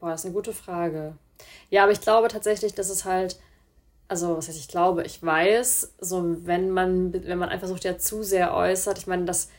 [0.00, 1.14] Boah, das ist eine gute Frage.
[1.68, 3.38] Ja, aber ich glaube tatsächlich, dass es halt,
[4.10, 7.96] also was heißt ich glaube, ich weiß, so wenn man, wenn man einfach sucht ja
[7.96, 9.50] zu sehr äußert, ich meine, das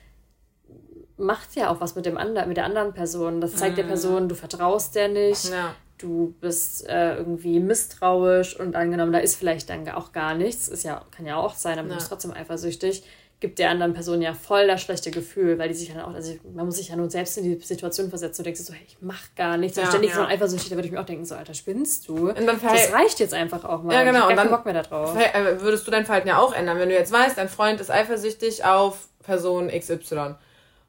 [1.15, 3.39] macht ja auch was mit dem anderen, mit der anderen Person.
[3.39, 3.77] Das zeigt mm.
[3.77, 5.73] der Person, du vertraust der nicht, ja.
[5.97, 10.83] du bist äh, irgendwie misstrauisch und angenommen, da ist vielleicht dann auch gar nichts, ist
[10.83, 11.93] ja, kann ja auch sein, aber ja.
[11.93, 13.03] du bist trotzdem eifersüchtig
[13.41, 16.37] gibt der anderen Person ja voll das schlechte Gefühl, weil die sich dann auch, also
[16.53, 18.97] man muss sich ja nun selbst in die Situation versetzen und denkst so, hey, ich
[19.01, 19.77] mach gar nichts.
[19.77, 20.17] Ja, und ständig ja.
[20.17, 22.29] so eifersüchtig, da würde ich mir auch denken, so, Alter, spinnst du?
[22.29, 23.93] Und dann das reicht jetzt einfach auch mal.
[23.93, 24.29] Ja, genau.
[24.29, 25.17] Und dann Bock mehr darauf.
[25.17, 27.89] Äh, würdest du dein Verhalten ja auch ändern, wenn du jetzt weißt, dein Freund ist
[27.89, 30.35] eifersüchtig auf Person XY.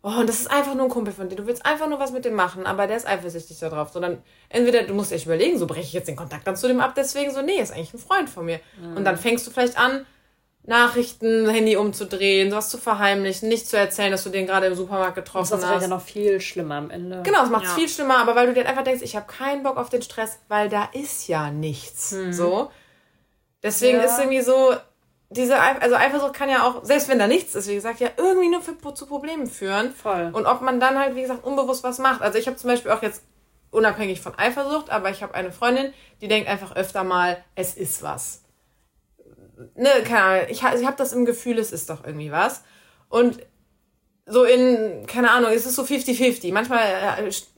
[0.03, 1.37] Oh, und das ist einfach nur ein Kumpel von dir.
[1.37, 3.91] Du willst einfach nur was mit dem machen, aber der ist eifersüchtig darauf.
[3.91, 4.19] So, dann
[4.51, 6.95] entweder du musst echt überlegen, so breche ich jetzt den Kontakt dann zu dem ab,
[6.97, 8.61] deswegen so, nee, ist eigentlich ein Freund von mir.
[8.79, 8.97] Mhm.
[8.99, 10.05] Und dann fängst du vielleicht an,
[10.65, 15.17] Nachrichten, Handy umzudrehen, sowas zu verheimlichen, nicht zu erzählen, dass du den gerade im Supermarkt
[15.17, 15.71] getroffen das hast.
[15.71, 17.23] Das ist ja noch viel schlimmer am Ende.
[17.25, 17.75] Genau, es macht es ja.
[17.77, 20.39] viel schlimmer, aber weil du dir einfach denkst, ich habe keinen Bock auf den Stress,
[20.47, 22.13] weil da ist ja nichts.
[22.13, 22.33] Hm.
[22.33, 22.71] So.
[23.61, 24.05] Deswegen ja.
[24.05, 24.75] ist irgendwie so,
[25.31, 28.49] diese, also Eifersucht kann ja auch, selbst wenn da nichts ist, wie gesagt, ja irgendwie
[28.49, 29.93] nur für, zu Problemen führen.
[29.93, 30.31] Voll.
[30.33, 32.23] Und ob man dann halt, wie gesagt, unbewusst was macht.
[32.23, 33.25] Also ich habe zum Beispiel auch jetzt,
[33.73, 38.03] unabhängig von Eifersucht, aber ich habe eine Freundin, die denkt einfach öfter mal, es ist
[38.03, 38.42] was
[39.75, 42.63] ne, keine Ahnung, ich, ich habe das im Gefühl, es ist doch irgendwie was.
[43.09, 43.39] Und
[44.25, 46.53] so in, keine Ahnung, es ist so 50-50.
[46.53, 46.81] Manchmal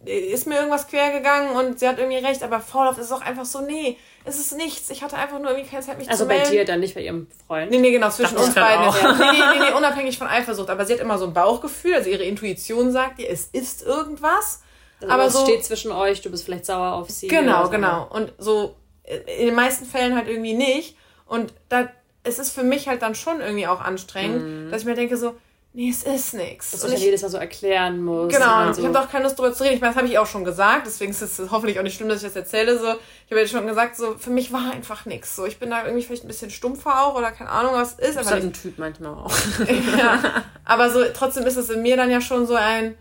[0.06, 3.12] äh, ist mir irgendwas quer gegangen und sie hat irgendwie recht, aber voll oft ist
[3.12, 4.88] auch einfach so, nee, es ist nichts.
[4.88, 6.42] Ich hatte einfach nur irgendwie keine Zeit, mich also zu melden.
[6.42, 7.70] Also bei dir dann nicht bei ihrem Freund?
[7.70, 8.84] Nee, nee, genau, zwischen uns beiden.
[8.84, 9.12] Ja.
[9.12, 10.70] Nee, nee, nee, nee, unabhängig von Eifersucht.
[10.70, 14.62] Aber sie hat immer so ein Bauchgefühl, also ihre Intuition sagt ihr, es ist irgendwas.
[15.02, 17.28] Also aber es so, steht zwischen euch, du bist vielleicht sauer auf sie.
[17.28, 18.08] Genau, genau.
[18.10, 20.96] Und so äh, in den meisten Fällen halt irgendwie nicht.
[21.34, 21.88] Und da
[22.26, 24.70] es ist für mich halt dann schon irgendwie auch anstrengend, mhm.
[24.70, 25.34] dass ich mir denke so,
[25.74, 26.70] nee, es ist nichts.
[26.70, 28.34] Dass du ich jedes Mal so erklären musst.
[28.34, 28.80] Genau, und so.
[28.80, 29.74] ich habe auch keine Lust darüber zu reden.
[29.74, 32.08] Ich meine, das habe ich auch schon gesagt, deswegen ist es hoffentlich auch nicht schlimm,
[32.08, 32.78] dass ich das erzähle.
[32.78, 35.36] So, ich habe ja schon gesagt, so für mich war einfach nichts.
[35.36, 38.08] So, ich bin da irgendwie vielleicht ein bisschen stumpfer auch oder keine Ahnung, was es
[38.08, 38.16] ist.
[38.16, 39.32] Das ist halt ein Typ manchmal auch.
[39.98, 42.96] ja, aber so trotzdem ist es in mir dann ja schon so ein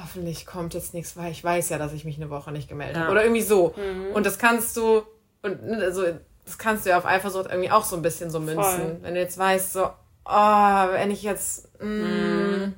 [0.00, 2.98] hoffentlich kommt jetzt nichts, weil ich weiß ja, dass ich mich eine Woche nicht gemeldet
[2.98, 3.10] habe.
[3.10, 3.74] Oder irgendwie so.
[3.76, 4.14] Mhm.
[4.14, 5.02] Und das kannst du,
[5.42, 6.04] und also,
[6.50, 8.62] das kannst du ja auf Eifersucht irgendwie auch so ein bisschen so münzen.
[8.62, 8.98] Voll.
[9.02, 9.90] Wenn du jetzt weißt, so,
[10.24, 11.68] oh, wenn ich jetzt.
[11.80, 11.84] Mm.
[11.84, 12.74] Mhm.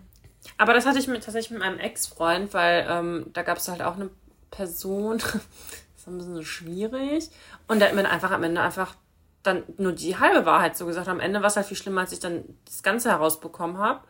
[0.58, 3.80] Aber das hatte ich mit, tatsächlich mit meinem Ex-Freund, weil ähm, da gab es halt
[3.80, 4.10] auch eine
[4.50, 7.30] Person, das ist ein bisschen so schwierig.
[7.66, 8.94] Und der hat mir einfach am Ende einfach
[9.42, 11.08] dann nur die halbe Wahrheit so gesagt.
[11.08, 14.00] Am Ende war es halt viel schlimmer, als ich dann das Ganze herausbekommen habe,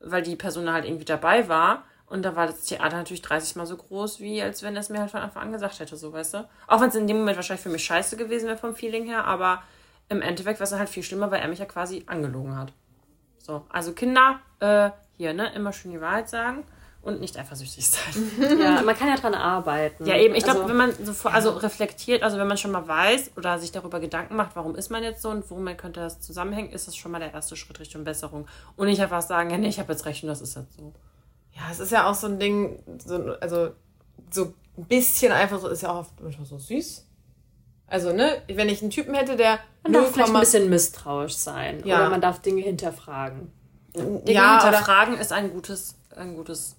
[0.00, 1.84] weil die Person halt irgendwie dabei war.
[2.10, 4.88] Und da war das Theater natürlich 30 Mal so groß, wie als wenn er es
[4.88, 6.48] mir halt von Anfang an gesagt hätte, so weißt du.
[6.66, 9.24] Auch wenn es in dem Moment wahrscheinlich für mich scheiße gewesen wäre vom Feeling her,
[9.26, 9.62] aber
[10.08, 12.72] im Endeffekt war es halt viel schlimmer, weil er mich ja quasi angelogen hat.
[13.38, 16.64] So, also Kinder, äh, hier, ne, immer schön die Wahrheit sagen
[17.00, 18.58] und nicht eifersüchtig sein.
[18.60, 20.04] Ja, man kann ja dran arbeiten.
[20.04, 20.34] Ja, eben.
[20.34, 23.36] Ich glaube, also, wenn man so vor, also reflektiert, also wenn man schon mal weiß
[23.36, 26.72] oder sich darüber Gedanken macht, warum ist man jetzt so und womit könnte das zusammenhängen,
[26.72, 28.48] ist das schon mal der erste Schritt Richtung Besserung.
[28.74, 30.92] Und nicht einfach sagen, ja, nee, ich habe jetzt recht und das ist jetzt so.
[31.52, 33.70] Ja, es ist ja auch so ein Ding, so, also
[34.30, 37.06] so ein bisschen einfach so, ist ja auch manchmal so süß.
[37.86, 39.58] Also, ne, wenn ich einen Typen hätte, der.
[39.82, 41.82] Man darf vielleicht ein bisschen misstrauisch sein.
[41.84, 41.96] Ja.
[41.96, 43.50] Oder man darf Dinge hinterfragen.
[43.94, 46.76] Dinge ja, hinterfragen ist ein gutes, ein gutes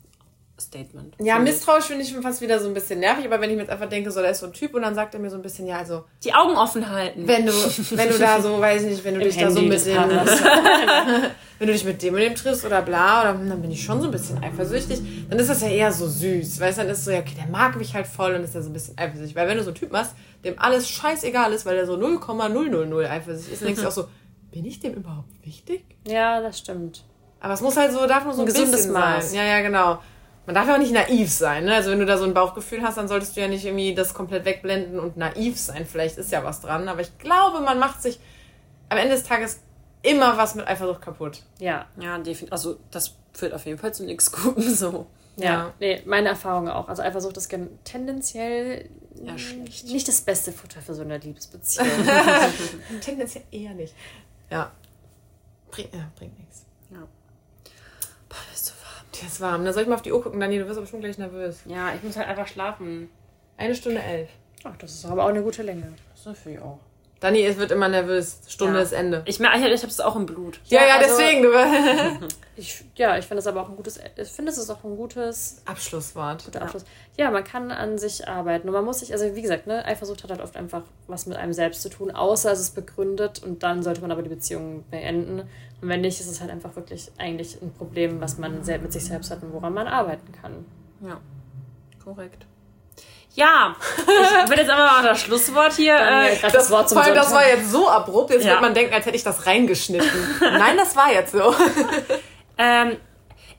[0.62, 1.16] Statement.
[1.20, 3.64] Ja, misstrauisch finde ich schon fast wieder so ein bisschen nervig, aber wenn ich mir
[3.64, 5.36] jetzt einfach denke, so, da ist so ein Typ und dann sagt er mir so
[5.36, 6.04] ein bisschen, ja, also.
[6.24, 7.28] Die Augen offen halten.
[7.28, 9.68] Wenn du, wenn du da so, weiß ich nicht, wenn du dich Handy da so
[9.68, 11.32] mit dem.
[11.62, 14.02] wenn du dich mit dem und dem triffst oder bla, oder dann bin ich schon
[14.02, 16.60] so ein bisschen eifersüchtig, dann ist das ja eher so süß.
[16.60, 18.64] Weißt du, dann ist so, ja, okay, der mag mich halt voll und ist ja
[18.64, 19.36] so ein bisschen eifersüchtig.
[19.36, 23.06] Weil wenn du so einen Typ machst, dem alles scheißegal ist, weil der so 0,000
[23.08, 24.06] eifersüchtig ist, dann denkst du auch so,
[24.52, 25.86] bin ich dem überhaupt wichtig?
[26.08, 27.04] Ja, das stimmt.
[27.40, 29.30] Aber es muss halt so, darf nur so ein, ein gesundes Maß.
[29.30, 29.38] Sein.
[29.38, 30.00] Ja, ja, genau
[30.46, 31.66] man darf ja auch nicht naiv sein.
[31.66, 31.76] Ne?
[31.76, 34.14] Also wenn du da so ein Bauchgefühl hast, dann solltest du ja nicht irgendwie das
[34.14, 35.86] komplett wegblenden und naiv sein.
[35.86, 36.88] Vielleicht ist ja was dran.
[36.90, 38.20] Aber ich glaube, man macht sich
[38.90, 39.60] am Ende des Tages
[40.02, 41.44] immer was mit Eifersucht kaputt.
[41.60, 41.86] Ja.
[41.98, 42.52] Ja, definitiv.
[42.52, 45.06] Also das führt auf jeden Fall zu nichts Gutem so.
[45.38, 45.74] Ja, ja.
[45.80, 46.90] Nee, meine Erfahrung auch.
[46.90, 47.54] Also Eifersucht ist
[47.84, 48.90] tendenziell
[49.24, 51.88] ja, nicht das beste Futter für so eine Liebesbeziehung.
[53.02, 53.94] tendenziell eher nicht.
[54.50, 54.72] Ja.
[55.70, 56.66] Bringt, ja, bringt nichts.
[59.26, 59.66] Ist warm.
[59.66, 60.58] Da soll ich mal auf die Uhr gucken, Dani.
[60.58, 61.62] Du wirst aber schon gleich nervös.
[61.66, 63.10] Ja, ich muss halt einfach schlafen.
[63.58, 64.30] Eine Stunde elf.
[64.64, 65.94] Ach, das ist aber auch eine gute Länge.
[66.12, 66.80] Das ist natürlich auch.
[67.22, 68.40] Dani es wird immer nervös.
[68.48, 68.84] Stunde ja.
[68.84, 69.22] ist Ende.
[69.26, 70.60] Ich merke, ich habe es auch im Blut.
[70.66, 71.46] Ja, ja, also, deswegen.
[72.56, 74.00] ich, ja, ich finde es aber auch ein gutes.
[74.16, 76.46] Ich finde, es ist auch ein gutes Abschlusswort.
[76.46, 76.84] Guter Abschluss.
[77.18, 77.26] Ja.
[77.26, 77.32] ja.
[77.32, 78.68] man kann an sich arbeiten.
[78.68, 81.38] Und man muss sich, also wie gesagt, ne, Eifersucht hat halt oft einfach was mit
[81.38, 84.84] einem selbst zu tun, außer es ist begründet und dann sollte man aber die Beziehung
[84.90, 85.42] beenden.
[85.82, 89.06] Und wenn nicht, ist es halt einfach wirklich eigentlich ein Problem, was man mit sich
[89.06, 90.66] selbst hat und woran man arbeiten kann.
[91.02, 91.20] Ja,
[92.04, 92.48] korrekt.
[93.34, 95.96] Ja, ich will jetzt einfach mal das Schlusswort hier.
[95.96, 98.52] Äh, das, das, Wort zum vor allem, das war jetzt so abrupt, jetzt ja.
[98.52, 100.10] wird man denken, als hätte ich das reingeschnitten.
[100.42, 101.56] Nein, das war jetzt so.
[102.58, 102.98] ähm,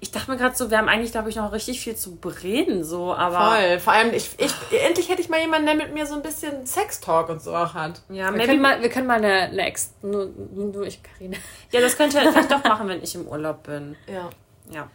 [0.03, 2.82] ich dachte mir gerade so, wir haben eigentlich, glaube ich, noch richtig viel zu bereden,
[2.82, 3.57] so, aber.
[3.57, 3.78] Voll.
[3.78, 4.53] Vor allem, ich, ich,
[4.85, 7.73] endlich hätte ich mal jemanden, der mit mir so ein bisschen Sextalk und so auch
[7.73, 8.03] hat.
[8.09, 11.36] Ja, wir können mal, wir können mal eine, eine Ex, nur, nur ich, Karina.
[11.70, 13.97] Ja, das könnte ich vielleicht doch machen, wenn ich im Urlaub bin.
[14.07, 14.28] Ja.
[14.70, 14.89] Ja.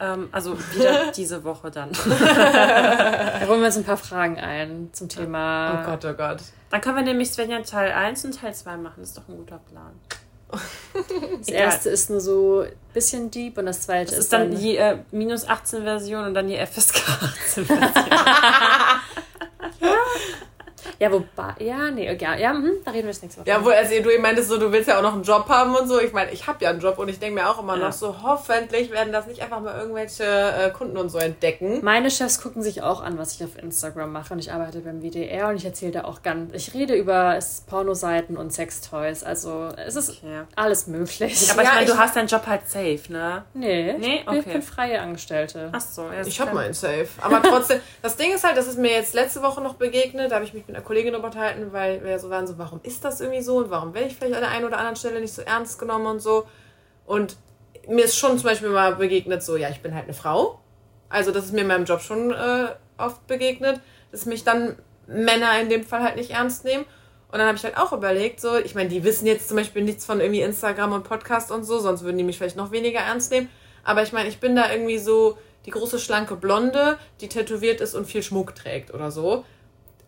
[0.00, 1.90] Ähm, also wieder diese Woche dann.
[2.08, 5.82] da holen wir uns ein paar Fragen ein zum Thema.
[5.82, 6.38] Oh Gott, oh Gott.
[6.70, 8.96] Dann können wir nämlich Svenja Teil 1 und Teil 2 machen.
[8.98, 9.92] Das ist doch ein guter Plan.
[11.38, 14.52] Das erste ist nur so ein bisschen deep und das zweite das ist, ist dann,
[14.52, 18.10] dann die äh, minus 18 Version und dann die FSK 18 Version.
[20.98, 21.04] Ja.
[21.08, 23.48] Ja, wobei, ja, nee, ja, ja hm, da reden wir das nächste Mal.
[23.48, 25.88] Ja, wo, also du meintest so, du willst ja auch noch einen Job haben und
[25.88, 26.00] so.
[26.00, 27.86] Ich meine, ich habe ja einen Job und ich denke mir auch immer ja.
[27.86, 31.80] noch so, hoffentlich werden das nicht einfach mal irgendwelche äh, Kunden und so entdecken.
[31.82, 35.02] Meine Chefs gucken sich auch an, was ich auf Instagram mache und ich arbeite beim
[35.02, 39.96] WDR und ich erzähle da auch ganz, ich rede über Pornoseiten und Sextoys, also es
[39.96, 40.42] ist okay.
[40.56, 41.50] alles möglich.
[41.50, 43.44] Aber ich meine, du hast deinen Job halt safe, ne?
[43.54, 44.22] Nee, nee?
[44.26, 44.38] Okay.
[44.38, 45.70] ich bin freie Angestellte.
[45.72, 47.08] Ach so, ja, Ich habe meinen safe.
[47.20, 50.36] Aber trotzdem, das Ding ist halt, das ist mir jetzt letzte Woche noch begegnet, da
[50.36, 53.20] habe ich mich mit einer Kollegin unterhalten, weil wir so waren, so, warum ist das
[53.20, 55.42] irgendwie so und warum werde ich vielleicht an der einen oder anderen Stelle nicht so
[55.42, 56.46] ernst genommen und so.
[57.06, 57.36] Und
[57.88, 60.60] mir ist schon zum Beispiel mal begegnet, so, ja, ich bin halt eine Frau.
[61.08, 63.80] Also, das ist mir in meinem Job schon äh, oft begegnet,
[64.10, 66.84] dass mich dann Männer in dem Fall halt nicht ernst nehmen.
[67.30, 69.82] Und dann habe ich halt auch überlegt, so, ich meine, die wissen jetzt zum Beispiel
[69.82, 73.00] nichts von irgendwie Instagram und Podcast und so, sonst würden die mich vielleicht noch weniger
[73.00, 73.48] ernst nehmen.
[73.82, 75.36] Aber ich meine, ich bin da irgendwie so
[75.66, 79.44] die große, schlanke Blonde, die tätowiert ist und viel Schmuck trägt oder so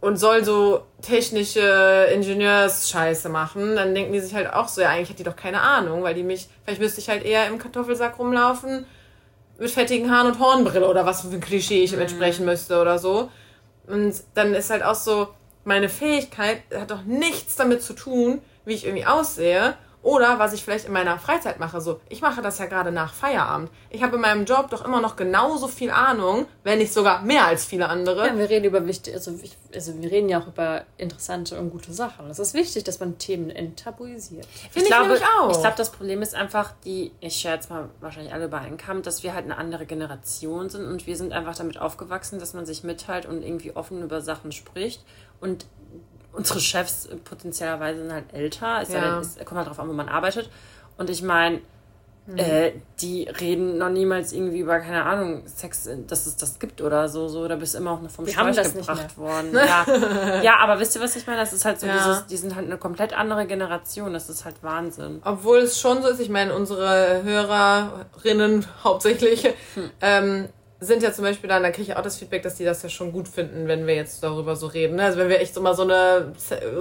[0.01, 5.11] und soll so technische Ingenieursscheiße machen, dann denken die sich halt auch so, ja, eigentlich
[5.11, 8.19] hat die doch keine Ahnung, weil die mich, vielleicht müsste ich halt eher im Kartoffelsack
[8.19, 8.87] rumlaufen
[9.59, 12.03] mit fettigen Haaren und Hornbrille oder was für ein Klischee ich mhm.
[12.03, 13.31] entsprechen müsste oder so.
[13.87, 15.29] Und dann ist halt auch so,
[15.65, 19.75] meine Fähigkeit hat doch nichts damit zu tun, wie ich irgendwie aussehe
[20.07, 21.81] Oder was ich vielleicht in meiner Freizeit mache.
[21.81, 23.71] So, ich mache das ja gerade nach Feierabend.
[23.91, 27.45] Ich habe in meinem Job doch immer noch genauso viel Ahnung, wenn nicht sogar mehr
[27.47, 28.25] als viele andere.
[28.29, 31.71] Ja, wir reden über wichtig, also, ich- also wir reden ja auch über interessante und
[31.71, 32.31] gute Sachen.
[32.31, 34.47] Es ist wichtig, dass man Themen enttabuisiert.
[34.71, 35.51] Finde ich glaube, nämlich auch.
[35.51, 39.03] ich glaube, das Problem ist einfach, die, ich schätze mal wahrscheinlich alle über einen Kamm,
[39.03, 42.65] dass wir halt eine andere Generation sind und wir sind einfach damit aufgewachsen, dass man
[42.65, 45.05] sich mitteilt und irgendwie offen über Sachen spricht.
[45.41, 45.67] Und
[46.37, 48.81] unsere Chefs potenziellerweise sind halt älter.
[48.83, 49.19] Es Ja.
[49.21, 50.49] ist, kommt halt drauf an, wo man arbeitet.
[50.97, 51.61] Und ich meine,
[52.29, 52.39] Hm.
[52.39, 56.83] äh, die reden noch niemals irgendwie über, keine Ahnung, Sex, äh, dass es das gibt
[56.83, 57.29] oder so.
[57.29, 57.47] so.
[57.47, 59.51] Da bist du immer auch noch vom nicht gebracht worden.
[59.55, 60.43] Ja.
[60.43, 61.39] ja, aber wisst ihr, was ich meine?
[61.39, 61.93] Das ist halt so Ja.
[61.97, 64.13] dieses, die sind halt eine komplett andere Generation.
[64.13, 65.21] Das ist halt Wahnsinn.
[65.25, 69.49] Obwohl es schon so ist, ich meine, unsere Hörerinnen hauptsächlich
[70.01, 70.49] ähm,
[70.81, 72.89] sind ja zum Beispiel dann, da kriege ich auch das Feedback, dass die das ja
[72.89, 74.97] schon gut finden, wenn wir jetzt darüber so reden.
[74.97, 75.05] ne?
[75.05, 76.33] Also wenn wir echt so mal so eine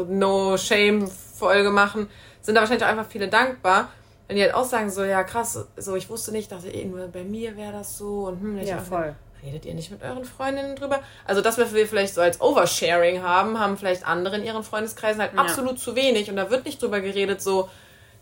[0.10, 2.10] No-Shame-Folge machen,
[2.42, 3.90] sind da wahrscheinlich auch einfach viele dankbar.
[4.28, 7.08] Wenn die halt auch sagen, so, ja krass, so ich wusste nicht, dachte eh nur
[7.08, 9.16] bei mir wäre das so und hm, Ja, voll.
[9.44, 11.02] Redet ihr nicht mit euren Freundinnen drüber?
[11.26, 15.22] Also das, was wir vielleicht so als Oversharing haben, haben vielleicht andere in ihren Freundeskreisen
[15.22, 15.42] halt Ja.
[15.42, 16.30] absolut zu wenig.
[16.32, 17.70] Und da wird nicht drüber geredet, so,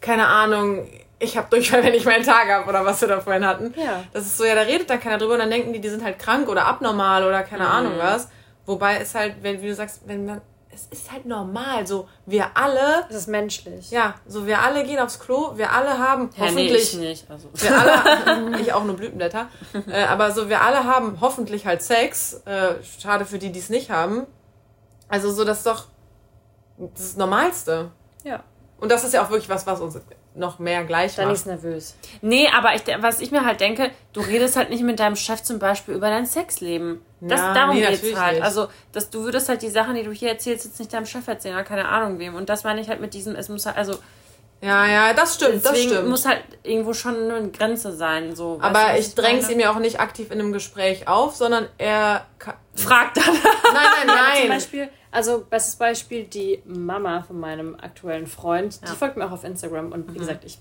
[0.02, 0.90] keine Ahnung,
[1.24, 3.74] ich habe Durchfall, wenn ich meinen Tag habe oder was wir da vorhin hatten.
[3.78, 4.04] Ja.
[4.12, 6.04] Das ist so, ja, da redet dann keiner drüber und dann denken die, die sind
[6.04, 8.28] halt krank oder abnormal oder keine Ahnung was.
[8.66, 10.42] Wobei es halt, wenn, wie du sagst, wenn man,
[10.74, 13.92] es ist halt normal, so, wir alle, Es ist menschlich.
[13.92, 17.30] ja, so, wir alle gehen aufs Klo, wir alle haben Ja, nee, hoffentlich ich nicht.
[17.30, 17.50] Also.
[17.54, 19.50] wir alle, ich auch nur Blütenblätter,
[19.88, 22.42] äh, aber so, wir alle haben hoffentlich halt Sex.
[22.46, 24.26] Äh, schade für die, die es nicht haben.
[25.10, 25.86] Also so, das ist doch
[26.78, 27.92] das Normalste.
[28.24, 28.44] Ja.
[28.80, 29.96] Und das ist ja auch wirklich was, was uns
[30.36, 31.36] noch mehr gleich Dann macht.
[31.36, 31.96] ist nervös.
[32.22, 35.44] Nee, aber ich, was ich mir halt denke, du redest halt nicht mit deinem Chef
[35.44, 37.02] zum Beispiel über dein Sexleben.
[37.22, 38.34] Das, Ja, darum nee, geht's natürlich halt.
[38.36, 38.44] nicht.
[38.44, 41.28] Also, dass du würdest halt die Sachen, die du hier erzählst, jetzt nicht deinem Chef
[41.28, 42.36] erzählen oder keine Ahnung wem.
[42.36, 43.94] Und das meine ich halt mit diesem, es muss halt, also
[44.62, 46.10] Ja, ja, das stimmt, das deswegen stimmt.
[46.10, 48.36] muss halt irgendwo schon eine Grenze sein.
[48.36, 49.54] So, weißt du, aber ich dräng's meine?
[49.56, 53.24] ihm ja auch nicht aktiv in einem Gespräch auf, sondern er kann, Frag dann.
[53.26, 53.42] Nein,
[53.74, 54.50] nein, Zum nein.
[54.50, 59.44] Beispiel, also bestes Beispiel, die Mama von meinem aktuellen Freund, die folgt mir auch auf
[59.44, 60.16] Instagram und Mhm.
[60.16, 60.60] wie gesagt, ich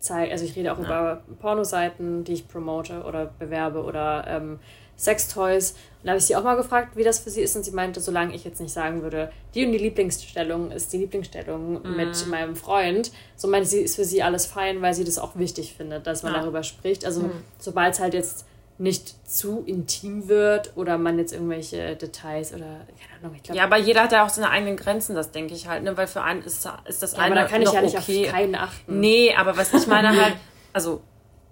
[0.00, 4.58] zeige, also ich rede auch über Pornoseiten, die ich promote oder bewerbe oder ähm,
[4.96, 5.72] Sextoys.
[5.72, 7.70] Und da habe ich sie auch mal gefragt, wie das für sie ist und sie
[7.70, 11.96] meinte, solange ich jetzt nicht sagen würde, die und die Lieblingsstellung ist die Lieblingsstellung Mhm.
[11.96, 15.36] mit meinem Freund, so meinte sie, ist für sie alles fein, weil sie das auch
[15.36, 16.40] wichtig findet, dass man Ja.
[16.40, 17.04] darüber spricht.
[17.04, 17.44] Also Mhm.
[17.58, 18.46] sobald es halt jetzt
[18.80, 22.64] nicht zu intim wird oder man jetzt irgendwelche Details oder
[22.98, 25.52] keine Ahnung, ich glaube, Ja, aber jeder hat ja auch seine eigenen Grenzen, das denke
[25.52, 25.96] ich halt, ne?
[25.98, 28.26] Weil für einen ist, ist das Ja, eine aber da kann ich ja nicht okay.
[28.26, 28.98] auf keinen achten.
[28.98, 30.34] Nee, aber was ich meine halt,
[30.72, 31.02] also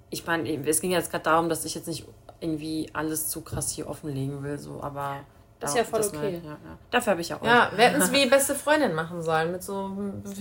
[0.09, 2.07] ich meine, es ging jetzt gerade darum, dass ich jetzt nicht
[2.41, 5.17] irgendwie alles zu krass hier offenlegen will, so, aber
[5.61, 6.41] Ist da- ja voll das okay.
[6.45, 6.57] ja, ja.
[6.91, 7.45] Dafür habe ich ja auch.
[7.45, 9.91] Ja, wir hätten es wie beste Freundin machen sollen, mit so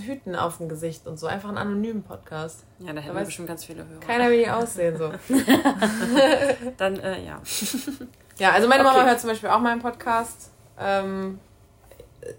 [0.06, 1.26] Hüten auf dem Gesicht und so.
[1.26, 2.64] Einfach einen anonymen Podcast.
[2.78, 4.00] ja, da hätten wir bestimmt ganz viele Hörer.
[4.00, 5.10] Keiner will die aussehen, so.
[6.76, 7.40] Dann, äh, ja.
[8.38, 9.08] Ja, also meine Mama Okay.
[9.08, 10.50] hört zum Beispiel auch meinen Podcast.
[10.78, 11.40] Ähm,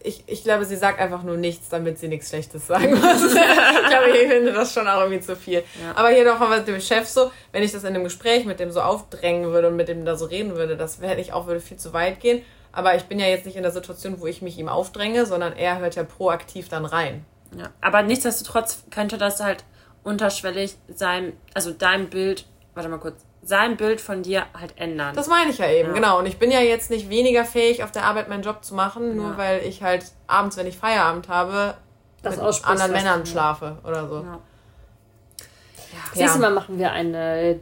[0.04, 3.24] ich, ich glaube, sie sagt einfach nur nichts, damit sie nichts Schlechtes sagen muss.
[3.26, 3.34] ich
[3.90, 5.64] glaube, ich finde das schon auch irgendwie zu viel.
[5.82, 5.92] Ja.
[5.96, 8.60] Aber hier doch mal mit dem Chef so, wenn ich das in einem Gespräch mit
[8.60, 11.48] dem so aufdrängen würde und mit dem da so reden würde, das wäre ich auch
[11.48, 12.42] würde viel zu weit gehen.
[12.72, 15.54] Aber ich bin ja jetzt nicht in der Situation, wo ich mich ihm aufdränge, sondern
[15.54, 17.26] er hört ja proaktiv dann rein.
[17.58, 17.70] ja.
[17.82, 19.64] Aber nichtsdestotrotz könnte das halt
[20.04, 25.16] unterschwellig sein, also dein Bild, warte mal kurz, sein Bild von dir halt ändern.
[25.16, 25.96] Das meine ich ja eben, Ja.
[25.96, 26.20] genau.
[26.20, 29.16] Und ich bin ja jetzt nicht weniger fähig, auf der Arbeit meinen Job zu machen,
[29.16, 29.38] nur Ja.
[29.38, 31.74] weil ich halt abends, wenn ich Feierabend habe,
[32.22, 34.16] Das mit anderen Männern schlafe oder so.
[34.18, 34.40] ja.
[36.12, 37.60] Das nächste Mal machen wir eine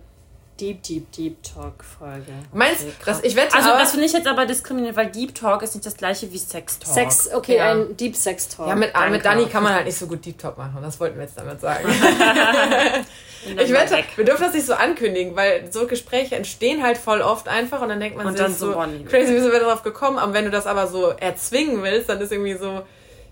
[0.59, 2.31] Deep, Deep, Deep Talk-Folge.
[2.53, 2.87] Meinst du,
[3.23, 5.85] ich wette, Also aber, das finde ich jetzt aber diskriminierend, weil Deep Talk ist nicht
[5.85, 6.93] das gleiche wie Sex Talk.
[6.93, 7.71] Sex, okay, Ja.
[7.71, 8.67] ein Deep Sex Talk.
[8.67, 9.23] ja, mit, mit.
[9.25, 10.77] Dani kann man halt nicht so gut Deep Talk machen.
[10.81, 11.87] Das wollten wir jetzt damit sagen.
[13.45, 14.07] Ich wette, weg.
[14.15, 17.89] wir dürfen das nicht so ankündigen, weil so Gespräche entstehen halt voll oft einfach und
[17.89, 20.17] dann denkt man Und sich dann so, so, crazy, wie sind wir darauf gekommen?
[20.17, 22.81] Aber wenn du das aber so erzwingen willst, dann ist irgendwie so,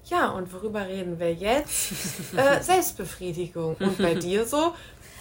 [0.06, 1.92] ja, und worüber reden wir jetzt?
[2.38, 3.76] äh, Selbstbefriedigung.
[3.80, 4.74] Und bei dir so?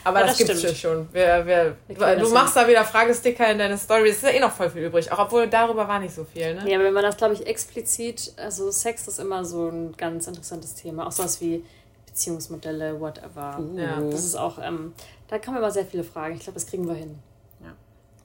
[0.05, 0.81] Aber Ja, das, das gibt's ja stimmt.
[0.81, 1.09] schon.
[1.13, 4.11] Wir, wir, du machst da wieder Fragesticker in deine Story.
[4.11, 5.11] Es ist ja eh noch voll viel übrig.
[5.11, 6.71] Auch obwohl darüber war nicht so viel, ne?
[6.71, 10.75] Ja, wenn man das, glaube ich, explizit, also Sex ist immer so ein ganz interessantes
[10.75, 11.07] Thema.
[11.07, 11.65] Auch sowas wie
[12.07, 13.61] Beziehungsmodelle, whatever.
[13.77, 14.01] Ja.
[14.11, 14.95] Das ist auch, ähm,
[15.29, 16.35] da kommen immer sehr viele Fragen.
[16.37, 17.19] Ich glaube, das kriegen wir hin.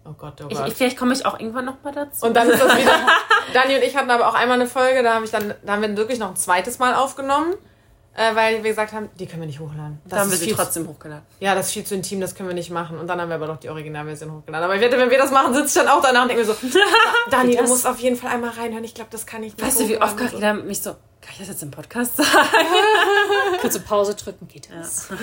[0.06, 0.68] Oh Gott, oh Ich, Gott.
[0.70, 2.26] ich, vielleicht komme ich auch irgendwann noch mal dazu.
[2.26, 2.92] Und dann ist das wieder.
[3.54, 5.82] Dani und ich hatten aber auch einmal eine Folge, da habe ich dann, da haben
[5.82, 7.54] wir wirklich noch ein zweites Mal aufgenommen,
[8.20, 10.00] äh, weil wir gesagt haben, die können wir nicht hochladen.
[10.04, 11.24] Das da haben wir ist sie viel trotzdem hochgeladen.
[11.38, 12.98] Zu, ja, das ist viel zu intim, das können wir nicht machen.
[12.98, 14.66] Und dann haben wir aber doch die Originalversion hochgeladen.
[14.66, 16.54] Aber ich wette, wenn wir das machen, sitze ich dann auch danach und denke mir
[16.54, 16.56] so,
[17.32, 18.84] Dani, du musst auf jeden Fall einmal reinhören.
[18.84, 19.66] Ich glaube, das kann ich nicht.
[19.66, 20.36] Weißt du, wie oft hochladen.
[20.36, 20.92] jeder mich so,
[21.22, 22.30] Kann ich das jetzt im Podcast sagen?
[23.62, 25.08] Kurze Pause drücken, geht das.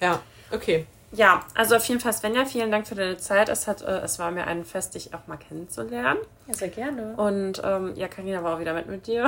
[0.00, 0.20] Ja,
[0.52, 0.86] okay.
[1.10, 3.48] Ja, also auf jeden Fall, Svenja, vielen Dank für deine Zeit.
[3.48, 6.20] Es, hat, äh, es war mir ein Fest, dich auch mal kennenzulernen.
[6.46, 7.14] Ja, sehr gerne.
[7.16, 9.26] Und ähm, ja, Karina war auch wieder mit mit dir.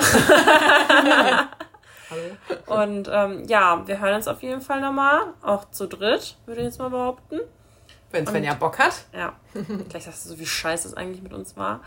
[2.10, 2.82] Hallo.
[2.84, 5.20] Und ähm, ja, wir hören uns auf jeden Fall nochmal.
[5.42, 7.40] Auch zu dritt, würde ich jetzt mal behaupten.
[8.12, 9.04] Wenn Svenja Bock hat.
[9.12, 9.34] Ja.
[9.88, 11.80] Gleich sagst du so, wie scheiße es eigentlich mit uns war.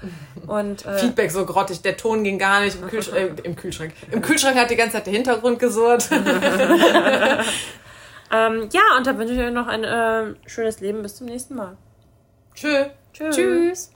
[0.48, 3.92] Und äh, Feedback so grottig, der Ton ging gar nicht im, Kühlsch äh, im Kühlschrank.
[4.10, 6.10] Im Kühlschrank hat die ganze Zeit der Hintergrund gesurrt.
[6.12, 6.24] ähm,
[8.32, 11.02] ja, und dann wünsche ich euch noch ein äh, schönes Leben.
[11.02, 11.76] Bis zum nächsten Mal.
[12.56, 12.86] Tschö.
[13.12, 13.36] Tschüss.
[13.36, 13.93] Tschüss.